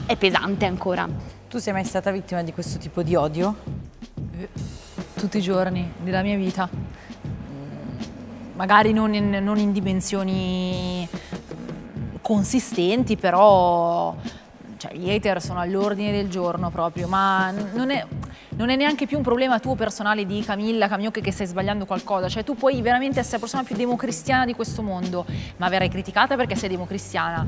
è 0.07 0.17
pesante 0.17 0.65
ancora. 0.65 1.07
Tu 1.49 1.59
sei 1.59 1.75
mai 1.75 1.85
stata 1.85 2.11
vittima 2.11 2.43
di 2.43 2.55
questo 2.55 2.79
tipo 2.79 3.03
di 3.03 3.15
odio? 3.15 3.81
tutti 5.23 5.39
i 5.39 5.41
giorni 5.41 5.93
della 6.03 6.23
mia 6.23 6.37
vita. 6.37 6.69
Magari 8.55 8.93
non 8.93 9.15
in, 9.15 9.31
non 9.43 9.59
in 9.59 9.73
dimensioni 9.73 11.09
consistenti, 12.21 13.17
però 13.17 14.15
cioè, 14.77 14.95
gli 14.95 15.11
hater 15.11 15.41
sono 15.41 15.61
all'ordine 15.61 16.13
del 16.13 16.29
giorno 16.29 16.71
proprio, 16.71 17.09
ma 17.09 17.51
non 17.51 17.91
è, 17.91 18.05
non 18.57 18.71
è 18.71 18.77
neanche 18.77 19.07
più 19.07 19.17
un 19.17 19.23
problema 19.23 19.59
tuo 19.59 19.75
personale 19.75 20.27
di 20.27 20.43
Camilla, 20.45 20.89
Camioche 20.89 21.21
che 21.21 21.33
stai 21.33 21.47
sbagliando 21.47 21.87
qualcosa, 21.87 22.29
cioè 22.29 22.45
tu 22.45 22.55
puoi 22.55 22.81
veramente 22.83 23.19
essere 23.21 23.35
la 23.37 23.41
persona 23.41 23.63
più 23.63 23.77
democristiana 23.77 24.45
di 24.45 24.55
questo 24.55 24.83
mondo, 24.83 25.25
ma 25.57 25.69
verrai 25.69 25.89
criticata 25.89 26.37
perché 26.37 26.55
sei 26.57 26.69
democristiana. 26.69 27.47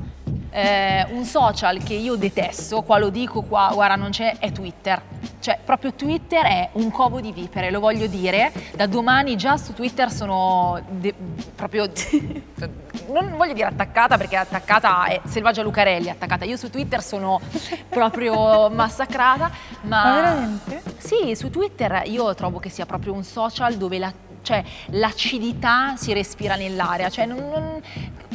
Eh, 0.51 1.07
un 1.11 1.25
social 1.25 1.83
che 1.83 1.95
io 1.95 2.15
detesto, 2.15 2.83
qua 2.83 2.99
lo 2.99 3.09
dico, 3.09 3.43
qua 3.43 3.71
guarda 3.75 3.97
non 3.97 4.11
c'è, 4.11 4.37
è 4.39 4.53
Twitter. 4.53 5.03
Cioè 5.41 5.59
proprio 5.63 5.93
Twitter 5.95 6.45
è 6.45 6.69
un 6.75 6.91
covo 6.93 7.21
di 7.21 7.33
vipere, 7.33 7.71
lo 7.71 7.81
voglio 7.81 8.07
dire. 8.07 8.53
Da 8.77 8.87
domani 8.87 9.37
già 9.37 9.57
su 9.57 9.73
Twitter 9.73 10.13
sono 10.13 10.81
de- 10.89 11.15
proprio, 11.57 11.91
non 13.11 13.35
voglio 13.37 13.53
dire 13.53 13.67
attaccata 13.67 14.17
perché 14.17 14.37
attaccata 14.37 15.07
è 15.07 15.21
Selvaggia 15.27 15.63
Lucarelli, 15.63 16.09
attaccata. 16.09 16.45
Io 16.45 16.57
su 16.57 16.71
Twitter 16.71 17.03
sono 17.03 17.41
proprio 17.89 18.71
massacrata. 18.73 19.51
Ma, 19.83 20.05
Ma 20.05 20.15
veramente? 20.15 20.83
Sì, 21.05 21.37
su 21.37 21.51
Twitter 21.51 22.05
io 22.07 22.35
trovo 22.35 22.59
che 22.59 22.71
sia 22.71 22.87
proprio 22.87 23.13
un 23.13 23.25
social 23.25 23.77
dove 23.77 23.99
la, 23.99 24.11
cioè, 24.41 24.65
l'acidità 24.87 25.97
si 25.97 26.15
respira 26.15 26.57
nell'aria, 26.57 27.11
cioè 27.11 27.27
non, 27.27 27.47
non- 27.47 27.83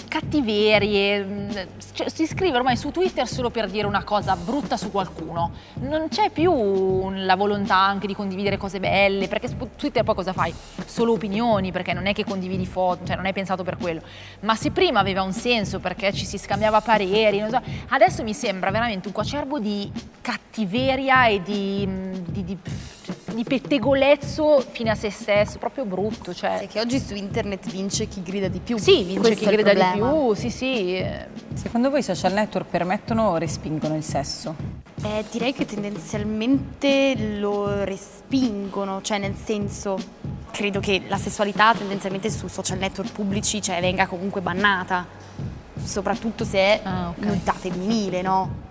cattiverie, 0.09 1.23
mm, 1.23 1.49
cioè, 1.93 2.09
si 2.09 2.27
scrive 2.27 2.57
ormai 2.57 2.75
su 2.75 2.91
Twitter 2.91 3.25
solo 3.27 3.49
per 3.49 3.69
dire 3.69 3.87
una 3.87 4.03
cosa 4.03 4.35
brutta 4.35 4.75
su 4.75 4.91
qualcuno, 4.91 5.51
non 5.75 6.07
c'è 6.09 6.31
più 6.31 7.09
la 7.11 7.35
volontà 7.37 7.77
anche 7.77 8.07
di 8.07 8.13
condividere 8.13 8.57
cose 8.57 8.81
belle, 8.81 9.29
perché 9.29 9.47
su 9.47 9.55
Twitter 9.77 10.03
poi 10.03 10.15
cosa 10.15 10.33
fai? 10.33 10.53
Solo 10.85 11.13
opinioni, 11.13 11.71
perché 11.71 11.93
non 11.93 12.07
è 12.07 12.13
che 12.13 12.25
condividi 12.25 12.65
foto, 12.65 13.05
cioè 13.05 13.15
non 13.15 13.25
è 13.25 13.31
pensato 13.33 13.63
per 13.63 13.77
quello, 13.77 14.01
ma 14.41 14.55
se 14.55 14.71
prima 14.71 14.99
aveva 14.99 15.21
un 15.21 15.31
senso 15.31 15.79
perché 15.79 16.11
ci 16.11 16.25
si 16.25 16.37
scambiava 16.37 16.81
pareri, 16.81 17.41
so, 17.49 17.61
adesso 17.89 18.23
mi 18.23 18.33
sembra 18.33 18.71
veramente 18.71 19.07
un 19.07 19.13
coacervo 19.13 19.59
di 19.59 19.89
cattiveria 20.21 21.27
e 21.27 21.41
di, 21.41 21.87
di, 22.27 22.43
di- 22.43 22.57
di 23.33 23.43
pettegolezzo 23.43 24.59
fine 24.71 24.91
a 24.91 24.95
se 24.95 25.09
stesso, 25.09 25.57
proprio 25.57 25.85
brutto, 25.85 26.33
cioè... 26.33 26.59
È 26.59 26.67
che 26.67 26.79
oggi 26.79 26.99
su 26.99 27.15
internet 27.15 27.69
vince 27.69 28.07
chi 28.07 28.21
grida 28.21 28.47
di 28.47 28.59
più. 28.59 28.77
Sì, 28.77 29.03
vince 29.03 29.19
Questo 29.19 29.45
chi 29.49 29.55
grida 29.55 29.73
di 29.73 29.99
più, 29.99 30.33
sì 30.33 30.49
sì. 30.49 30.97
eh, 30.97 31.27
Secondo 31.53 31.89
voi 31.89 31.99
i 31.99 32.03
social 32.03 32.33
network 32.33 32.67
permettono 32.69 33.29
o 33.29 33.37
respingono 33.37 33.95
il 33.95 34.03
sesso? 34.03 34.55
Eh, 35.03 35.23
direi 35.31 35.53
che 35.53 35.65
tendenzialmente 35.65 37.15
lo 37.37 37.83
respingono, 37.83 39.01
cioè 39.01 39.17
nel 39.17 39.35
senso 39.35 39.97
credo 40.51 40.79
che 40.79 41.03
la 41.07 41.17
sessualità 41.17 41.73
tendenzialmente 41.73 42.29
su 42.29 42.47
social 42.47 42.77
network 42.79 43.11
pubblici 43.11 43.61
cioè, 43.61 43.79
venga 43.79 44.07
comunque 44.07 44.41
bannata, 44.41 45.05
soprattutto 45.81 46.43
se 46.43 46.57
è 46.57 46.79
Ah, 46.83 47.09
ok. 47.09 47.23
nudità 47.25 47.53
femminile, 47.53 48.21
no? 48.21 48.67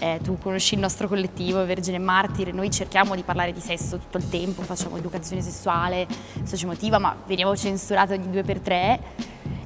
Eh, 0.00 0.18
tu 0.22 0.36
conosci 0.38 0.74
il 0.74 0.80
nostro 0.80 1.08
collettivo 1.08 1.64
Vergine 1.64 1.98
Martire, 1.98 2.52
noi 2.52 2.70
cerchiamo 2.70 3.14
di 3.14 3.22
parlare 3.22 3.52
di 3.52 3.60
sesso 3.60 3.96
tutto 3.96 4.18
il 4.18 4.28
tempo, 4.28 4.62
facciamo 4.62 4.96
educazione 4.96 5.40
sessuale, 5.40 6.06
socioemotiva, 6.42 6.98
ma 6.98 7.16
veniamo 7.26 7.56
censurati 7.56 8.12
ogni 8.12 8.30
due 8.30 8.42
per 8.42 8.58
tre, 8.58 9.00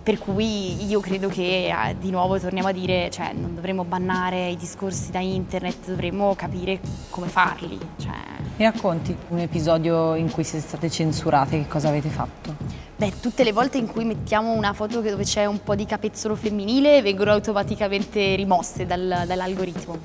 per 0.02 0.18
cui 0.18 0.86
io 0.86 1.00
credo 1.00 1.28
che 1.28 1.68
eh, 1.68 1.96
di 1.98 2.10
nuovo 2.10 2.38
torniamo 2.38 2.68
a 2.68 2.72
dire, 2.72 3.10
cioè 3.10 3.32
non 3.32 3.54
dovremmo 3.54 3.84
bannare 3.84 4.50
i 4.50 4.56
discorsi 4.56 5.10
da 5.10 5.18
internet, 5.18 5.88
dovremmo 5.88 6.34
capire 6.34 6.78
come 7.10 7.28
farli. 7.28 7.78
Cioè, 7.98 8.14
Mi 8.56 8.64
racconti 8.64 9.16
un 9.28 9.38
episodio 9.38 10.14
in 10.14 10.30
cui 10.30 10.44
siete 10.44 10.66
state 10.66 10.90
censurate, 10.90 11.58
che 11.62 11.68
cosa 11.68 11.88
avete 11.88 12.08
fatto? 12.08 12.54
Beh, 12.98 13.20
tutte 13.20 13.44
le 13.44 13.52
volte 13.52 13.78
in 13.78 13.86
cui 13.86 14.04
mettiamo 14.04 14.52
una 14.54 14.72
foto 14.72 15.00
dove 15.00 15.22
c'è 15.22 15.44
un 15.46 15.62
po' 15.62 15.76
di 15.76 15.86
capezzolo 15.86 16.34
femminile 16.34 17.00
vengono 17.00 17.30
automaticamente 17.30 18.34
rimosse 18.34 18.86
dal- 18.86 19.22
dall'algoritmo. 19.24 19.96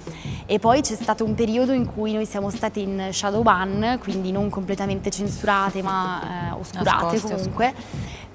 E 0.45 0.60
poi 0.60 0.82
c'è 0.82 0.93
stato 0.93 1.23
un 1.25 1.34
periodo 1.34 1.71
in 1.71 1.91
cui 1.91 2.13
noi 2.13 2.27
siamo 2.27 2.51
state 2.51 2.82
in 2.82 3.08
shadow 3.12 3.41
ban, 3.41 3.97
quindi 3.99 4.32
non 4.32 4.47
completamente 4.51 5.10
censurate 5.10 5.82
ma 5.82 6.51
eh, 6.51 6.53
oscurate 6.53 7.03
Nascoste, 7.15 7.34
comunque, 7.36 7.73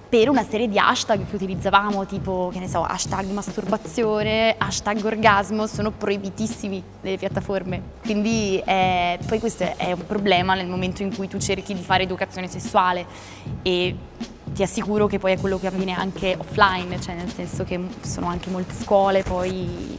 per 0.09 0.29
una 0.29 0.43
serie 0.43 0.67
di 0.69 0.77
hashtag 0.77 1.25
che 1.29 1.37
utilizzavamo, 1.37 2.05
tipo, 2.07 2.51
che 2.53 2.59
ne 2.59 2.67
so, 2.67 2.83
hashtag 2.83 3.31
masturbazione, 3.31 4.57
hashtag 4.59 5.05
orgasmo, 5.05 5.69
sono 5.69 5.93
proibitissimi 5.93 6.83
nelle 7.03 7.17
piattaforme. 7.17 7.81
Quindi 8.03 8.61
eh, 8.65 9.21
poi 9.25 9.39
questo 9.39 9.63
è- 9.63 9.77
è 9.77 9.93
un 9.93 10.05
problema 10.05 10.55
nel 10.55 10.67
momento 10.67 11.05
in 11.05 11.15
cui 11.15 11.29
tu 11.29 11.39
cerchi 11.39 11.75
di 11.75 11.83
fare 11.83 12.03
educazione 12.03 12.49
sessuale 12.49 13.07
e 13.63 13.95
ti 14.53 14.63
assicuro 14.63 15.07
che 15.07 15.19
poi 15.19 15.33
è 15.33 15.39
quello 15.39 15.59
che 15.59 15.67
avviene 15.67 15.93
anche 15.93 16.37
offline, 16.39 17.01
cioè 17.01 17.15
nel 17.15 17.33
senso 17.33 17.65
che 17.65 17.81
sono 18.01 18.27
anche 18.27 18.51
molte 18.51 18.75
scuole 18.75 19.23
poi 19.23 19.97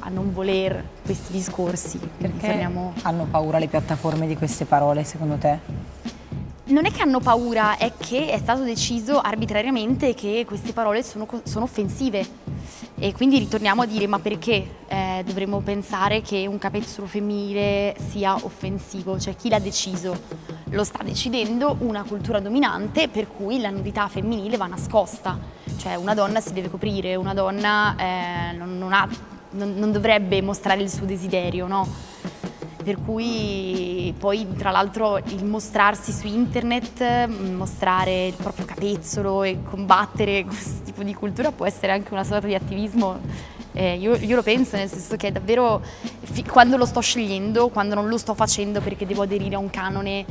a, 0.00 0.08
non 0.08 0.32
voler 0.32 0.84
questi 1.04 1.32
discorsi. 1.32 1.98
Perché 1.98 2.46
torniamo- 2.46 2.94
hanno 3.02 3.26
paura 3.30 3.58
le 3.58 3.68
piattaforme 3.68 4.26
di 4.26 4.36
queste 4.36 4.64
parole, 4.64 5.04
secondo 5.04 5.36
te? 5.36 5.58
Non 6.64 6.86
è 6.86 6.92
che 6.92 7.02
hanno 7.02 7.20
paura, 7.20 7.76
è 7.76 7.92
che 7.96 8.30
è 8.30 8.38
stato 8.38 8.62
deciso 8.62 9.20
arbitrariamente 9.20 10.14
che 10.14 10.44
queste 10.46 10.72
parole 10.72 11.02
sono, 11.02 11.26
sono 11.42 11.64
offensive. 11.64 12.26
E 13.04 13.12
quindi 13.12 13.36
ritorniamo 13.40 13.82
a 13.82 13.86
dire: 13.86 14.06
ma 14.06 14.20
perché 14.20 14.76
eh, 14.86 15.24
dovremmo 15.26 15.58
pensare 15.58 16.20
che 16.22 16.46
un 16.46 16.56
capezzolo 16.56 17.08
femminile 17.08 17.96
sia 17.98 18.36
offensivo? 18.36 19.18
Cioè, 19.18 19.34
chi 19.34 19.48
l'ha 19.48 19.58
deciso? 19.58 20.16
Lo 20.66 20.84
sta 20.84 21.02
decidendo 21.02 21.78
una 21.80 22.04
cultura 22.04 22.38
dominante 22.38 23.08
per 23.08 23.26
cui 23.26 23.60
la 23.60 23.70
nudità 23.70 24.06
femminile 24.06 24.56
va 24.56 24.68
nascosta. 24.68 25.36
cioè 25.78 25.96
una 25.96 26.14
donna 26.14 26.40
si 26.40 26.52
deve 26.52 26.70
coprire, 26.70 27.16
una 27.16 27.34
donna 27.34 27.96
eh, 27.98 28.52
non, 28.52 28.78
non, 28.78 28.92
ha, 28.92 29.08
non, 29.50 29.74
non 29.74 29.90
dovrebbe 29.90 30.40
mostrare 30.40 30.80
il 30.80 30.88
suo 30.88 31.04
desiderio, 31.04 31.66
no? 31.66 31.88
Per 32.82 32.98
cui 33.04 34.14
poi 34.18 34.46
tra 34.56 34.70
l'altro 34.70 35.18
il 35.18 35.44
mostrarsi 35.44 36.12
su 36.12 36.26
internet, 36.26 37.26
mostrare 37.26 38.26
il 38.26 38.34
proprio 38.34 38.64
capezzolo 38.64 39.42
e 39.42 39.62
combattere 39.62 40.44
questo 40.46 40.84
tipo 40.84 41.02
di 41.02 41.14
cultura 41.14 41.52
può 41.52 41.66
essere 41.66 41.92
anche 41.92 42.12
una 42.12 42.24
sorta 42.24 42.46
di 42.46 42.54
attivismo 42.54 43.20
eh, 43.72 43.96
io, 43.96 44.14
io, 44.16 44.36
lo 44.36 44.42
penso, 44.42 44.76
nel 44.76 44.88
senso 44.88 45.16
che 45.16 45.32
davvero 45.32 45.82
fi- 46.20 46.44
quando 46.44 46.76
lo 46.76 46.84
sto 46.84 47.00
scegliendo, 47.00 47.68
quando 47.68 47.94
non 47.94 48.08
lo 48.08 48.18
sto 48.18 48.34
facendo 48.34 48.80
perché 48.80 49.06
devo 49.06 49.22
aderire 49.22 49.54
a 49.54 49.58
un 49.58 49.70
canone, 49.70 50.24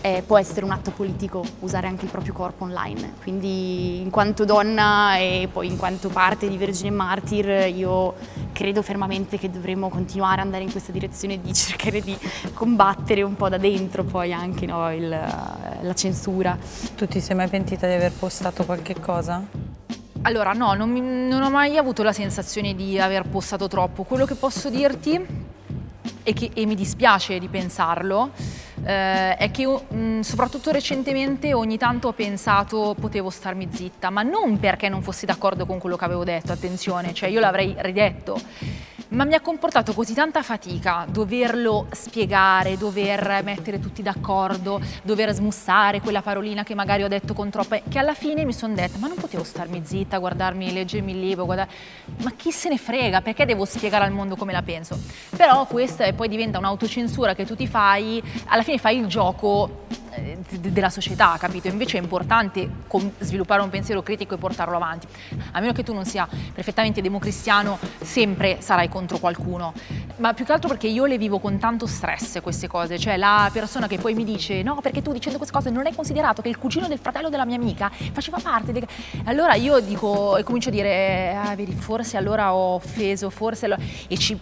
eh, 0.00 0.22
può 0.26 0.38
essere 0.38 0.64
un 0.64 0.70
atto 0.70 0.90
politico 0.90 1.44
usare 1.60 1.86
anche 1.86 2.04
il 2.04 2.10
proprio 2.10 2.32
corpo 2.32 2.64
online. 2.64 3.14
Quindi 3.22 4.00
in 4.00 4.10
quanto 4.10 4.44
donna 4.44 5.16
e 5.18 5.48
poi 5.50 5.66
in 5.66 5.76
quanto 5.76 6.08
parte 6.08 6.48
di 6.48 6.56
Vergine 6.56 6.90
Martyr, 6.90 7.68
io 7.74 8.14
credo 8.52 8.82
fermamente 8.82 9.38
che 9.38 9.50
dovremmo 9.50 9.88
continuare 9.88 10.40
ad 10.40 10.46
andare 10.46 10.64
in 10.64 10.70
questa 10.70 10.92
direzione 10.92 11.40
di 11.40 11.52
cercare 11.54 12.00
di 12.00 12.16
combattere 12.54 13.22
un 13.22 13.36
po' 13.36 13.48
da 13.48 13.58
dentro 13.58 14.04
poi 14.04 14.32
anche 14.32 14.64
no, 14.64 14.92
il, 14.92 15.08
la 15.08 15.94
censura. 15.94 16.56
Tu 16.94 17.06
ti 17.06 17.20
sei 17.20 17.36
mai 17.36 17.48
pentita 17.48 17.86
di 17.86 17.92
aver 17.92 18.12
postato 18.12 18.64
qualche 18.64 18.98
cosa? 18.98 19.44
Allora, 20.26 20.52
no, 20.54 20.74
non, 20.74 20.90
mi, 20.90 21.00
non, 21.00 21.40
ho 21.40 21.50
mai 21.50 21.78
avuto 21.78 22.02
la 22.02 22.12
sensazione 22.12 22.74
di 22.74 22.98
aver 22.98 23.28
postato 23.28 23.68
troppo. 23.68 24.02
Quello 24.02 24.24
che 24.24 24.34
posso 24.34 24.68
dirti, 24.70 25.24
e, 26.24 26.32
che, 26.32 26.50
e 26.52 26.66
mi 26.66 26.74
dispiace 26.74 27.38
di 27.38 27.46
pensarlo, 27.46 28.32
eh, 28.84 29.36
è 29.36 29.50
che 29.52 29.64
mh, 29.68 29.96
mm, 29.96 30.20
soprattutto 30.22 30.72
recentemente 30.72 31.54
ogni 31.54 31.78
tanto 31.78 32.08
ho 32.08 32.12
pensato 32.12 32.96
potevo 32.98 33.30
starmi 33.30 33.68
zitta, 33.70 34.10
ma 34.10 34.22
non 34.22 34.58
perché 34.58 34.88
non 34.88 35.00
fossi 35.00 35.26
d'accordo 35.26 35.64
con 35.64 35.78
quello 35.78 35.94
che 35.94 36.04
avevo 36.04 36.24
detto, 36.24 36.50
attenzione, 36.50 37.14
cioè 37.14 37.28
io 37.28 37.38
l'avrei 37.38 37.76
ridetto 37.78 38.40
ma 39.08 39.24
mi 39.24 39.34
ha 39.34 39.40
comportato 39.40 39.92
così 39.92 40.14
tanta 40.14 40.42
fatica 40.42 41.06
doverlo 41.08 41.86
spiegare, 41.92 42.76
dover 42.76 43.42
mettere 43.44 43.78
tutti 43.78 44.02
d'accordo, 44.02 44.80
dover 45.02 45.32
smussare 45.32 46.00
quella 46.00 46.22
parolina 46.22 46.64
che 46.64 46.74
magari 46.74 47.02
ho 47.02 47.08
detto 47.08 47.34
con 47.34 47.50
troppa, 47.50 47.80
che 47.88 47.98
alla 47.98 48.14
fine 48.14 48.44
mi 48.44 48.52
sono 48.52 48.74
detta 48.74 48.98
ma 48.98 49.08
non 49.08 49.16
potevo 49.16 49.44
starmi 49.44 49.82
zitta, 49.84 50.18
guardarmi, 50.18 50.72
leggermi 50.72 51.12
il 51.12 51.20
libro, 51.20 51.44
guardare... 51.44 51.70
ma 52.22 52.32
chi 52.32 52.50
se 52.50 52.68
ne 52.68 52.78
frega, 52.78 53.20
perché 53.20 53.44
devo 53.44 53.64
spiegare 53.64 54.04
al 54.04 54.12
mondo 54.12 54.36
come 54.36 54.52
la 54.52 54.62
penso? 54.62 54.98
Però 55.36 55.66
questa 55.66 56.12
poi 56.12 56.28
diventa 56.28 56.58
un'autocensura 56.58 57.34
che 57.34 57.44
tu 57.44 57.54
ti 57.54 57.66
fai, 57.66 58.22
alla 58.46 58.62
fine 58.62 58.78
fai 58.78 58.98
il 58.98 59.06
gioco 59.06 59.84
eh, 60.10 60.38
della 60.48 60.90
società, 60.90 61.36
capito? 61.38 61.68
Invece 61.68 61.98
è 61.98 62.00
importante 62.00 62.68
sviluppare 63.18 63.62
un 63.62 63.68
pensiero 63.68 64.02
critico 64.02 64.34
e 64.34 64.38
portarlo 64.38 64.76
avanti. 64.76 65.06
A 65.52 65.60
meno 65.60 65.72
che 65.72 65.82
tu 65.82 65.92
non 65.92 66.04
sia 66.04 66.26
perfettamente 66.52 67.00
democristiano, 67.00 67.78
sempre 68.00 68.58
sarai 68.60 68.88
contro 68.96 69.18
qualcuno. 69.18 69.74
Ma 70.16 70.32
più 70.32 70.46
che 70.46 70.52
altro 70.52 70.70
perché 70.70 70.86
io 70.86 71.04
le 71.04 71.18
vivo 71.18 71.38
con 71.38 71.58
tanto 71.58 71.86
stress 71.86 72.40
queste 72.40 72.66
cose, 72.66 72.98
cioè 72.98 73.18
la 73.18 73.50
persona 73.52 73.86
che 73.86 73.98
poi 73.98 74.14
mi 74.14 74.24
dice 74.24 74.62
no, 74.62 74.80
perché 74.80 75.02
tu 75.02 75.12
dicendo 75.12 75.36
queste 75.36 75.54
cose 75.54 75.68
non 75.68 75.84
hai 75.84 75.94
considerato 75.94 76.40
che 76.40 76.48
il 76.48 76.56
cugino 76.56 76.88
del 76.88 76.98
fratello 76.98 77.28
della 77.28 77.44
mia 77.44 77.56
amica 77.56 77.90
faceva 78.12 78.38
parte 78.42 78.72
di... 78.72 78.82
Allora 79.24 79.54
io 79.54 79.80
dico 79.80 80.38
e 80.38 80.42
comincio 80.44 80.70
a 80.70 80.72
dire, 80.72 81.36
ah, 81.36 81.54
vedi, 81.54 81.72
forse 81.72 82.16
allora 82.16 82.54
ho 82.54 82.74
offeso, 82.74 83.28
forse... 83.28 83.66
Allora... 83.66 83.82
e 84.08 84.16
ci 84.16 84.38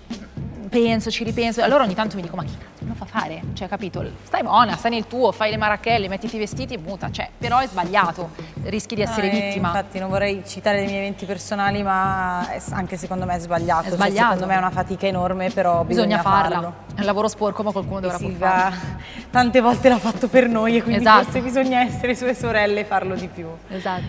penso, 0.75 1.11
ci 1.11 1.23
ripenso. 1.23 1.63
Allora 1.63 1.85
ogni 1.85 1.95
tanto 1.95 2.17
mi 2.17 2.23
dico, 2.23 2.35
ma 2.35 2.43
chi 2.43 2.57
cazzo 2.59 2.85
lo 2.85 2.95
fa 2.95 3.05
fare? 3.05 3.41
Cioè, 3.53 3.69
capito? 3.69 4.05
Stai 4.25 4.43
buona, 4.43 4.77
stai 4.77 4.91
nel 4.91 5.07
tuo, 5.07 5.31
fai 5.31 5.51
le 5.51 5.57
marachelle, 5.57 6.09
mettiti 6.09 6.35
i 6.35 6.39
vestiti 6.41 6.75
e 6.75 6.79
muta. 6.79 7.11
Cioè, 7.11 7.31
però 7.39 7.59
è 7.59 7.67
sbagliato, 7.69 8.31
rischi 8.65 8.97
di 8.97 9.03
essere 9.03 9.29
no, 9.29 9.39
vittima. 9.39 9.69
Infatti 9.69 9.99
non 10.01 10.11
vorrei 10.11 10.43
citare 10.45 10.83
i 10.83 10.87
miei 10.87 10.99
eventi 10.99 11.27
personali, 11.27 11.83
ma 11.85 12.41
anche 12.73 12.97
secondo 12.97 13.25
me 13.25 13.37
è 13.37 13.39
sbagliato. 13.39 13.83
È 13.83 13.89
cioè, 13.89 13.95
sbagliato. 13.95 14.17
Cioè, 14.17 14.33
secondo 14.33 14.47
me 14.47 14.55
è 14.55 14.59
una 14.59 14.71
fatica 14.71 15.07
enorme, 15.07 15.51
però 15.51 15.85
bisogna, 15.85 16.17
bisogna 16.17 16.23
farla. 16.23 16.55
Farlo. 16.55 16.75
È 16.97 17.01
un 17.01 17.07
lavoro 17.07 17.29
sporco, 17.29 17.63
ma 17.63 17.71
qualcuno 17.71 18.01
dovrà 18.01 18.19
sì, 18.19 18.35
farlo. 18.37 18.79
Tante 19.31 19.61
volte 19.61 19.89
l'ha 19.89 19.99
fatto 19.99 20.27
per 20.29 20.49
noi 20.49 20.77
e 20.77 20.83
quindi 20.83 21.01
esatto. 21.01 21.25
forse 21.25 21.41
bisogna 21.41 21.83
essere 21.83 22.17
sue 22.17 22.35
sorelle 22.35 22.81
e 22.81 22.85
farlo 22.85 23.15
di 23.15 23.29
più. 23.29 23.47
Esatto. 23.69 24.03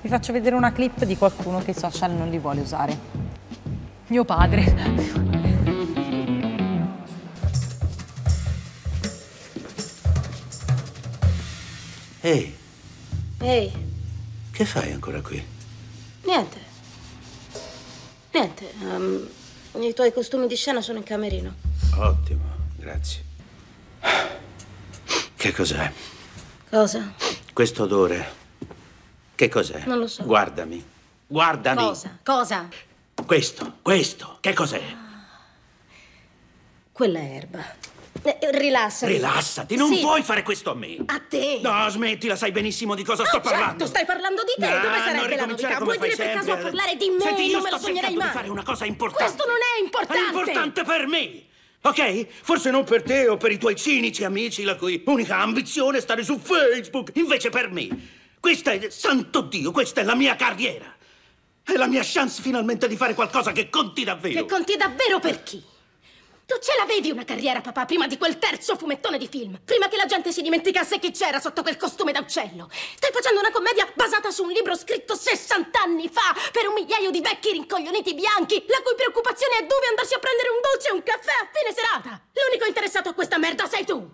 Vi 0.00 0.08
faccio 0.08 0.32
vedere 0.32 0.54
una 0.54 0.72
clip 0.72 1.04
di 1.04 1.16
qualcuno 1.16 1.60
che 1.60 1.72
i 1.72 1.74
social 1.74 2.12
non 2.12 2.28
li 2.28 2.38
vuole 2.38 2.60
usare. 2.60 2.96
Mio 4.08 4.24
padre. 4.24 5.43
Ehi. 12.24 12.56
Ehi. 13.40 13.70
Che 14.50 14.64
fai 14.64 14.92
ancora 14.92 15.20
qui? 15.20 15.44
Niente. 16.22 16.58
Niente. 18.32 18.72
Um, 18.80 19.28
I 19.74 19.92
tuoi 19.92 20.10
costumi 20.10 20.46
di 20.46 20.56
scena 20.56 20.80
sono 20.80 20.96
in 20.96 21.04
camerino. 21.04 21.54
Ottimo, 21.98 22.44
grazie. 22.76 23.22
Che 25.36 25.52
cos'è? 25.52 25.92
Cosa? 26.70 27.12
Questo 27.52 27.82
odore. 27.82 28.32
Che 29.34 29.48
cos'è? 29.50 29.82
Non 29.84 29.98
lo 29.98 30.06
so. 30.06 30.24
Guardami. 30.24 30.82
Guardami. 31.26 31.76
Cosa? 31.76 32.18
Cosa? 32.22 32.68
Questo, 33.26 33.74
questo. 33.82 34.38
Che 34.40 34.54
cos'è? 34.54 34.82
Quella 36.90 37.18
è 37.18 37.34
erba. 37.34 37.92
Eh, 38.24 38.38
rilassati. 38.52 39.12
Rilassati, 39.12 39.76
non 39.76 39.92
sì. 39.92 40.00
puoi 40.00 40.22
fare 40.22 40.42
questo 40.42 40.70
a 40.70 40.74
me. 40.74 40.96
A 41.04 41.20
te. 41.28 41.60
No, 41.62 41.88
smettila, 41.90 42.36
sai 42.36 42.52
benissimo 42.52 42.94
di 42.94 43.04
cosa 43.04 43.22
oh, 43.22 43.26
sto 43.26 43.36
certo, 43.36 43.50
parlando. 43.50 43.86
stai 43.86 44.06
parlando 44.06 44.42
di 44.42 44.54
te. 44.56 44.66
No, 44.66 44.80
Dove 44.80 44.98
sarebbe 44.98 45.36
la 45.36 45.46
novità? 45.46 45.78
Vuoi 45.78 45.98
dire 45.98 46.16
per 46.16 46.32
caso 46.32 46.52
a 46.52 46.56
parlare 46.56 46.96
di 46.96 47.10
me? 47.10 47.20
Senti, 47.20 47.46
io 47.46 47.52
non 47.52 47.62
me 47.62 47.68
sto 47.68 47.76
lo 47.76 47.82
sognerei 47.82 48.14
mai. 48.14 48.26
di 48.26 48.32
fare 48.32 48.48
una 48.48 48.62
cosa 48.62 48.86
importante. 48.86 49.24
Questo 49.24 49.44
non 49.46 49.56
è 49.56 49.82
importante. 49.82 50.22
È 50.22 50.26
importante 50.26 50.84
per 50.84 51.06
me. 51.06 51.42
Ok? 51.82 52.26
Forse 52.42 52.70
non 52.70 52.84
per 52.84 53.02
te 53.02 53.28
o 53.28 53.36
per 53.36 53.52
i 53.52 53.58
tuoi 53.58 53.76
cinici 53.76 54.24
amici 54.24 54.62
la 54.62 54.76
cui 54.76 55.02
unica 55.04 55.36
ambizione 55.36 55.98
è 55.98 56.00
stare 56.00 56.24
su 56.24 56.38
Facebook. 56.38 57.10
Invece 57.14 57.50
per 57.50 57.70
me. 57.70 57.88
Questa 58.40 58.72
è, 58.72 58.88
santo 58.88 59.42
Dio, 59.42 59.70
questa 59.70 60.00
è 60.00 60.04
la 60.04 60.14
mia 60.14 60.34
carriera. 60.34 60.94
È 61.62 61.72
la 61.76 61.86
mia 61.86 62.02
chance 62.02 62.40
finalmente 62.40 62.88
di 62.88 62.96
fare 62.96 63.12
qualcosa 63.12 63.52
che 63.52 63.68
conti 63.68 64.02
davvero. 64.04 64.44
Che 64.44 64.50
conti 64.50 64.76
davvero 64.76 65.18
per 65.18 65.42
chi? 65.42 65.62
Tu 66.46 66.58
ce 66.60 66.76
l'avevi 66.76 67.10
una 67.10 67.24
carriera, 67.24 67.62
papà, 67.62 67.86
prima 67.86 68.06
di 68.06 68.18
quel 68.18 68.38
terzo 68.38 68.76
fumettone 68.76 69.16
di 69.16 69.28
film. 69.28 69.58
Prima 69.64 69.88
che 69.88 69.96
la 69.96 70.04
gente 70.04 70.30
si 70.30 70.42
dimenticasse 70.42 70.98
chi 70.98 71.10
c'era 71.10 71.40
sotto 71.40 71.62
quel 71.62 71.78
costume 71.78 72.12
da 72.12 72.20
uccello. 72.20 72.68
Stai 72.70 73.10
facendo 73.12 73.40
una 73.40 73.50
commedia 73.50 73.90
basata 73.94 74.30
su 74.30 74.42
un 74.42 74.50
libro 74.50 74.76
scritto 74.76 75.14
60 75.14 75.80
anni 75.80 76.08
fa 76.08 76.36
per 76.52 76.68
un 76.68 76.74
migliaio 76.74 77.10
di 77.10 77.22
vecchi 77.22 77.52
rincoglioniti 77.52 78.12
bianchi, 78.12 78.62
la 78.68 78.82
cui 78.82 78.94
preoccupazione 78.94 79.58
è 79.60 79.66
dove 79.66 79.86
andarsi 79.88 80.12
a 80.12 80.18
prendere 80.18 80.50
un 80.50 80.60
dolce 80.60 80.88
e 80.88 80.92
un 80.92 81.02
caffè 81.02 81.32
a 81.32 81.48
fine 81.50 81.72
serata. 81.72 82.20
L'unico 82.34 82.66
interessato 82.66 83.08
a 83.08 83.14
questa 83.14 83.38
merda 83.38 83.66
sei 83.66 83.86
tu. 83.86 84.06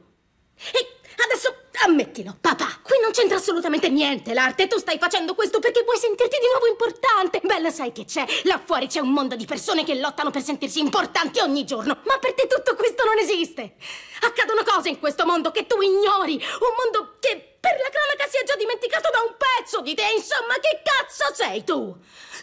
E 0.72 0.99
Adesso 1.24 1.54
ammettilo, 1.84 2.36
papà, 2.40 2.80
qui 2.82 2.98
non 3.00 3.10
c'entra 3.10 3.36
assolutamente 3.36 3.88
niente 3.88 4.32
l'arte. 4.34 4.66
Tu 4.66 4.78
stai 4.78 4.98
facendo 4.98 5.34
questo 5.34 5.58
perché 5.58 5.82
vuoi 5.82 5.98
sentirti 5.98 6.38
di 6.38 6.46
nuovo 6.50 6.66
importante. 6.66 7.40
Bella, 7.42 7.70
sai 7.70 7.92
che 7.92 8.04
c'è? 8.04 8.24
Là 8.44 8.60
fuori 8.64 8.86
c'è 8.86 9.00
un 9.00 9.10
mondo 9.10 9.36
di 9.36 9.44
persone 9.44 9.84
che 9.84 9.94
lottano 9.94 10.30
per 10.30 10.42
sentirsi 10.42 10.80
importanti 10.80 11.40
ogni 11.40 11.64
giorno. 11.64 11.98
Ma 12.04 12.18
per 12.18 12.34
te 12.34 12.46
tutto 12.46 12.74
questo 12.74 13.04
non 13.04 13.18
esiste. 13.18 13.74
Accadono 14.20 14.62
cose 14.64 14.88
in 14.88 14.98
questo 14.98 15.24
mondo 15.26 15.50
che 15.50 15.66
tu 15.66 15.80
ignori. 15.80 16.34
Un 16.34 16.74
mondo 16.76 17.16
che 17.20 17.56
per 17.60 17.76
la 17.76 17.90
cronaca 17.90 18.28
si 18.28 18.38
è 18.38 18.44
già 18.44 18.56
dimenticato 18.56 19.10
da 19.12 19.20
un 19.20 19.36
pezzo 19.36 19.80
di 19.80 19.94
te. 19.94 20.04
Insomma, 20.16 20.54
che 20.60 20.80
cazzo 20.82 21.34
sei 21.34 21.62
tu? 21.64 21.94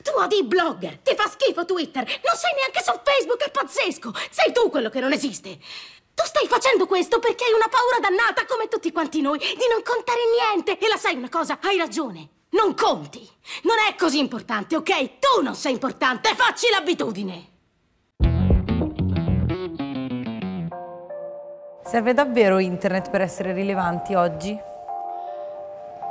Tu 0.03 0.11
odi 0.11 0.37
i 0.37 0.43
blogger, 0.43 0.99
ti 0.99 1.15
fa 1.15 1.27
schifo 1.27 1.65
Twitter, 1.65 2.03
non 2.03 2.35
sei 2.35 2.53
neanche 2.53 2.83
su 2.83 2.93
Facebook, 3.03 3.43
è 3.43 3.49
pazzesco. 3.49 4.13
Sei 4.29 4.51
tu 4.51 4.69
quello 4.69 4.89
che 4.89 4.99
non 4.99 5.11
esiste. 5.11 5.57
Tu 6.17 6.23
stai 6.25 6.47
facendo 6.47 6.87
questo 6.87 7.19
perché 7.19 7.43
hai 7.43 7.53
una 7.53 7.69
paura 7.69 7.99
dannata, 8.01 8.47
come 8.47 8.67
tutti 8.67 8.91
quanti 8.91 9.21
noi, 9.21 9.37
di 9.37 9.67
non 9.71 9.83
contare 9.83 10.21
niente. 10.33 10.79
E 10.79 10.87
la 10.87 10.97
sai 10.97 11.15
una 11.15 11.29
cosa? 11.29 11.59
Hai 11.61 11.77
ragione. 11.77 12.29
Non 12.49 12.73
conti. 12.73 13.19
Non 13.61 13.75
è 13.87 13.93
così 13.93 14.17
importante, 14.17 14.75
ok? 14.75 15.19
Tu 15.19 15.43
non 15.43 15.53
sei 15.53 15.73
importante. 15.73 16.33
Facci 16.33 16.65
l'abitudine. 16.71 17.49
Serve 21.85 22.15
davvero 22.15 22.57
internet 22.57 23.11
per 23.11 23.21
essere 23.21 23.53
rilevanti 23.53 24.15
oggi? 24.15 24.57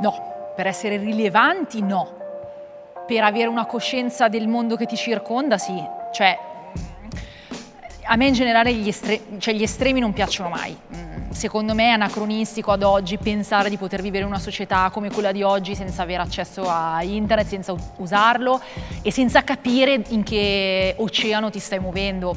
No, 0.00 0.52
per 0.54 0.68
essere 0.68 0.98
rilevanti 0.98 1.82
no. 1.82 2.14
Per 3.08 3.24
avere 3.24 3.48
una 3.48 3.66
coscienza 3.66 4.28
del 4.28 4.46
mondo 4.46 4.76
che 4.76 4.86
ti 4.86 4.96
circonda 4.96 5.58
sì. 5.58 5.74
Cioè, 6.12 6.45
a 8.06 8.16
me 8.16 8.26
in 8.26 8.34
generale 8.34 8.72
gli, 8.72 8.88
estre- 8.88 9.20
cioè 9.38 9.54
gli 9.54 9.62
estremi 9.62 10.00
non 10.00 10.12
piacciono 10.12 10.48
mai. 10.48 10.76
Mm, 10.94 11.30
secondo 11.30 11.74
me 11.74 11.86
è 11.86 11.90
anacronistico 11.90 12.70
ad 12.70 12.82
oggi 12.82 13.18
pensare 13.18 13.68
di 13.68 13.76
poter 13.76 14.00
vivere 14.00 14.22
in 14.22 14.28
una 14.28 14.38
società 14.38 14.90
come 14.92 15.10
quella 15.10 15.32
di 15.32 15.42
oggi 15.42 15.74
senza 15.74 16.02
avere 16.02 16.22
accesso 16.22 16.62
a 16.68 17.02
internet, 17.02 17.46
senza 17.46 17.74
usarlo 17.96 18.60
e 19.02 19.10
senza 19.10 19.42
capire 19.42 20.02
in 20.08 20.22
che 20.22 20.94
oceano 20.98 21.50
ti 21.50 21.58
stai 21.58 21.80
muovendo. 21.80 22.34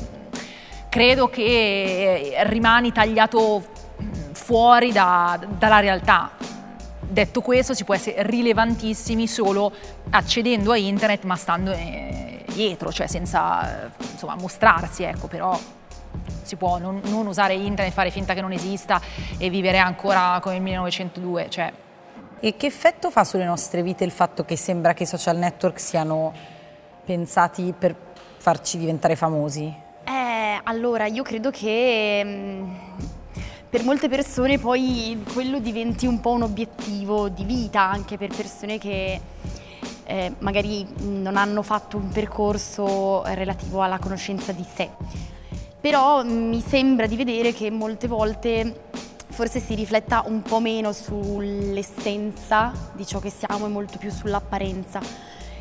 Credo 0.89 1.29
che 1.29 2.37
rimani 2.43 2.91
tagliato 2.91 3.63
fuori 4.31 4.91
da, 4.91 5.39
dalla 5.57 5.79
realtà. 5.79 6.31
detto 7.11 7.41
questo, 7.41 7.73
si 7.73 7.83
può 7.83 7.93
essere 7.93 8.23
rilevantissimi 8.23 9.27
solo 9.27 9.71
accedendo 10.09 10.71
a 10.71 10.77
internet 10.77 11.23
ma 11.23 11.35
stando 11.35 11.71
eh, 11.71 12.28
dietro, 12.59 12.91
cioè 12.91 13.07
senza 13.07 13.85
eh, 13.85 13.89
insomma, 14.11 14.35
mostrarsi, 14.35 15.03
ecco, 15.03 15.27
però 15.27 15.57
si 16.41 16.57
può 16.57 16.77
non, 16.77 16.99
non, 17.05 17.25
usare 17.25 17.53
internet, 17.53 17.93
fare 17.93 18.11
finta 18.11 18.33
che 18.33 18.41
non 18.41 18.51
esista 18.51 18.99
e 19.37 19.49
vivere 19.49 19.77
ancora 19.77 20.39
come 20.41 20.55
il 20.55 20.61
1902. 20.61 21.49
Cioè. 21.49 21.71
E 22.41 22.57
che 22.57 22.65
effetto 22.65 23.09
fa 23.11 23.23
sulle 23.23 23.45
nostre 23.45 23.81
vite 23.81 24.03
il 24.03 24.11
fatto 24.11 24.43
che 24.43 24.57
sembra 24.57 24.93
che 24.93 25.03
i 25.03 25.05
social 25.05 25.37
network 25.37 25.79
siano 25.79 26.33
pensati 27.05 27.73
per 27.77 27.95
farci 28.37 28.77
diventare 28.77 29.15
famosi? 29.15 29.73
Eh, 30.03 30.59
allora, 30.63 31.05
io 31.05 31.23
credo 31.23 31.51
che 31.51 32.23
mh, 32.23 32.29
mm, 32.29 32.75
per 33.69 33.83
molte 33.83 34.09
persone 34.09 34.59
poi 34.59 35.23
quello 35.31 35.59
diventi 35.59 36.07
un 36.07 36.19
po' 36.19 36.31
un 36.31 36.41
obiettivo 36.41 37.29
di 37.29 37.45
vita, 37.45 37.81
anche 37.81 38.17
per 38.17 38.35
persone 38.35 38.77
che 38.77 39.21
eh, 40.09 40.33
magari 40.39 40.87
non 41.01 41.37
hanno 41.37 41.61
fatto 41.61 41.97
un 41.97 42.09
percorso 42.09 43.23
relativo 43.25 43.83
alla 43.83 43.99
conoscenza 43.99 44.51
di 44.51 44.65
sé. 44.75 44.89
Però 45.79 46.23
mi 46.23 46.61
sembra 46.61 47.05
di 47.05 47.15
vedere 47.15 47.53
che 47.53 47.69
molte 47.69 48.07
volte 48.07 48.87
forse 49.29 49.59
si 49.59 49.75
rifletta 49.75 50.23
un 50.25 50.41
po' 50.41 50.59
meno 50.59 50.91
sull'essenza 50.91 52.73
di 52.93 53.05
ciò 53.05 53.19
che 53.19 53.29
siamo 53.29 53.67
e 53.67 53.69
molto 53.69 53.97
più 53.99 54.09
sull'apparenza 54.09 54.99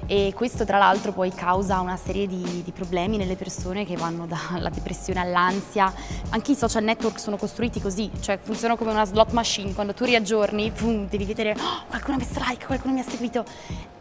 e 0.06 0.32
questo 0.34 0.64
tra 0.64 0.78
l'altro 0.78 1.12
poi 1.12 1.30
causa 1.32 1.80
una 1.80 1.96
serie 1.96 2.26
di, 2.26 2.62
di, 2.64 2.72
problemi 2.72 3.16
nelle 3.16 3.36
persone 3.36 3.84
che 3.84 3.96
vanno 3.96 4.26
dalla 4.26 4.70
depressione 4.70 5.20
all'ansia. 5.20 5.92
Anche 6.30 6.52
i 6.52 6.54
social 6.54 6.84
network 6.84 7.18
sono 7.18 7.36
costruiti 7.36 7.80
così, 7.80 8.10
cioè 8.20 8.38
funzionano 8.40 8.78
come 8.78 8.90
una 8.90 9.04
slot 9.04 9.32
machine, 9.32 9.74
quando 9.74 9.94
tu 9.94 10.04
riaggiorni 10.04 10.70
pum, 10.70 11.08
devi 11.08 11.24
vedere 11.24 11.52
oh, 11.52 11.84
qualcuno 11.88 12.16
ha 12.16 12.18
messo 12.18 12.40
like, 12.46 12.66
qualcuno 12.66 12.94
mi 12.94 13.00
ha 13.00 13.04
seguito, 13.04 13.44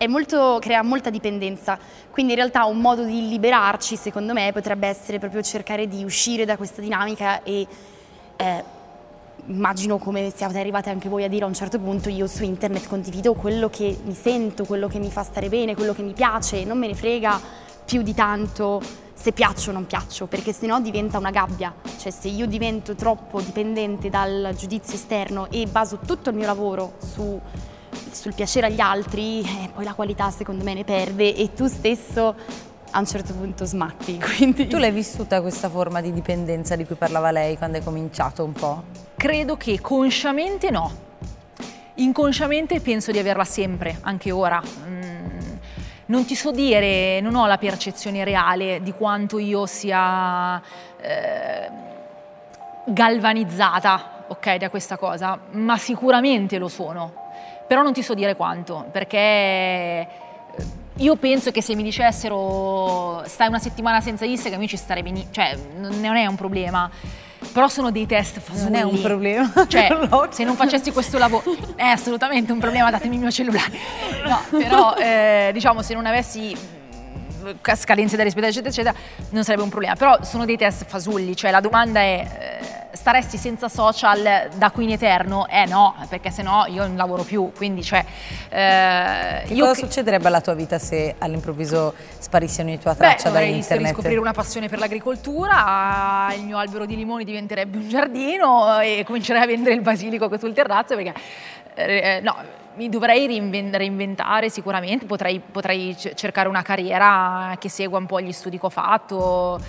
molto, 0.07 0.59
crea 0.61 0.81
molta 0.83 1.09
dipendenza, 1.09 1.77
quindi 2.11 2.33
in 2.33 2.37
realtà 2.39 2.65
un 2.65 2.77
modo 2.77 3.03
di 3.03 3.27
liberarci 3.27 3.95
secondo 3.95 4.33
me 4.33 4.51
potrebbe 4.53 4.87
essere 4.87 5.19
proprio 5.19 5.41
cercare 5.41 5.87
di 5.87 6.03
uscire 6.03 6.45
da 6.45 6.57
questa 6.57 6.81
dinamica 6.81 7.43
e 7.43 7.67
eh, 8.37 8.63
immagino 9.47 9.97
come 9.97 10.31
siate 10.35 10.59
arrivati 10.59 10.89
anche 10.89 11.09
voi 11.09 11.23
a 11.23 11.29
dire 11.29 11.45
a 11.45 11.47
un 11.47 11.53
certo 11.53 11.79
punto, 11.79 12.09
io 12.09 12.27
su 12.27 12.43
internet 12.43 12.87
condivido 12.87 13.33
quello 13.33 13.69
che 13.69 13.97
mi 14.03 14.13
sento, 14.13 14.65
quello 14.65 14.87
che 14.87 14.99
mi 14.99 15.09
fa 15.09 15.23
stare 15.23 15.49
bene, 15.49 15.75
quello 15.75 15.93
che 15.93 16.01
mi 16.01 16.13
piace, 16.13 16.63
non 16.63 16.77
me 16.77 16.87
ne 16.87 16.95
frega 16.95 17.39
più 17.85 18.01
di 18.01 18.13
tanto 18.13 18.81
se 19.13 19.31
piaccio 19.31 19.69
o 19.69 19.73
non 19.73 19.85
piaccio, 19.87 20.27
perché 20.27 20.53
sennò 20.53 20.79
diventa 20.79 21.17
una 21.17 21.31
gabbia, 21.31 21.73
cioè 21.97 22.11
se 22.11 22.27
io 22.27 22.45
divento 22.45 22.93
troppo 22.95 23.41
dipendente 23.41 24.09
dal 24.09 24.53
giudizio 24.55 24.95
esterno 24.95 25.49
e 25.49 25.65
baso 25.65 25.99
tutto 26.05 26.29
il 26.29 26.35
mio 26.35 26.45
lavoro 26.45 26.93
su, 26.99 27.39
sul 28.11 28.33
piacere 28.33 28.67
agli 28.67 28.79
altri, 28.79 29.41
eh, 29.41 29.69
poi 29.73 29.85
la 29.85 29.93
qualità 29.93 30.29
secondo 30.29 30.63
me 30.63 30.73
ne 30.73 30.83
perde 30.83 31.35
e 31.35 31.53
tu 31.53 31.67
stesso 31.67 32.35
a 32.91 32.99
un 32.99 33.05
certo 33.05 33.33
punto 33.33 33.65
smatti. 33.65 34.19
Quindi... 34.37 34.67
Tu 34.67 34.77
l'hai 34.77 34.91
vissuta 34.91 35.41
questa 35.41 35.69
forma 35.69 36.01
di 36.01 36.13
dipendenza 36.13 36.75
di 36.75 36.85
cui 36.85 36.95
parlava 36.95 37.31
lei 37.31 37.57
quando 37.57 37.77
hai 37.77 37.83
cominciato 37.83 38.43
un 38.43 38.53
po'? 38.53 38.83
Credo 39.15 39.57
che 39.57 39.79
consciamente 39.81 40.69
no. 40.69 41.05
Inconsciamente 41.95 42.79
penso 42.79 43.11
di 43.11 43.17
averla 43.17 43.43
sempre, 43.43 43.97
anche 44.01 44.31
ora. 44.31 44.61
Mm, 44.61 45.07
non 46.07 46.25
ti 46.25 46.35
so 46.35 46.51
dire, 46.51 47.19
non 47.21 47.35
ho 47.35 47.47
la 47.47 47.57
percezione 47.57 48.23
reale 48.23 48.81
di 48.81 48.93
quanto 48.93 49.39
io 49.39 49.65
sia 49.65 50.61
eh, 51.01 51.69
galvanizzata, 52.85 54.25
ok, 54.27 54.55
da 54.55 54.69
questa 54.69 54.97
cosa, 54.97 55.37
ma 55.51 55.77
sicuramente 55.77 56.57
lo 56.57 56.67
sono. 56.67 57.25
Però 57.67 57.81
non 57.81 57.91
ti 57.91 58.01
so 58.01 58.13
dire 58.13 58.35
quanto, 58.35 58.85
perché 58.91 60.07
io 60.97 61.15
penso 61.15 61.51
che 61.51 61.61
se 61.61 61.75
mi 61.75 61.83
dicessero 61.83 63.23
stai 63.25 63.47
una 63.47 63.59
settimana 63.59 64.01
senza 64.01 64.25
Instagram 64.25 64.61
io 64.61 64.67
ci 64.67 64.77
starei 64.77 65.03
benissimo, 65.03 65.31
cioè 65.31 65.57
non 65.77 66.15
è 66.15 66.25
un 66.25 66.35
problema. 66.35 66.89
Però 67.53 67.67
sono 67.67 67.91
dei 67.91 68.07
test 68.07 68.39
fasulli. 68.39 68.71
Non 68.71 68.75
è 68.75 68.81
un 68.81 68.99
problema. 69.01 69.51
Cioè, 69.67 69.95
se 70.31 70.43
non 70.43 70.55
facessi 70.55 70.91
questo 70.91 71.17
lavoro, 71.17 71.55
è 71.75 71.85
assolutamente 71.85 72.51
un 72.51 72.59
problema, 72.59 72.89
datemi 72.89 73.15
il 73.15 73.21
mio 73.21 73.31
cellulare. 73.31 73.71
No, 74.25 74.41
però 74.49 74.95
eh, 74.95 75.51
diciamo 75.53 75.83
se 75.83 75.93
non 75.93 76.07
avessi 76.07 76.55
mm, 76.55 77.49
scadenze 77.75 78.17
da 78.17 78.23
rispettare 78.23 78.51
eccetera 78.51 78.71
eccetera 78.71 78.95
non 79.29 79.43
sarebbe 79.43 79.63
un 79.63 79.69
problema. 79.69 79.95
Però 79.95 80.23
sono 80.23 80.45
dei 80.45 80.57
test 80.57 80.85
fasulli, 80.85 81.35
cioè 81.35 81.51
la 81.51 81.59
domanda 81.59 81.99
è... 81.99 82.76
Eh, 82.97 83.07
staresti 83.07 83.37
senza 83.37 83.69
social 83.69 84.49
da 84.55 84.71
qui 84.71 84.85
in 84.85 84.91
eterno? 84.91 85.47
Eh 85.47 85.65
no, 85.65 85.95
perché 86.09 86.31
se 86.31 86.41
no 86.41 86.65
io 86.67 86.85
non 86.85 86.97
lavoro 86.97 87.23
più, 87.23 87.51
quindi 87.55 87.83
cioè... 87.83 88.03
Eh, 88.49 89.43
che 89.45 89.59
cosa 89.59 89.73
succederebbe 89.75 90.27
alla 90.27 90.41
tua 90.41 90.55
vita 90.55 90.79
se 90.79 91.15
all'improvviso 91.17 91.93
sparisse 92.17 92.63
ogni 92.63 92.79
tua 92.79 92.95
traccia 92.95 93.29
Beh, 93.29 93.35
da 93.35 93.41
internet? 93.41 93.87
Riscoprire 93.87 94.19
una 94.19 94.33
passione 94.33 94.67
per 94.67 94.79
l'agricoltura, 94.79 96.33
il 96.35 96.43
mio 96.43 96.57
albero 96.57 96.85
di 96.85 96.95
limoni 96.95 97.23
diventerebbe 97.23 97.77
un 97.77 97.87
giardino 97.87 98.79
e 98.79 99.03
comincerei 99.05 99.43
a 99.43 99.45
vendere 99.45 99.75
il 99.75 99.81
basilico 99.81 100.29
sul 100.37 100.53
terrazzo 100.53 100.95
perché... 100.95 101.13
Eh, 101.75 102.21
no, 102.23 102.35
mi 102.77 102.89
dovrei 102.89 103.27
reinventare 103.27 104.49
sicuramente, 104.49 105.05
potrei, 105.05 105.39
potrei 105.39 105.95
cercare 105.95 106.47
una 106.47 106.63
carriera 106.63 107.55
che 107.59 107.69
segua 107.69 107.99
un 107.99 108.07
po' 108.07 108.19
gli 108.19 108.31
studi 108.31 108.59
che 108.59 108.65
ho 108.65 108.69
fatto 108.69 109.59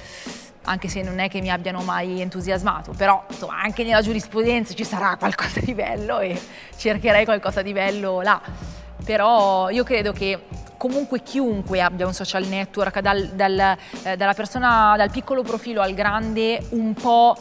anche 0.69 0.89
se 0.89 1.03
non 1.03 1.19
è 1.19 1.29
che 1.29 1.41
mi 1.41 1.51
abbiano 1.51 1.81
mai 1.83 2.21
entusiasmato, 2.21 2.93
però 2.97 3.25
insomma, 3.29 3.61
anche 3.61 3.85
nella 3.85 4.03
giurisprudenza 4.03 4.75
ci 4.75 4.85
sarà 4.85 5.17
qualcosa 5.17 5.61
di 5.61 5.75
bello 5.75 6.21
e 6.21 6.39
cercherei 6.77 7.25
qualcosa 7.25 7.63
di 7.63 7.73
bello 7.73 8.21
là. 8.21 8.41
Però 9.05 9.71
io 9.71 9.85
credo 9.85 10.13
che 10.13 10.45
comunque 10.77 11.23
chiunque 11.23 11.81
abbia 11.81 12.07
un 12.07 12.13
social 12.13 12.45
network, 12.45 13.01
dal, 13.01 13.29
dal, 13.29 13.77
eh, 14.03 14.17
dalla 14.17 14.35
persona, 14.35 14.95
dal 14.97 15.11
piccolo 15.11 15.43
profilo 15.43 15.81
al 15.81 15.95
grande, 15.95 16.67
un 16.71 16.93
po' 16.93 17.37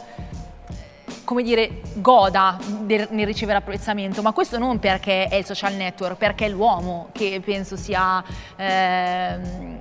come 1.26 1.44
dire, 1.44 1.82
goda 1.96 2.58
nel 2.86 3.26
ricevere 3.26 3.58
apprezzamento, 3.58 4.22
ma 4.22 4.32
questo 4.32 4.58
non 4.58 4.80
perché 4.80 5.28
è 5.28 5.36
il 5.36 5.44
social 5.44 5.74
network, 5.74 6.16
perché 6.16 6.46
è 6.46 6.50
l'uomo 6.50 7.10
che 7.12 7.42
penso 7.44 7.76
sia 7.76 8.24
eh, 8.56 9.38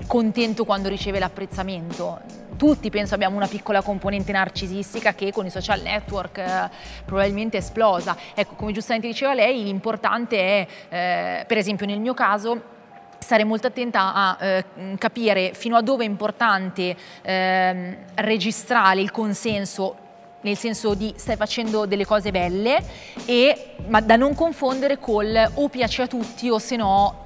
contento 0.09 0.65
quando 0.65 0.89
riceve 0.89 1.21
l'apprezzamento 1.21 2.46
tutti 2.57 2.91
penso 2.91 3.15
abbiamo 3.15 3.37
una 3.37 3.47
piccola 3.47 3.83
componente 3.83 4.33
narcisistica 4.33 5.15
che 5.15 5.33
con 5.33 5.47
i 5.47 5.51
social 5.51 5.81
network 5.83 6.39
eh, 6.39 6.71
probabilmente 7.05 7.59
esplosa. 7.59 8.17
Ecco, 8.35 8.55
come 8.55 8.73
giustamente 8.73 9.07
diceva 9.07 9.35
lei, 9.35 9.63
l'importante 9.63 10.39
è, 10.39 10.67
eh, 10.89 11.45
per 11.47 11.59
esempio 11.59 11.87
nel 11.87 12.01
mio 12.01 12.15
caso, 12.15 12.75
stare 13.19 13.45
molto 13.45 13.67
attenta 13.67 14.15
a 14.15 14.37
eh, 14.41 14.65
capire 14.99 15.53
fino 15.55 15.77
a 15.77 15.83
dove 15.83 16.05
è 16.05 16.07
importante 16.07 16.97
eh, 17.23 17.99
registrare 18.15 19.01
il 19.01 19.11
consenso 19.11 20.05
nel 20.47 20.57
senso 20.57 20.95
di 20.95 21.13
stai 21.17 21.35
facendo 21.35 21.87
delle 21.87 22.07
cose 22.07 22.31
belle, 22.31 22.81
e, 23.25 23.75
ma 23.89 24.01
da 24.01 24.15
non 24.15 24.33
confondere 24.35 24.99
col 24.99 25.35
o 25.55 25.69
piace 25.69 26.03
a 26.03 26.07
tutti 26.07 26.49
o 26.49 26.61
se 26.61 26.77
no 26.77 27.25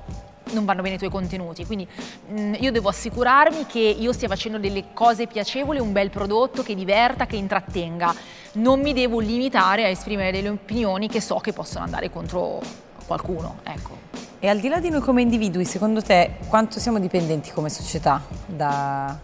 non 0.52 0.64
vanno 0.64 0.82
bene 0.82 0.96
i 0.96 0.98
tuoi 0.98 1.10
contenuti. 1.10 1.66
Quindi 1.66 1.86
mh, 1.86 2.40
mm, 2.40 2.54
io 2.58 2.72
devo 2.72 2.88
assicurarmi 2.88 3.66
che 3.66 3.78
io 3.78 4.12
stia 4.12 4.28
facendo 4.28 4.58
delle 4.58 4.92
cose 4.92 5.26
piacevoli, 5.26 5.78
un 5.78 5.92
bel 5.92 6.10
prodotto 6.10 6.62
che 6.62 6.74
diverta, 6.74 7.26
che 7.26 7.36
intrattenga. 7.36 8.14
Non 8.52 8.80
mi 8.80 8.92
devo 8.92 9.20
limitare 9.20 9.84
a 9.84 9.88
esprimere 9.88 10.32
delle 10.32 10.48
opinioni 10.48 11.08
che 11.08 11.20
so 11.20 11.36
che 11.36 11.52
possono 11.52 11.84
andare 11.84 12.10
contro 12.10 12.60
qualcuno. 13.06 13.60
Ecco. 13.64 13.98
E 14.38 14.48
al 14.48 14.58
di 14.58 14.68
là 14.68 14.80
di 14.80 14.88
noi 14.88 15.00
come 15.00 15.22
individui, 15.22 15.64
secondo 15.64 16.00
te 16.02 16.36
quanto 16.48 16.80
siamo 16.80 16.98
dipendenti 16.98 17.50
come 17.50 17.68
società 17.68 18.22
dai 18.46 19.18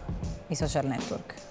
social 0.51 0.85
network? 0.85 1.46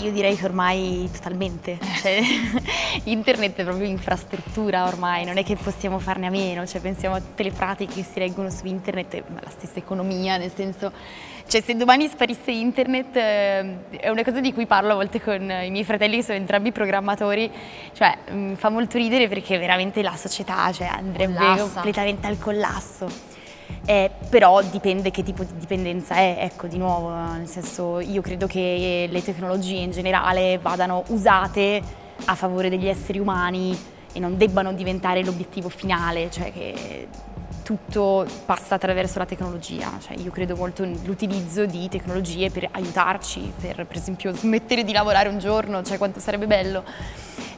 Io 0.00 0.12
direi 0.12 0.36
che 0.36 0.44
ormai 0.44 1.08
totalmente, 1.10 1.78
cioè, 2.02 2.20
internet 3.04 3.56
è 3.56 3.64
proprio 3.64 3.86
infrastruttura 3.86 4.86
ormai, 4.86 5.24
non 5.24 5.38
è 5.38 5.44
che 5.44 5.56
possiamo 5.56 5.98
farne 5.98 6.26
a 6.26 6.30
meno, 6.30 6.66
cioè, 6.66 6.82
pensiamo 6.82 7.14
a 7.14 7.20
tutte 7.20 7.42
le 7.42 7.50
pratiche 7.50 7.94
che 7.94 8.02
si 8.02 8.18
reggono 8.18 8.50
su 8.50 8.66
internet, 8.66 9.22
ma 9.28 9.40
la 9.42 9.50
stessa 9.50 9.78
economia, 9.78 10.36
nel 10.36 10.52
senso, 10.54 10.92
cioè, 11.48 11.62
se 11.62 11.74
domani 11.76 12.08
sparisse 12.08 12.50
internet, 12.50 13.16
eh, 13.16 13.76
è 13.98 14.08
una 14.10 14.22
cosa 14.22 14.40
di 14.40 14.52
cui 14.52 14.66
parlo 14.66 14.92
a 14.92 14.94
volte 14.96 15.20
con 15.22 15.40
i 15.40 15.70
miei 15.70 15.84
fratelli 15.84 16.16
che 16.16 16.22
sono 16.24 16.36
entrambi 16.36 16.72
programmatori, 16.72 17.50
cioè 17.94 18.18
mi 18.32 18.56
fa 18.56 18.68
molto 18.68 18.98
ridere 18.98 19.28
perché 19.28 19.56
veramente 19.56 20.02
la 20.02 20.14
società 20.14 20.70
cioè, 20.72 20.88
andrebbe 20.88 21.34
Collassa. 21.36 21.72
completamente 21.72 22.26
al 22.26 22.38
collasso. 22.38 23.25
Eh, 23.84 24.10
però 24.28 24.62
dipende 24.62 25.10
che 25.10 25.22
tipo 25.22 25.44
di 25.44 25.56
dipendenza 25.58 26.16
è, 26.16 26.38
ecco 26.40 26.66
di 26.66 26.76
nuovo, 26.76 27.10
nel 27.10 27.46
senso 27.46 28.00
io 28.00 28.20
credo 28.20 28.46
che 28.46 29.06
le 29.08 29.22
tecnologie 29.22 29.76
in 29.76 29.92
generale 29.92 30.58
vadano 30.58 31.04
usate 31.08 31.80
a 32.24 32.34
favore 32.34 32.68
degli 32.68 32.88
esseri 32.88 33.18
umani 33.18 33.78
e 34.12 34.18
non 34.18 34.36
debbano 34.36 34.72
diventare 34.72 35.22
l'obiettivo 35.22 35.68
finale, 35.68 36.30
cioè 36.30 36.52
che 36.52 37.08
tutto 37.62 38.26
passa 38.44 38.76
attraverso 38.76 39.18
la 39.18 39.26
tecnologia, 39.26 39.90
cioè 40.00 40.16
io 40.16 40.30
credo 40.30 40.56
molto 40.56 40.84
nell'utilizzo 40.84 41.66
di 41.66 41.88
tecnologie 41.88 42.50
per 42.50 42.68
aiutarci, 42.70 43.52
per 43.60 43.86
per 43.86 43.96
esempio 43.96 44.32
smettere 44.34 44.84
di 44.84 44.92
lavorare 44.92 45.28
un 45.28 45.38
giorno, 45.38 45.82
cioè 45.82 45.98
quanto 45.98 46.20
sarebbe 46.20 46.46
bello 46.46 46.84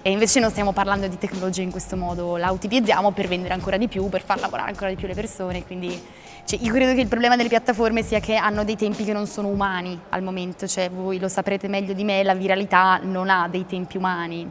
E 0.00 0.10
invece 0.10 0.38
non 0.40 0.50
stiamo 0.50 0.72
parlando 0.72 1.08
di 1.08 1.18
tecnologia 1.18 1.62
in 1.62 1.70
questo 1.70 1.96
modo, 1.96 2.36
la 2.36 2.50
utilizziamo 2.50 3.10
per 3.10 3.26
vendere 3.26 3.52
ancora 3.52 3.76
di 3.76 3.88
più, 3.88 4.08
per 4.08 4.22
far 4.22 4.38
lavorare 4.38 4.70
ancora 4.70 4.90
di 4.90 4.96
più 4.96 5.06
le 5.06 5.14
persone, 5.14 5.64
quindi 5.64 6.00
cioè, 6.44 6.58
io 6.62 6.72
credo 6.72 6.94
che 6.94 7.00
il 7.00 7.08
problema 7.08 7.36
delle 7.36 7.48
piattaforme 7.48 8.02
sia 8.02 8.20
che 8.20 8.36
hanno 8.36 8.64
dei 8.64 8.76
tempi 8.76 9.04
che 9.04 9.12
non 9.12 9.26
sono 9.26 9.48
umani 9.48 10.00
al 10.10 10.22
momento, 10.22 10.66
cioè 10.66 10.88
voi 10.88 11.18
lo 11.18 11.28
saprete 11.28 11.68
meglio 11.68 11.92
di 11.92 12.04
me, 12.04 12.22
la 12.22 12.34
viralità 12.34 12.98
non 13.02 13.28
ha 13.28 13.48
dei 13.48 13.66
tempi 13.66 13.96
umani, 13.96 14.50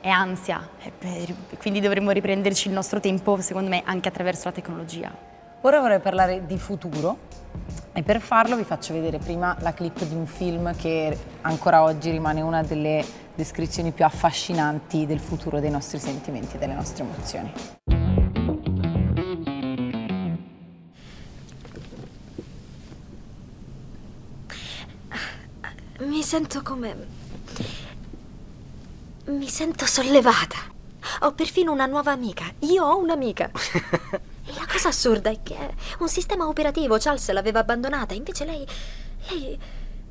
è 0.00 0.08
ansia, 0.08 0.68
quindi 1.58 1.78
dovremmo 1.78 2.10
riprenderci 2.10 2.66
il 2.66 2.74
nostro 2.74 2.98
tempo, 2.98 3.40
secondo 3.40 3.68
me, 3.68 3.82
anche 3.84 4.08
attraverso 4.08 4.48
la 4.48 4.52
tecnologia. 4.52 5.30
Ora 5.60 5.78
vorrei 5.78 6.00
parlare 6.00 6.44
di 6.44 6.58
futuro 6.58 7.16
e 7.92 8.02
per 8.02 8.20
farlo 8.20 8.56
vi 8.56 8.64
faccio 8.64 8.92
vedere 8.92 9.18
prima 9.18 9.54
la 9.60 9.72
clip 9.72 10.02
di 10.02 10.14
un 10.16 10.26
film 10.26 10.74
che 10.74 11.16
ancora 11.42 11.84
oggi 11.84 12.10
rimane 12.10 12.40
una 12.40 12.64
delle 12.64 13.04
descrizioni 13.34 13.92
più 13.92 14.04
affascinanti 14.04 15.06
del 15.06 15.20
futuro 15.20 15.60
dei 15.60 15.70
nostri 15.70 15.98
sentimenti 15.98 16.56
e 16.56 16.58
delle 16.58 16.74
nostre 16.74 17.04
emozioni. 17.04 17.52
Mi 25.98 26.22
sento 26.22 26.62
come... 26.62 27.20
Mi 29.26 29.48
sento 29.48 29.86
sollevata. 29.86 30.58
Ho 31.20 31.32
perfino 31.32 31.72
una 31.72 31.86
nuova 31.86 32.10
amica. 32.10 32.44
Io 32.60 32.84
ho 32.84 32.98
un'amica. 32.98 33.50
e 34.44 34.52
la 34.54 34.66
cosa 34.70 34.88
assurda 34.88 35.30
è 35.30 35.38
che 35.42 35.56
un 36.00 36.08
sistema 36.08 36.48
operativo 36.48 36.98
Charles 36.98 37.30
l'aveva 37.30 37.60
abbandonata, 37.60 38.14
invece 38.14 38.44
lei... 38.44 38.66
Lei... 39.28 39.58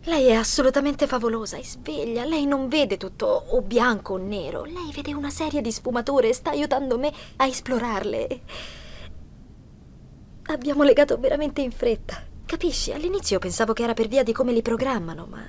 Lei 0.06 0.28
è 0.28 0.34
assolutamente 0.34 1.06
favolosa, 1.06 1.58
è 1.58 1.64
sveglia, 1.64 2.26
lei 2.26 2.48
non 2.48 2.68
vede 2.68 2.98
tutto 2.98 3.28
o 3.28 3.62
bianco 3.62 4.14
o 4.14 4.18
nero, 4.18 4.64
lei 4.64 4.92
vede 4.96 5.14
una 5.14 5.30
serie 5.30 5.62
di 5.62 5.72
sfumature 5.72 6.30
e 6.30 6.34
sta 6.34 6.50
aiutando 6.50 6.98
me 6.98 7.14
a 7.36 7.46
esplorarle. 7.46 8.42
Abbiamo 10.46 10.82
legato 10.82 11.20
veramente 11.20 11.62
in 11.62 11.72
fretta. 11.72 12.20
Capisci? 12.48 12.92
All'inizio 12.92 13.38
pensavo 13.38 13.74
che 13.74 13.84
era 13.84 13.94
per 13.94 14.08
via 14.08 14.24
di 14.24 14.34
come 14.34 14.52
li 14.52 14.64
programmano, 14.64 15.28
ma 15.30 15.44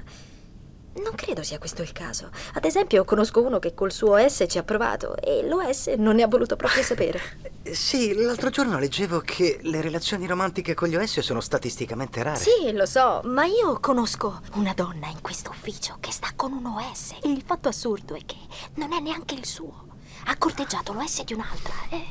non 0.94 1.14
credo 1.14 1.42
sia 1.42 1.58
questo 1.58 1.82
il 1.82 1.92
caso. 1.92 2.30
Ad 2.54 2.64
esempio, 2.64 3.04
conosco 3.04 3.40
uno 3.40 3.58
che 3.58 3.74
col 3.74 3.92
suo 3.92 4.12
OS 4.12 4.44
ci 4.48 4.58
ha 4.58 4.62
provato 4.62 5.16
e 5.16 5.46
l'OS 5.46 5.86
non 5.96 6.16
ne 6.16 6.22
ha 6.22 6.28
voluto 6.28 6.56
proprio 6.56 6.82
sapere. 6.82 7.20
Sì, 7.62 8.12
l'altro 8.14 8.50
giorno 8.50 8.80
leggevo 8.80 9.20
che 9.20 9.60
le 9.62 9.80
relazioni 9.80 10.26
romantiche 10.26 10.74
con 10.74 10.88
gli 10.88 10.96
OS 10.96 11.20
sono 11.20 11.40
statisticamente 11.40 12.20
rare. 12.20 12.36
Sì, 12.36 12.72
lo 12.72 12.86
so, 12.86 13.20
ma 13.24 13.44
io 13.44 13.78
conosco 13.78 14.40
una 14.54 14.74
donna 14.74 15.06
in 15.06 15.20
questo 15.20 15.50
ufficio 15.50 15.96
che 16.00 16.10
sta 16.10 16.32
con 16.34 16.52
un 16.52 16.66
OS 16.66 17.12
e 17.22 17.30
il 17.30 17.40
fatto 17.46 17.68
assurdo 17.68 18.16
è 18.16 18.22
che 18.26 18.36
non 18.74 18.92
è 18.92 18.98
neanche 18.98 19.34
il 19.36 19.46
suo. 19.46 19.86
Ha 20.24 20.36
corteggiato 20.36 20.92
l'OS 20.92 21.22
di 21.22 21.34
un'altra 21.34 21.74
e... 21.88 22.04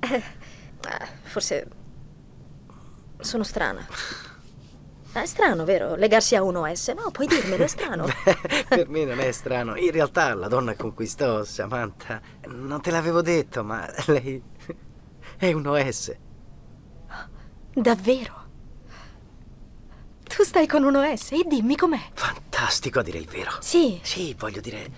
Eh, 0.00 0.22
forse 1.22 1.66
sono 3.18 3.44
strana. 3.44 3.86
È 5.12 5.26
strano, 5.26 5.64
vero? 5.64 5.94
Legarsi 5.94 6.36
a 6.36 6.42
un 6.42 6.56
OS? 6.56 6.88
No, 6.88 7.10
puoi 7.10 7.26
dirmelo, 7.26 7.64
è 7.64 7.66
strano. 7.68 8.06
Beh, 8.06 8.64
per 8.68 8.88
me 8.88 9.04
non 9.04 9.20
è 9.20 9.30
strano. 9.32 9.76
In 9.76 9.90
realtà 9.90 10.32
la 10.34 10.48
donna 10.48 10.74
con 10.74 10.94
cui 10.94 11.06
sto, 11.06 11.44
Samantha, 11.44 12.20
non 12.46 12.80
te 12.80 12.90
l'avevo 12.90 13.20
detto, 13.20 13.62
ma 13.62 13.86
lei 14.06 14.42
è 15.36 15.52
un 15.52 15.66
OS. 15.66 16.16
Davvero? 17.74 18.40
Tu 20.24 20.42
stai 20.44 20.66
con 20.66 20.82
un 20.84 20.96
OS 20.96 21.32
e 21.32 21.44
dimmi 21.46 21.76
com'è. 21.76 22.00
Fantastico, 22.14 23.00
a 23.00 23.02
dire 23.02 23.18
il 23.18 23.26
vero. 23.26 23.50
Sì. 23.60 24.00
Sì, 24.02 24.34
voglio 24.38 24.62
dire... 24.62 24.90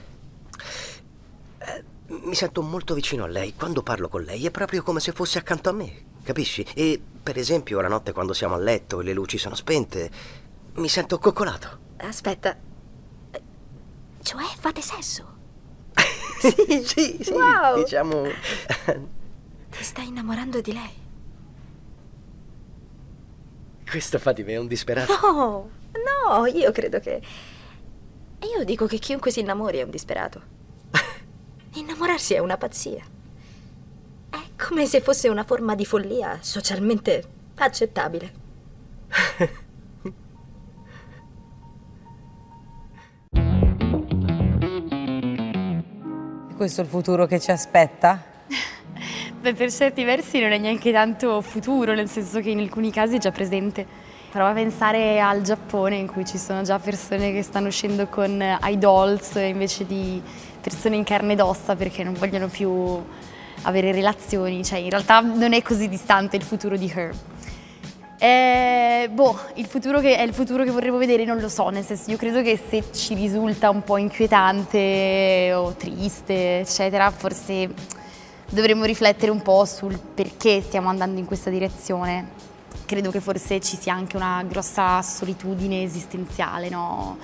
Eh, 1.59 1.85
mi 2.07 2.37
sento 2.37 2.63
molto 2.63 2.95
vicino 2.95 3.25
a 3.25 3.27
lei. 3.27 3.55
Quando 3.55 3.83
parlo 3.83 4.09
con 4.09 4.23
lei 4.23 4.47
è 4.47 4.53
proprio 4.53 4.83
come 4.85 5.01
se 5.01 5.11
fosse 5.11 5.39
accanto 5.39 5.71
a 5.71 5.73
me, 5.73 6.05
capisci? 6.25 6.67
E 6.75 7.01
per 7.23 7.39
esempio, 7.39 7.81
la 7.81 7.89
notte 7.89 8.13
quando 8.13 8.33
siamo 8.33 8.55
a 8.55 8.59
letto 8.59 9.01
e 9.01 9.05
le 9.05 9.13
luci 9.13 9.39
sono 9.39 9.55
spente, 9.55 10.11
mi 10.75 10.89
sento 10.89 11.19
coccolato. 11.19 11.79
Aspetta. 11.99 12.57
Cioè, 14.21 14.45
fate 14.59 14.81
sesso? 14.81 15.33
sì, 16.41 16.85
sì, 16.85 17.19
sì. 17.23 17.33
Wow. 17.33 17.83
Diciamo. 17.83 18.23
Ti 19.71 19.85
stai 19.85 20.09
innamorando 20.09 20.61
di 20.61 20.73
lei? 20.73 21.03
Questo 23.89 24.19
fa 24.19 24.33
di 24.33 24.43
me 24.43 24.57
un 24.57 24.67
disperato. 24.67 25.13
No, 25.23 25.71
no, 25.93 26.47
io 26.47 26.73
credo 26.73 27.01
che. 27.01 27.23
Io 28.41 28.65
dico 28.65 28.87
che 28.87 28.99
chiunque 28.99 29.31
si 29.31 29.41
innamori 29.41 29.79
è 29.79 29.83
un 29.83 29.91
disperato. 29.91 30.43
Innamorarsi 31.75 32.35
è 32.35 32.39
una 32.39 32.57
pazzia. 32.57 33.14
Come 34.57 34.87
se 34.87 35.01
fosse 35.01 35.29
una 35.29 35.43
forma 35.43 35.75
di 35.75 35.85
follia 35.85 36.39
socialmente 36.41 37.23
accettabile. 37.57 38.33
Questo 46.57 46.81
è 46.81 46.85
il 46.85 46.91
futuro 46.91 47.27
che 47.27 47.41
ci 47.41 47.51
aspetta? 47.51 48.23
Beh, 49.41 49.55
per 49.55 49.73
certi 49.73 50.05
versi 50.05 50.41
non 50.41 50.53
è 50.53 50.59
neanche 50.59 50.93
tanto 50.93 51.41
futuro, 51.41 51.95
nel 51.95 52.09
senso 52.09 52.41
che 52.41 52.51
in 52.51 52.61
alcuni 52.61 52.93
casi 52.93 53.17
è 53.17 53.19
già 53.19 53.33
presente. 53.33 53.85
Prova 54.31 54.51
a 54.51 54.55
pensare 54.55 55.21
al 55.21 55.43
Giappone 55.43 55.97
in 55.97 56.07
cui 56.07 56.25
ci 56.25 56.39
sono 56.39 56.63
già 56.63 56.79
persone 56.79 57.33
che 57.33 57.43
stanno 57.43 57.69
uscendo 57.69 58.07
con 58.07 58.43
idols 58.63 59.35
invece 59.35 59.85
di 59.85 60.23
persone 60.61 60.97
in 60.97 61.05
carne 61.05 61.33
ed 61.35 61.41
ossa 61.41 61.75
perché 61.77 62.05
non 62.05 62.15
vogliono 62.15 62.49
più 62.49 63.05
avere 63.65 63.93
relazioni, 63.93 64.65
cioè 64.65 64.79
in 64.79 64.91
realtà 64.91 65.21
non 65.21 65.53
è 65.53 65.63
così 65.63 65.89
distante 65.89 66.37
il 66.37 66.43
futuro 66.43 66.77
di 66.77 66.91
Her. 66.93 67.15
Eh, 68.19 69.11
boh, 69.13 69.39
il 69.57 69.67
futuro 69.67 70.01
che 70.01 70.17
è 70.17 70.23
il 70.23 70.33
futuro 70.33 70.65
che 70.65 70.71
vorremmo 70.71 70.97
vedere 70.97 71.25
non 71.25 71.39
lo 71.39 71.49
so, 71.49 71.69
nel 71.69 71.85
senso 71.85 72.11
io 72.11 72.17
credo 72.17 72.41
che 72.41 72.59
se 72.69 72.85
ci 72.93 73.13
risulta 73.13 73.69
un 73.69 73.83
po' 73.83 73.99
inquietante 73.99 75.53
o 75.55 75.73
triste, 75.73 76.61
eccetera, 76.61 77.11
forse 77.11 77.69
dovremmo 78.49 78.85
riflettere 78.85 79.31
un 79.31 79.43
po' 79.43 79.65
sul 79.65 79.99
perché 79.99 80.63
stiamo 80.63 80.89
andando 80.89 81.19
in 81.19 81.27
questa 81.27 81.51
direzione. 81.51 82.43
Credo 82.87 83.11
che 83.11 83.21
forse 83.21 83.61
ci 83.61 83.77
sia 83.77 83.95
anche 83.95 84.17
una 84.17 84.45
grossa 84.47 85.03
solitudine 85.03 85.83
esistenziale, 85.83 86.69
no? 86.69 87.19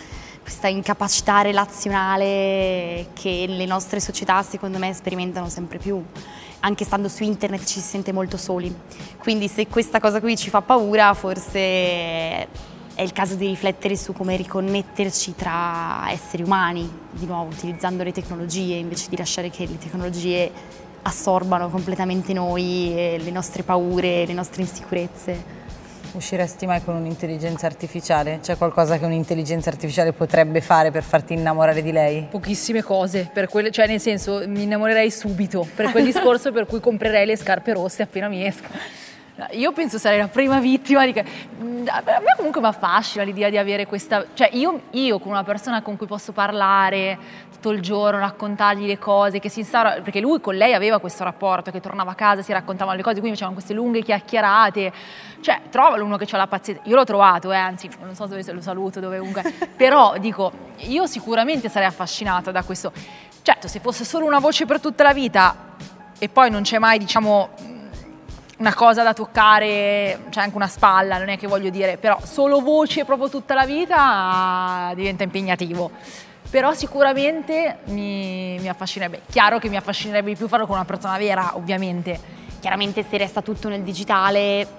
Questa 0.50 0.66
incapacità 0.66 1.42
relazionale 1.42 3.10
che 3.12 3.44
le 3.46 3.66
nostre 3.66 4.00
società 4.00 4.42
secondo 4.42 4.78
me 4.78 4.92
sperimentano 4.92 5.48
sempre 5.48 5.78
più. 5.78 6.02
Anche 6.62 6.84
stando 6.84 7.08
su 7.08 7.22
internet 7.22 7.60
ci 7.60 7.78
si 7.78 7.86
sente 7.86 8.10
molto 8.10 8.36
soli. 8.36 8.74
Quindi 9.18 9.46
se 9.46 9.68
questa 9.68 10.00
cosa 10.00 10.18
qui 10.18 10.36
ci 10.36 10.50
fa 10.50 10.60
paura, 10.60 11.14
forse 11.14 11.50
è 11.50 12.48
il 12.96 13.12
caso 13.12 13.36
di 13.36 13.46
riflettere 13.46 13.96
su 13.96 14.12
come 14.12 14.34
riconnetterci 14.34 15.36
tra 15.36 16.10
esseri 16.10 16.42
umani, 16.42 16.90
di 17.12 17.26
nuovo 17.26 17.48
utilizzando 17.48 18.02
le 18.02 18.10
tecnologie, 18.10 18.74
invece 18.74 19.08
di 19.08 19.16
lasciare 19.16 19.50
che 19.50 19.64
le 19.66 19.78
tecnologie 19.78 20.50
assorbano 21.02 21.70
completamente 21.70 22.32
noi, 22.32 23.16
le 23.22 23.30
nostre 23.30 23.62
paure, 23.62 24.26
le 24.26 24.34
nostre 24.34 24.62
insicurezze. 24.62 25.59
Usciresti 26.12 26.66
mai 26.66 26.82
con 26.82 26.96
un'intelligenza 26.96 27.66
artificiale? 27.66 28.40
C'è 28.42 28.56
qualcosa 28.56 28.98
che 28.98 29.04
un'intelligenza 29.04 29.70
artificiale 29.70 30.12
potrebbe 30.12 30.60
fare 30.60 30.90
per 30.90 31.04
farti 31.04 31.34
innamorare 31.34 31.82
di 31.82 31.92
lei? 31.92 32.26
Pochissime 32.28 32.82
cose, 32.82 33.30
quelle, 33.48 33.70
cioè 33.70 33.86
nel 33.86 34.00
senso 34.00 34.42
mi 34.46 34.64
innamorerei 34.64 35.10
subito, 35.10 35.66
per 35.74 35.92
quel 35.92 36.02
discorso 36.10 36.50
per 36.50 36.66
cui 36.66 36.80
comprerei 36.80 37.26
le 37.26 37.36
scarpe 37.36 37.72
rosse 37.74 38.02
appena 38.02 38.28
mi 38.28 38.44
escono. 38.44 38.74
Io 39.52 39.72
penso 39.72 39.98
sarei 39.98 40.18
la 40.18 40.28
prima 40.28 40.58
vittima 40.58 41.06
di. 41.06 41.14
Mm, 41.62 41.86
a 41.86 42.02
me 42.04 42.34
comunque 42.36 42.60
mi 42.60 42.66
affascina 42.66 43.24
l'idea 43.24 43.48
di 43.48 43.56
avere 43.56 43.86
questa... 43.86 44.26
Cioè 44.34 44.50
io, 44.52 44.82
io 44.90 45.18
con 45.18 45.30
una 45.30 45.44
persona 45.44 45.80
con 45.80 45.96
cui 45.96 46.06
posso 46.06 46.32
parlare 46.32 47.16
tutto 47.60 47.70
il 47.70 47.82
giorno, 47.82 48.18
raccontargli 48.18 48.86
le 48.86 48.98
cose, 48.98 49.38
che 49.38 49.50
si 49.50 49.60
instaura... 49.60 50.00
Perché 50.00 50.18
lui 50.18 50.40
con 50.40 50.54
lei 50.54 50.72
aveva 50.72 50.98
questo 50.98 51.22
rapporto, 51.22 51.70
che 51.70 51.80
tornava 51.80 52.12
a 52.12 52.14
casa, 52.14 52.40
si 52.40 52.52
raccontavano 52.52 52.96
le 52.96 53.02
cose, 53.02 53.16
quindi 53.16 53.32
facevano 53.32 53.54
queste 53.54 53.74
lunghe 53.74 54.02
chiacchierate. 54.02 54.92
Cioè, 55.40 55.60
trovalo 55.68 56.04
uno 56.04 56.16
che 56.16 56.26
ha 56.28 56.36
la 56.38 56.46
pazienza. 56.46 56.82
Io 56.86 56.96
l'ho 56.96 57.04
trovato, 57.04 57.52
eh, 57.52 57.56
anzi, 57.56 57.90
non 58.00 58.14
so 58.14 58.26
dove 58.26 58.42
lo 58.50 58.62
saluto, 58.62 58.98
dove 58.98 59.18
comunque... 59.18 59.42
Però, 59.76 60.16
dico, 60.18 60.50
io 60.78 61.06
sicuramente 61.06 61.68
sarei 61.68 61.88
affascinata 61.88 62.50
da 62.50 62.62
questo. 62.64 62.92
Certo, 63.42 63.68
se 63.68 63.78
fosse 63.78 64.04
solo 64.04 64.24
una 64.24 64.38
voce 64.38 64.64
per 64.64 64.80
tutta 64.80 65.02
la 65.02 65.12
vita 65.12 65.76
e 66.18 66.28
poi 66.28 66.50
non 66.50 66.62
c'è 66.62 66.78
mai, 66.78 66.98
diciamo 66.98 67.50
una 68.58 68.74
cosa 68.74 69.02
da 69.02 69.14
toccare, 69.14 70.24
c'è 70.28 70.40
anche 70.40 70.56
una 70.56 70.68
spalla, 70.68 71.16
non 71.16 71.30
è 71.30 71.38
che 71.38 71.46
voglio 71.46 71.70
dire, 71.70 71.96
però 71.96 72.18
solo 72.22 72.60
voce 72.60 73.06
proprio 73.06 73.30
tutta 73.30 73.54
la 73.54 73.64
vita 73.64 74.92
diventa 74.94 75.22
impegnativo. 75.22 75.90
Però 76.50 76.74
sicuramente 76.74 77.78
mi, 77.86 78.58
mi 78.58 78.68
affascinerebbe. 78.68 79.22
Chiaro 79.30 79.58
che 79.58 79.68
mi 79.68 79.76
affascinerebbe 79.76 80.30
di 80.30 80.36
più 80.36 80.48
farlo 80.48 80.66
con 80.66 80.74
una 80.74 80.84
persona 80.84 81.16
vera, 81.16 81.56
ovviamente. 81.56 82.18
Chiaramente 82.60 83.04
se 83.08 83.16
resta 83.16 83.40
tutto 83.40 83.68
nel 83.68 83.82
digitale 83.82 84.78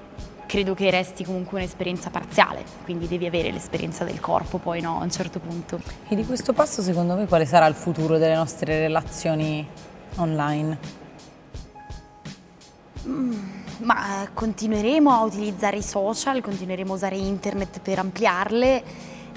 credo 0.52 0.74
che 0.74 0.92
resti 0.92 1.24
comunque 1.24 1.60
un'esperienza 1.60 2.10
parziale, 2.10 2.66
quindi 2.84 3.08
devi 3.08 3.26
avere 3.26 3.54
l'esperienza 3.54 4.04
del 4.04 4.20
corpo 4.20 4.58
poi 4.58 4.82
no, 4.82 5.00
a 5.00 5.04
un 5.04 5.10
certo 5.10 5.40
punto. 5.40 5.80
E 6.10 6.16
di 6.16 6.26
questo 6.26 6.52
passo 6.52 6.82
secondo 6.82 7.16
voi 7.16 7.26
quale 7.26 7.46
sarà 7.46 7.66
il 7.68 7.74
futuro 7.74 8.18
delle 8.18 8.36
nostre 8.36 8.80
relazioni 8.80 9.66
online? 10.18 10.78
Mm, 13.08 13.34
ma 13.84 14.30
continueremo 14.34 15.10
a 15.10 15.24
utilizzare 15.24 15.78
i 15.78 15.82
social, 15.82 16.42
continueremo 16.42 16.92
a 16.92 16.96
usare 16.96 17.16
internet 17.16 17.80
per 17.80 18.00
ampliarle. 18.00 18.84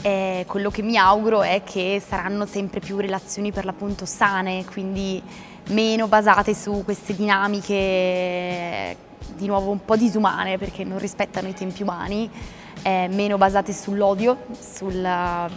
Eh, 0.06 0.44
quello 0.46 0.68
che 0.68 0.82
mi 0.82 0.98
auguro 0.98 1.40
è 1.40 1.62
che 1.64 2.02
saranno 2.06 2.44
sempre 2.44 2.78
più 2.78 2.98
relazioni 2.98 3.52
per 3.52 3.64
l'appunto 3.64 4.04
sane, 4.04 4.62
quindi 4.66 5.22
meno 5.68 6.08
basate 6.08 6.54
su 6.54 6.82
queste 6.84 7.14
dinamiche 7.14 8.94
di 9.34 9.46
nuovo 9.46 9.70
un 9.70 9.82
po' 9.82 9.96
disumane 9.96 10.58
perché 10.58 10.84
non 10.84 10.98
rispettano 10.98 11.48
i 11.48 11.54
tempi 11.54 11.80
umani, 11.80 12.30
eh, 12.82 13.08
meno 13.10 13.38
basate 13.38 13.72
sull'odio, 13.72 14.44
sulla, 14.60 15.48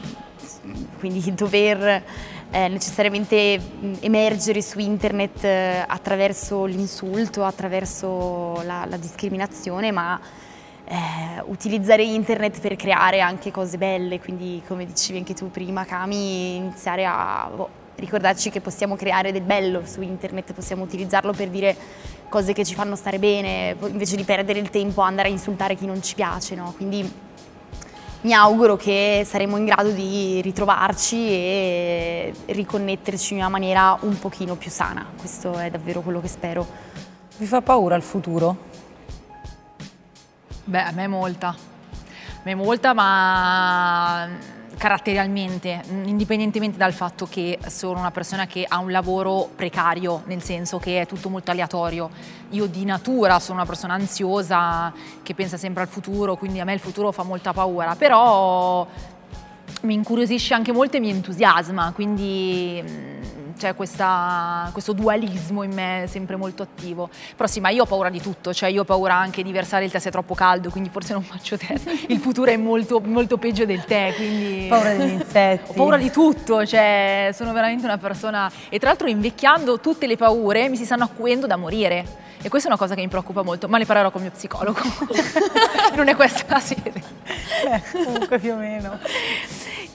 quindi 0.97 1.33
dover 1.33 2.03
eh, 2.49 2.67
necessariamente 2.69 3.59
emergere 3.99 4.61
su 4.61 4.79
internet 4.79 5.43
eh, 5.43 5.83
attraverso 5.85 6.63
l'insulto, 6.63 7.43
attraverso 7.43 8.61
la, 8.63 8.85
la 8.87 8.95
discriminazione, 8.95 9.91
ma 9.91 10.17
eh, 10.89 11.43
utilizzare 11.45 12.03
internet 12.03 12.59
per 12.61 12.75
creare 12.75 13.19
anche 13.19 13.51
cose 13.51 13.77
belle, 13.77 14.19
quindi 14.19 14.61
come 14.67 14.85
dicevi 14.85 15.17
anche 15.19 15.33
tu 15.33 15.51
prima 15.51 15.85
Cami, 15.85 16.55
iniziare 16.55 17.05
a 17.05 17.49
boh, 17.53 17.69
ricordarci 17.95 18.49
che 18.49 18.61
possiamo 18.61 18.95
creare 18.95 19.31
del 19.31 19.41
bello 19.41 19.81
su 19.85 20.01
internet, 20.01 20.53
possiamo 20.53 20.83
utilizzarlo 20.83 21.33
per 21.33 21.49
dire 21.49 21.75
cose 22.29 22.53
che 22.53 22.63
ci 22.63 22.73
fanno 22.73 22.95
stare 22.95 23.19
bene, 23.19 23.75
invece 23.81 24.15
di 24.15 24.23
perdere 24.23 24.59
il 24.59 24.69
tempo 24.69 25.01
a 25.01 25.07
andare 25.07 25.27
a 25.27 25.31
insultare 25.31 25.75
chi 25.75 25.85
non 25.85 26.01
ci 26.01 26.15
piace, 26.15 26.55
no? 26.55 26.73
Quindi 26.75 27.25
mi 28.21 28.33
auguro 28.33 28.75
che 28.75 29.23
saremo 29.25 29.57
in 29.57 29.65
grado 29.65 29.89
di 29.89 30.41
ritrovarci 30.41 31.27
e 31.29 32.33
riconnetterci 32.47 33.33
in 33.33 33.39
una 33.39 33.49
maniera 33.49 33.97
un 34.01 34.17
pochino 34.19 34.55
più 34.55 34.71
sana. 34.71 35.05
Questo 35.17 35.57
è 35.57 35.69
davvero 35.69 36.01
quello 36.01 36.19
che 36.19 36.27
spero. 36.27 36.65
Vi 37.37 37.45
fa 37.45 37.61
paura 37.61 37.95
il 37.95 38.01
futuro? 38.01 38.76
Beh, 40.67 40.83
a 40.83 40.91
me 40.91 41.07
molta. 41.07 41.47
A 41.47 41.55
me 42.43 42.53
molta, 42.53 42.93
ma 42.93 44.27
caratterialmente, 44.75 45.81
indipendentemente 46.03 46.77
dal 46.77 46.91
fatto 46.91 47.25
che 47.25 47.57
sono 47.67 47.99
una 47.99 48.11
persona 48.11 48.47
che 48.47 48.65
ha 48.67 48.77
un 48.79 48.91
lavoro 48.91 49.49
precario, 49.55 50.23
nel 50.25 50.41
senso 50.41 50.77
che 50.77 50.99
è 50.99 51.05
tutto 51.05 51.29
molto 51.29 51.51
aleatorio. 51.51 52.09
Io 52.49 52.65
di 52.65 52.83
natura 52.83 53.39
sono 53.39 53.59
una 53.59 53.65
persona 53.65 53.93
ansiosa 53.93 54.91
che 55.23 55.33
pensa 55.33 55.55
sempre 55.55 55.83
al 55.83 55.87
futuro, 55.87 56.35
quindi 56.35 56.59
a 56.59 56.65
me 56.65 56.73
il 56.73 56.81
futuro 56.81 57.13
fa 57.13 57.23
molta 57.23 57.53
paura, 57.53 57.95
però 57.95 58.85
mi 59.83 59.93
incuriosisce 59.93 60.53
anche 60.53 60.73
molto 60.73 60.97
e 60.97 60.99
mi 60.99 61.11
entusiasma, 61.11 61.93
quindi 61.93 62.83
c'è 63.57 63.75
questa, 63.75 64.69
questo 64.71 64.93
dualismo 64.93 65.63
in 65.63 65.73
me 65.73 66.05
sempre 66.07 66.35
molto 66.37 66.63
attivo. 66.63 67.09
Però 67.35 67.47
sì, 67.49 67.59
ma 67.59 67.69
io 67.69 67.83
ho 67.83 67.85
paura 67.85 68.09
di 68.09 68.21
tutto, 68.21 68.53
cioè 68.53 68.69
io 68.69 68.81
ho 68.81 68.85
paura 68.85 69.15
anche 69.15 69.43
di 69.43 69.51
versare 69.51 69.85
il 69.85 69.91
tè 69.91 69.99
se 69.99 70.09
è 70.09 70.11
troppo 70.11 70.33
caldo, 70.33 70.69
quindi 70.69 70.89
forse 70.89 71.13
non 71.13 71.23
faccio 71.23 71.57
tè. 71.57 71.75
Il 72.07 72.19
futuro 72.19 72.49
è 72.49 72.57
molto, 72.57 73.01
molto 73.01 73.37
peggio 73.37 73.65
del 73.65 73.83
tè, 73.83 74.13
quindi... 74.15 74.67
Paura 74.69 74.93
degli 74.93 75.11
insetti. 75.11 75.71
Ho 75.71 75.73
paura 75.73 75.97
di 75.97 76.09
tutto, 76.09 76.65
cioè 76.65 77.31
sono 77.33 77.51
veramente 77.51 77.83
una 77.83 77.97
persona... 77.97 78.49
E 78.69 78.79
tra 78.79 78.89
l'altro 78.89 79.07
invecchiando 79.07 79.79
tutte 79.79 80.07
le 80.07 80.15
paure 80.15 80.69
mi 80.69 80.77
si 80.77 80.85
stanno 80.85 81.03
acquendo 81.03 81.47
da 81.47 81.57
morire. 81.57 82.25
E 82.41 82.49
questa 82.49 82.69
è 82.69 82.71
una 82.71 82.79
cosa 82.79 82.93
che 82.93 83.01
mi 83.01 83.07
preoccupa 83.07 83.41
molto, 83.41 83.67
ma 83.67 83.77
ne 83.77 83.85
parlerò 83.85 84.11
con 84.11 84.21
il 84.21 84.27
mio 84.27 84.37
psicologo. 84.37 84.79
non 85.95 86.07
è 86.07 86.15
questa 86.15 86.45
la 86.47 86.59
sede. 86.59 87.01
Eh, 87.65 87.81
comunque 88.03 88.39
più 88.39 88.53
o 88.53 88.55
meno. 88.55 88.99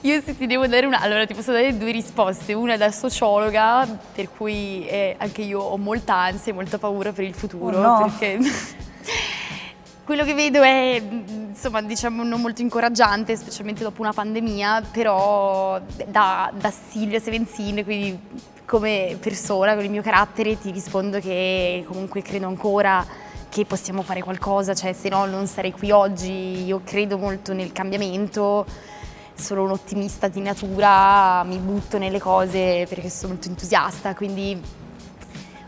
Io 0.03 0.21
se 0.21 0.35
ti 0.35 0.47
devo 0.47 0.67
dare 0.67 0.85
una, 0.85 0.99
allora 0.99 1.25
ti 1.25 1.33
posso 1.33 1.53
dare 1.53 1.77
due 1.77 1.91
risposte, 1.91 2.51
una 2.51 2.75
da 2.75 2.91
sociologa, 2.91 3.87
per 4.13 4.29
cui 4.35 4.85
eh, 4.85 5.15
anche 5.17 5.43
io 5.43 5.61
ho 5.61 5.77
molta 5.77 6.15
ansia 6.15 6.51
e 6.51 6.55
molta 6.55 6.77
paura 6.77 7.13
per 7.13 7.23
il 7.23 7.33
futuro, 7.33 7.77
oh 7.77 7.81
no. 7.81 7.97
perché 8.03 8.37
quello 10.03 10.25
che 10.25 10.33
vedo 10.33 10.61
è 10.61 11.01
insomma 11.47 11.81
diciamo 11.81 12.21
non 12.23 12.41
molto 12.41 12.61
incoraggiante, 12.61 13.37
specialmente 13.37 13.81
dopo 13.81 14.01
una 14.01 14.11
pandemia, 14.11 14.83
però 14.91 15.79
da, 16.05 16.51
da 16.53 16.71
Silvia 16.71 17.21
Sevenzin, 17.21 17.81
quindi 17.85 18.19
come 18.65 19.15
persona, 19.21 19.73
con 19.73 19.85
il 19.85 19.89
mio 19.89 20.01
carattere, 20.01 20.59
ti 20.59 20.71
rispondo 20.71 21.19
che 21.19 21.85
comunque 21.87 22.21
credo 22.21 22.47
ancora 22.47 23.05
che 23.47 23.63
possiamo 23.63 24.01
fare 24.01 24.21
qualcosa, 24.21 24.73
cioè 24.73 24.91
se 24.91 25.07
no 25.07 25.23
non 25.27 25.47
sarei 25.47 25.71
qui 25.71 25.91
oggi, 25.91 26.65
io 26.65 26.81
credo 26.83 27.17
molto 27.17 27.53
nel 27.53 27.71
cambiamento 27.71 28.91
sono 29.35 29.63
un 29.63 29.71
ottimista 29.71 30.27
di 30.27 30.41
natura, 30.41 31.43
mi 31.43 31.57
butto 31.57 31.97
nelle 31.97 32.19
cose 32.19 32.85
perché 32.87 33.09
sono 33.09 33.33
molto 33.33 33.49
entusiasta, 33.49 34.13
quindi 34.15 34.59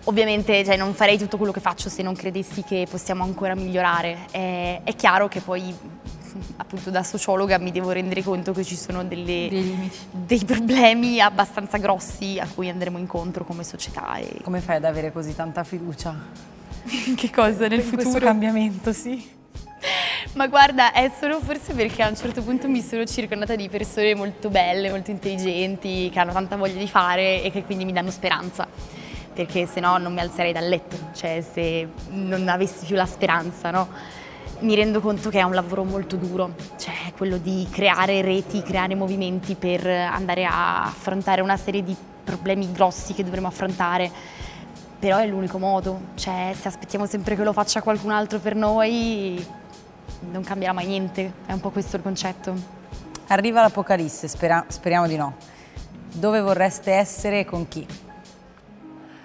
ovviamente 0.05 0.63
cioè, 0.63 0.77
non 0.77 0.93
farei 0.93 1.17
tutto 1.17 1.37
quello 1.37 1.51
che 1.51 1.59
faccio 1.59 1.89
se 1.89 2.03
non 2.03 2.15
credessi 2.15 2.63
che 2.63 2.87
possiamo 2.89 3.23
ancora 3.23 3.55
migliorare. 3.55 4.25
È, 4.31 4.81
è 4.83 4.95
chiaro 4.95 5.27
che 5.27 5.41
poi 5.41 5.75
appunto 6.57 6.89
da 6.89 7.03
sociologa 7.03 7.57
mi 7.57 7.71
devo 7.71 7.91
rendere 7.91 8.21
conto 8.21 8.51
che 8.53 8.63
ci 8.63 8.75
sono 8.75 9.03
delle, 9.03 9.89
dei 10.11 10.43
problemi 10.45 11.19
abbastanza 11.19 11.77
grossi 11.77 12.37
a 12.39 12.47
cui 12.53 12.69
andremo 12.69 12.97
incontro 12.97 13.45
come 13.45 13.63
società. 13.63 14.17
E... 14.17 14.41
Come 14.43 14.59
fai 14.61 14.77
ad 14.77 14.85
avere 14.85 15.11
così 15.11 15.35
tanta 15.35 15.63
fiducia? 15.63 16.13
che 17.15 17.31
cosa 17.31 17.67
nel 17.67 17.79
In 17.79 17.85
futuro? 17.85 18.01
Questo 18.03 18.19
cambiamento, 18.19 18.93
sì. 18.93 19.34
Ma 20.33 20.47
guarda, 20.47 20.91
è 20.91 21.11
solo 21.17 21.39
forse 21.39 21.73
perché 21.73 22.03
a 22.03 22.09
un 22.09 22.15
certo 22.15 22.41
punto 22.41 22.67
mi 22.67 22.81
sono 22.81 23.05
circondata 23.05 23.55
di 23.55 23.69
persone 23.69 24.15
molto 24.15 24.49
belle, 24.49 24.89
molto 24.89 25.11
intelligenti, 25.11 26.09
che 26.11 26.19
hanno 26.19 26.33
tanta 26.33 26.55
voglia 26.55 26.77
di 26.77 26.87
fare 26.87 27.41
e 27.41 27.51
che 27.51 27.63
quindi 27.63 27.85
mi 27.85 27.93
danno 27.93 28.11
speranza. 28.11 28.67
Perché 29.33 29.65
se 29.65 29.79
no 29.79 29.97
non 29.97 30.13
mi 30.13 30.21
alzerei 30.21 30.53
dal 30.53 30.67
letto, 30.67 30.97
cioè 31.13 31.41
se 31.41 31.87
non 32.09 32.47
avessi 32.47 32.85
più 32.85 32.95
la 32.95 33.05
speranza, 33.05 33.69
no? 33.69 33.89
Mi 34.59 34.75
rendo 34.75 35.01
conto 35.01 35.29
che 35.29 35.39
è 35.39 35.43
un 35.43 35.53
lavoro 35.53 35.83
molto 35.83 36.15
duro, 36.15 36.55
cioè 36.77 37.11
quello 37.17 37.37
di 37.37 37.67
creare 37.69 38.21
reti, 38.21 38.61
creare 38.61 38.95
movimenti 38.95 39.55
per 39.55 39.85
andare 39.85 40.45
a 40.45 40.83
affrontare 40.83 41.41
una 41.41 41.57
serie 41.57 41.83
di 41.83 41.95
problemi 42.23 42.71
grossi 42.71 43.13
che 43.13 43.23
dovremo 43.23 43.47
affrontare 43.47 44.09
però 44.97 45.17
è 45.17 45.27
l'unico 45.27 45.59
modo, 45.59 45.99
cioè 46.15 46.55
se 46.59 46.67
aspettiamo 46.67 47.05
sempre 47.05 47.35
che 47.35 47.43
lo 47.43 47.53
faccia 47.53 47.81
qualcun 47.81 48.11
altro 48.11 48.39
per 48.39 48.55
noi 48.55 49.45
non 50.31 50.43
cambierà 50.43 50.73
mai 50.73 50.85
niente, 50.85 51.31
è 51.45 51.51
un 51.51 51.59
po' 51.59 51.69
questo 51.69 51.95
il 51.95 52.01
concetto. 52.01 52.53
Arriva 53.27 53.61
l'Apocalisse, 53.61 54.27
spera- 54.27 54.65
speriamo 54.67 55.07
di 55.07 55.15
no. 55.15 55.35
Dove 56.11 56.39
vorreste 56.41 56.91
essere 56.91 57.39
e 57.39 57.45
con 57.45 57.67
chi? 57.67 57.85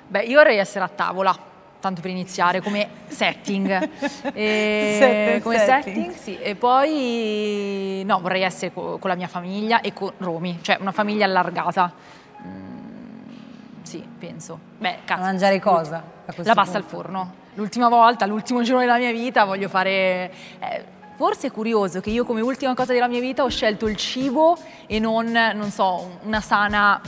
Beh, 0.09 0.23
io 0.23 0.39
vorrei 0.39 0.57
essere 0.59 0.85
a 0.85 0.89
tavola, 0.89 1.37
tanto 1.79 2.01
per 2.01 2.11
iniziare, 2.11 2.61
come 2.61 2.89
setting. 3.09 3.89
E 4.33 5.39
come 5.43 5.59
setting. 5.59 6.11
setting, 6.11 6.15
sì. 6.15 6.39
E 6.39 6.55
poi, 6.57 8.03
no, 8.05 8.21
vorrei 8.21 8.43
essere 8.43 8.73
co- 8.73 8.99
con 8.99 9.11
la 9.11 9.17
mia 9.17 9.29
famiglia 9.29 9.81
e 9.81 9.93
con 9.93 10.13
Romy, 10.19 10.59
cioè 10.63 10.79
una 10.81 10.93
famiglia 10.93 11.27
allargata. 11.27 11.93
Mm, 12.47 12.70
sì, 13.91 14.07
penso. 14.19 14.57
Beh, 14.79 14.99
cazzo. 15.05 15.21
A 15.21 15.25
mangiare 15.25 15.59
cosa? 15.59 16.01
La 16.37 16.55
pasta 16.55 16.77
al 16.77 16.85
forno. 16.85 17.35
L'ultima 17.55 17.89
volta, 17.89 18.25
l'ultimo 18.25 18.63
giorno 18.63 18.83
della 18.83 18.99
mia 18.99 19.11
vita 19.11 19.45
voglio 19.45 19.69
fare... 19.69 20.31
eh, 20.61 20.85
forse 21.17 21.49
è 21.49 21.51
curioso 21.51 22.01
che 22.01 22.11
io 22.11 22.25
come 22.25 22.41
ultima 22.41 22.73
cosa 22.75 22.93
della 22.93 23.09
mia 23.09 23.19
vita 23.19 23.43
ho 23.43 23.49
scelto 23.49 23.89
il 23.89 23.97
cibo 23.97 24.57
e 24.87 25.01
non, 25.01 25.27
non 25.27 25.71
so, 25.73 26.21
una 26.23 26.41
sana 26.41 27.01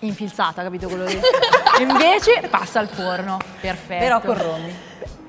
infilzata, 0.00 0.62
capito 0.62 0.88
quello 0.88 1.04
lì? 1.04 1.20
Invece 1.80 2.48
passa 2.48 2.80
al 2.80 2.88
forno, 2.88 3.36
perfetto. 3.60 4.02
Però 4.02 4.20
con 4.22 4.42
Romy. 4.42 4.74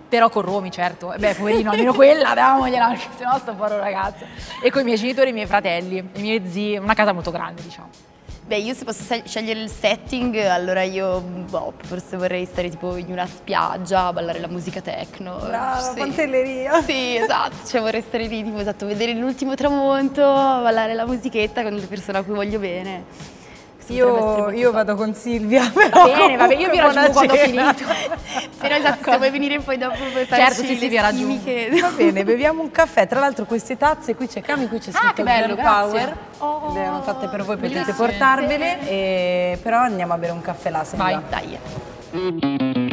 Però 0.07 0.29
con 0.29 0.41
Romy, 0.43 0.71
certo. 0.71 1.11
E 1.11 1.17
Beh, 1.17 1.35
poverino, 1.35 1.71
almeno 1.71 1.91
quella 1.93 2.33
damogliela, 2.33 2.87
perché 2.87 3.07
sennò 3.17 3.37
sto 3.39 3.53
povero 3.55 3.77
ragazzo. 3.77 4.25
E 4.61 4.71
con 4.71 4.81
i 4.81 4.85
miei 4.85 4.97
genitori 4.97 5.27
e 5.27 5.29
i 5.31 5.33
miei 5.33 5.47
fratelli, 5.47 5.97
i 5.97 6.21
miei 6.21 6.47
zii, 6.47 6.77
una 6.77 6.93
casa 6.93 7.11
molto 7.11 7.29
grande, 7.29 7.61
diciamo. 7.61 7.89
Beh, 8.45 8.57
io 8.57 8.73
se 8.73 8.83
posso 8.83 9.03
scegliere 9.23 9.61
il 9.61 9.69
setting, 9.69 10.35
allora 10.35 10.83
io 10.83 11.21
boh, 11.21 11.73
forse 11.83 12.17
vorrei 12.17 12.45
stare 12.45 12.69
tipo 12.69 12.97
in 12.97 13.09
una 13.09 13.25
spiaggia, 13.25 14.07
a 14.07 14.13
ballare 14.13 14.39
la 14.39 14.49
musica 14.49 14.81
techno. 14.81 15.37
Brava, 15.37 15.79
sì. 15.79 15.97
Pantelleria. 15.97 16.81
Sì, 16.81 17.15
esatto, 17.15 17.65
cioè 17.65 17.79
vorrei 17.79 18.01
stare 18.01 18.27
lì, 18.27 18.43
tipo 18.43 18.59
esatto, 18.59 18.85
vedere 18.85 19.13
l'ultimo 19.13 19.55
tramonto, 19.55 20.21
ballare 20.21 20.93
la 20.93 21.05
musichetta 21.05 21.63
con 21.63 21.73
le 21.73 21.85
persone 21.85 22.17
a 22.17 22.23
cui 22.23 22.33
voglio 22.33 22.59
bene. 22.59 23.05
Io, 23.87 24.49
io 24.51 24.71
vado 24.71 24.95
con 24.95 25.13
Silvia. 25.13 25.69
Però 25.73 25.89
Va 25.89 26.03
bene, 26.15 26.35
va 26.37 26.47
bene, 26.47 26.61
io 26.61 26.69
vi 26.69 26.77
raggiungo 26.79 27.11
quando 27.11 27.33
ho 27.33 27.37
finito. 27.37 27.83
Però 28.59 28.75
esatto, 28.75 29.11
se 29.11 29.17
vuoi 29.17 29.29
venire 29.29 29.59
poi 29.59 29.77
dopo 29.77 29.97
per 30.13 30.27
Certo, 30.27 30.63
sì, 30.63 30.75
vi 30.75 30.95
raggiungo. 30.97 31.39
chimiche. 31.39 31.79
Va 31.81 31.89
bene, 31.89 32.23
beviamo 32.23 32.61
un 32.61 32.71
caffè. 32.71 33.07
Tra 33.07 33.19
l'altro 33.19 33.45
queste 33.45 33.77
tazze, 33.77 34.15
qui 34.15 34.27
c'è 34.27 34.41
Cami, 34.41 34.67
qui 34.67 34.79
c'è 34.79 34.91
scritto 34.91 35.07
Ah, 35.07 35.13
che 35.13 35.23
bello, 35.23 35.55
Power. 35.55 36.17
Oh, 36.39 36.73
Le 36.73 36.85
hanno 36.85 37.01
fatte 37.01 37.27
per 37.27 37.43
voi, 37.43 37.57
potete 37.57 37.93
portarvele. 37.93 38.87
E... 38.87 39.59
Però 39.61 39.79
andiamo 39.79 40.13
a 40.13 40.17
bere 40.17 40.31
un 40.31 40.41
caffè 40.41 40.69
là, 40.69 40.83
se 40.83 40.95
Vai. 40.97 41.13
va. 41.15 41.21
Dai. 41.29 42.92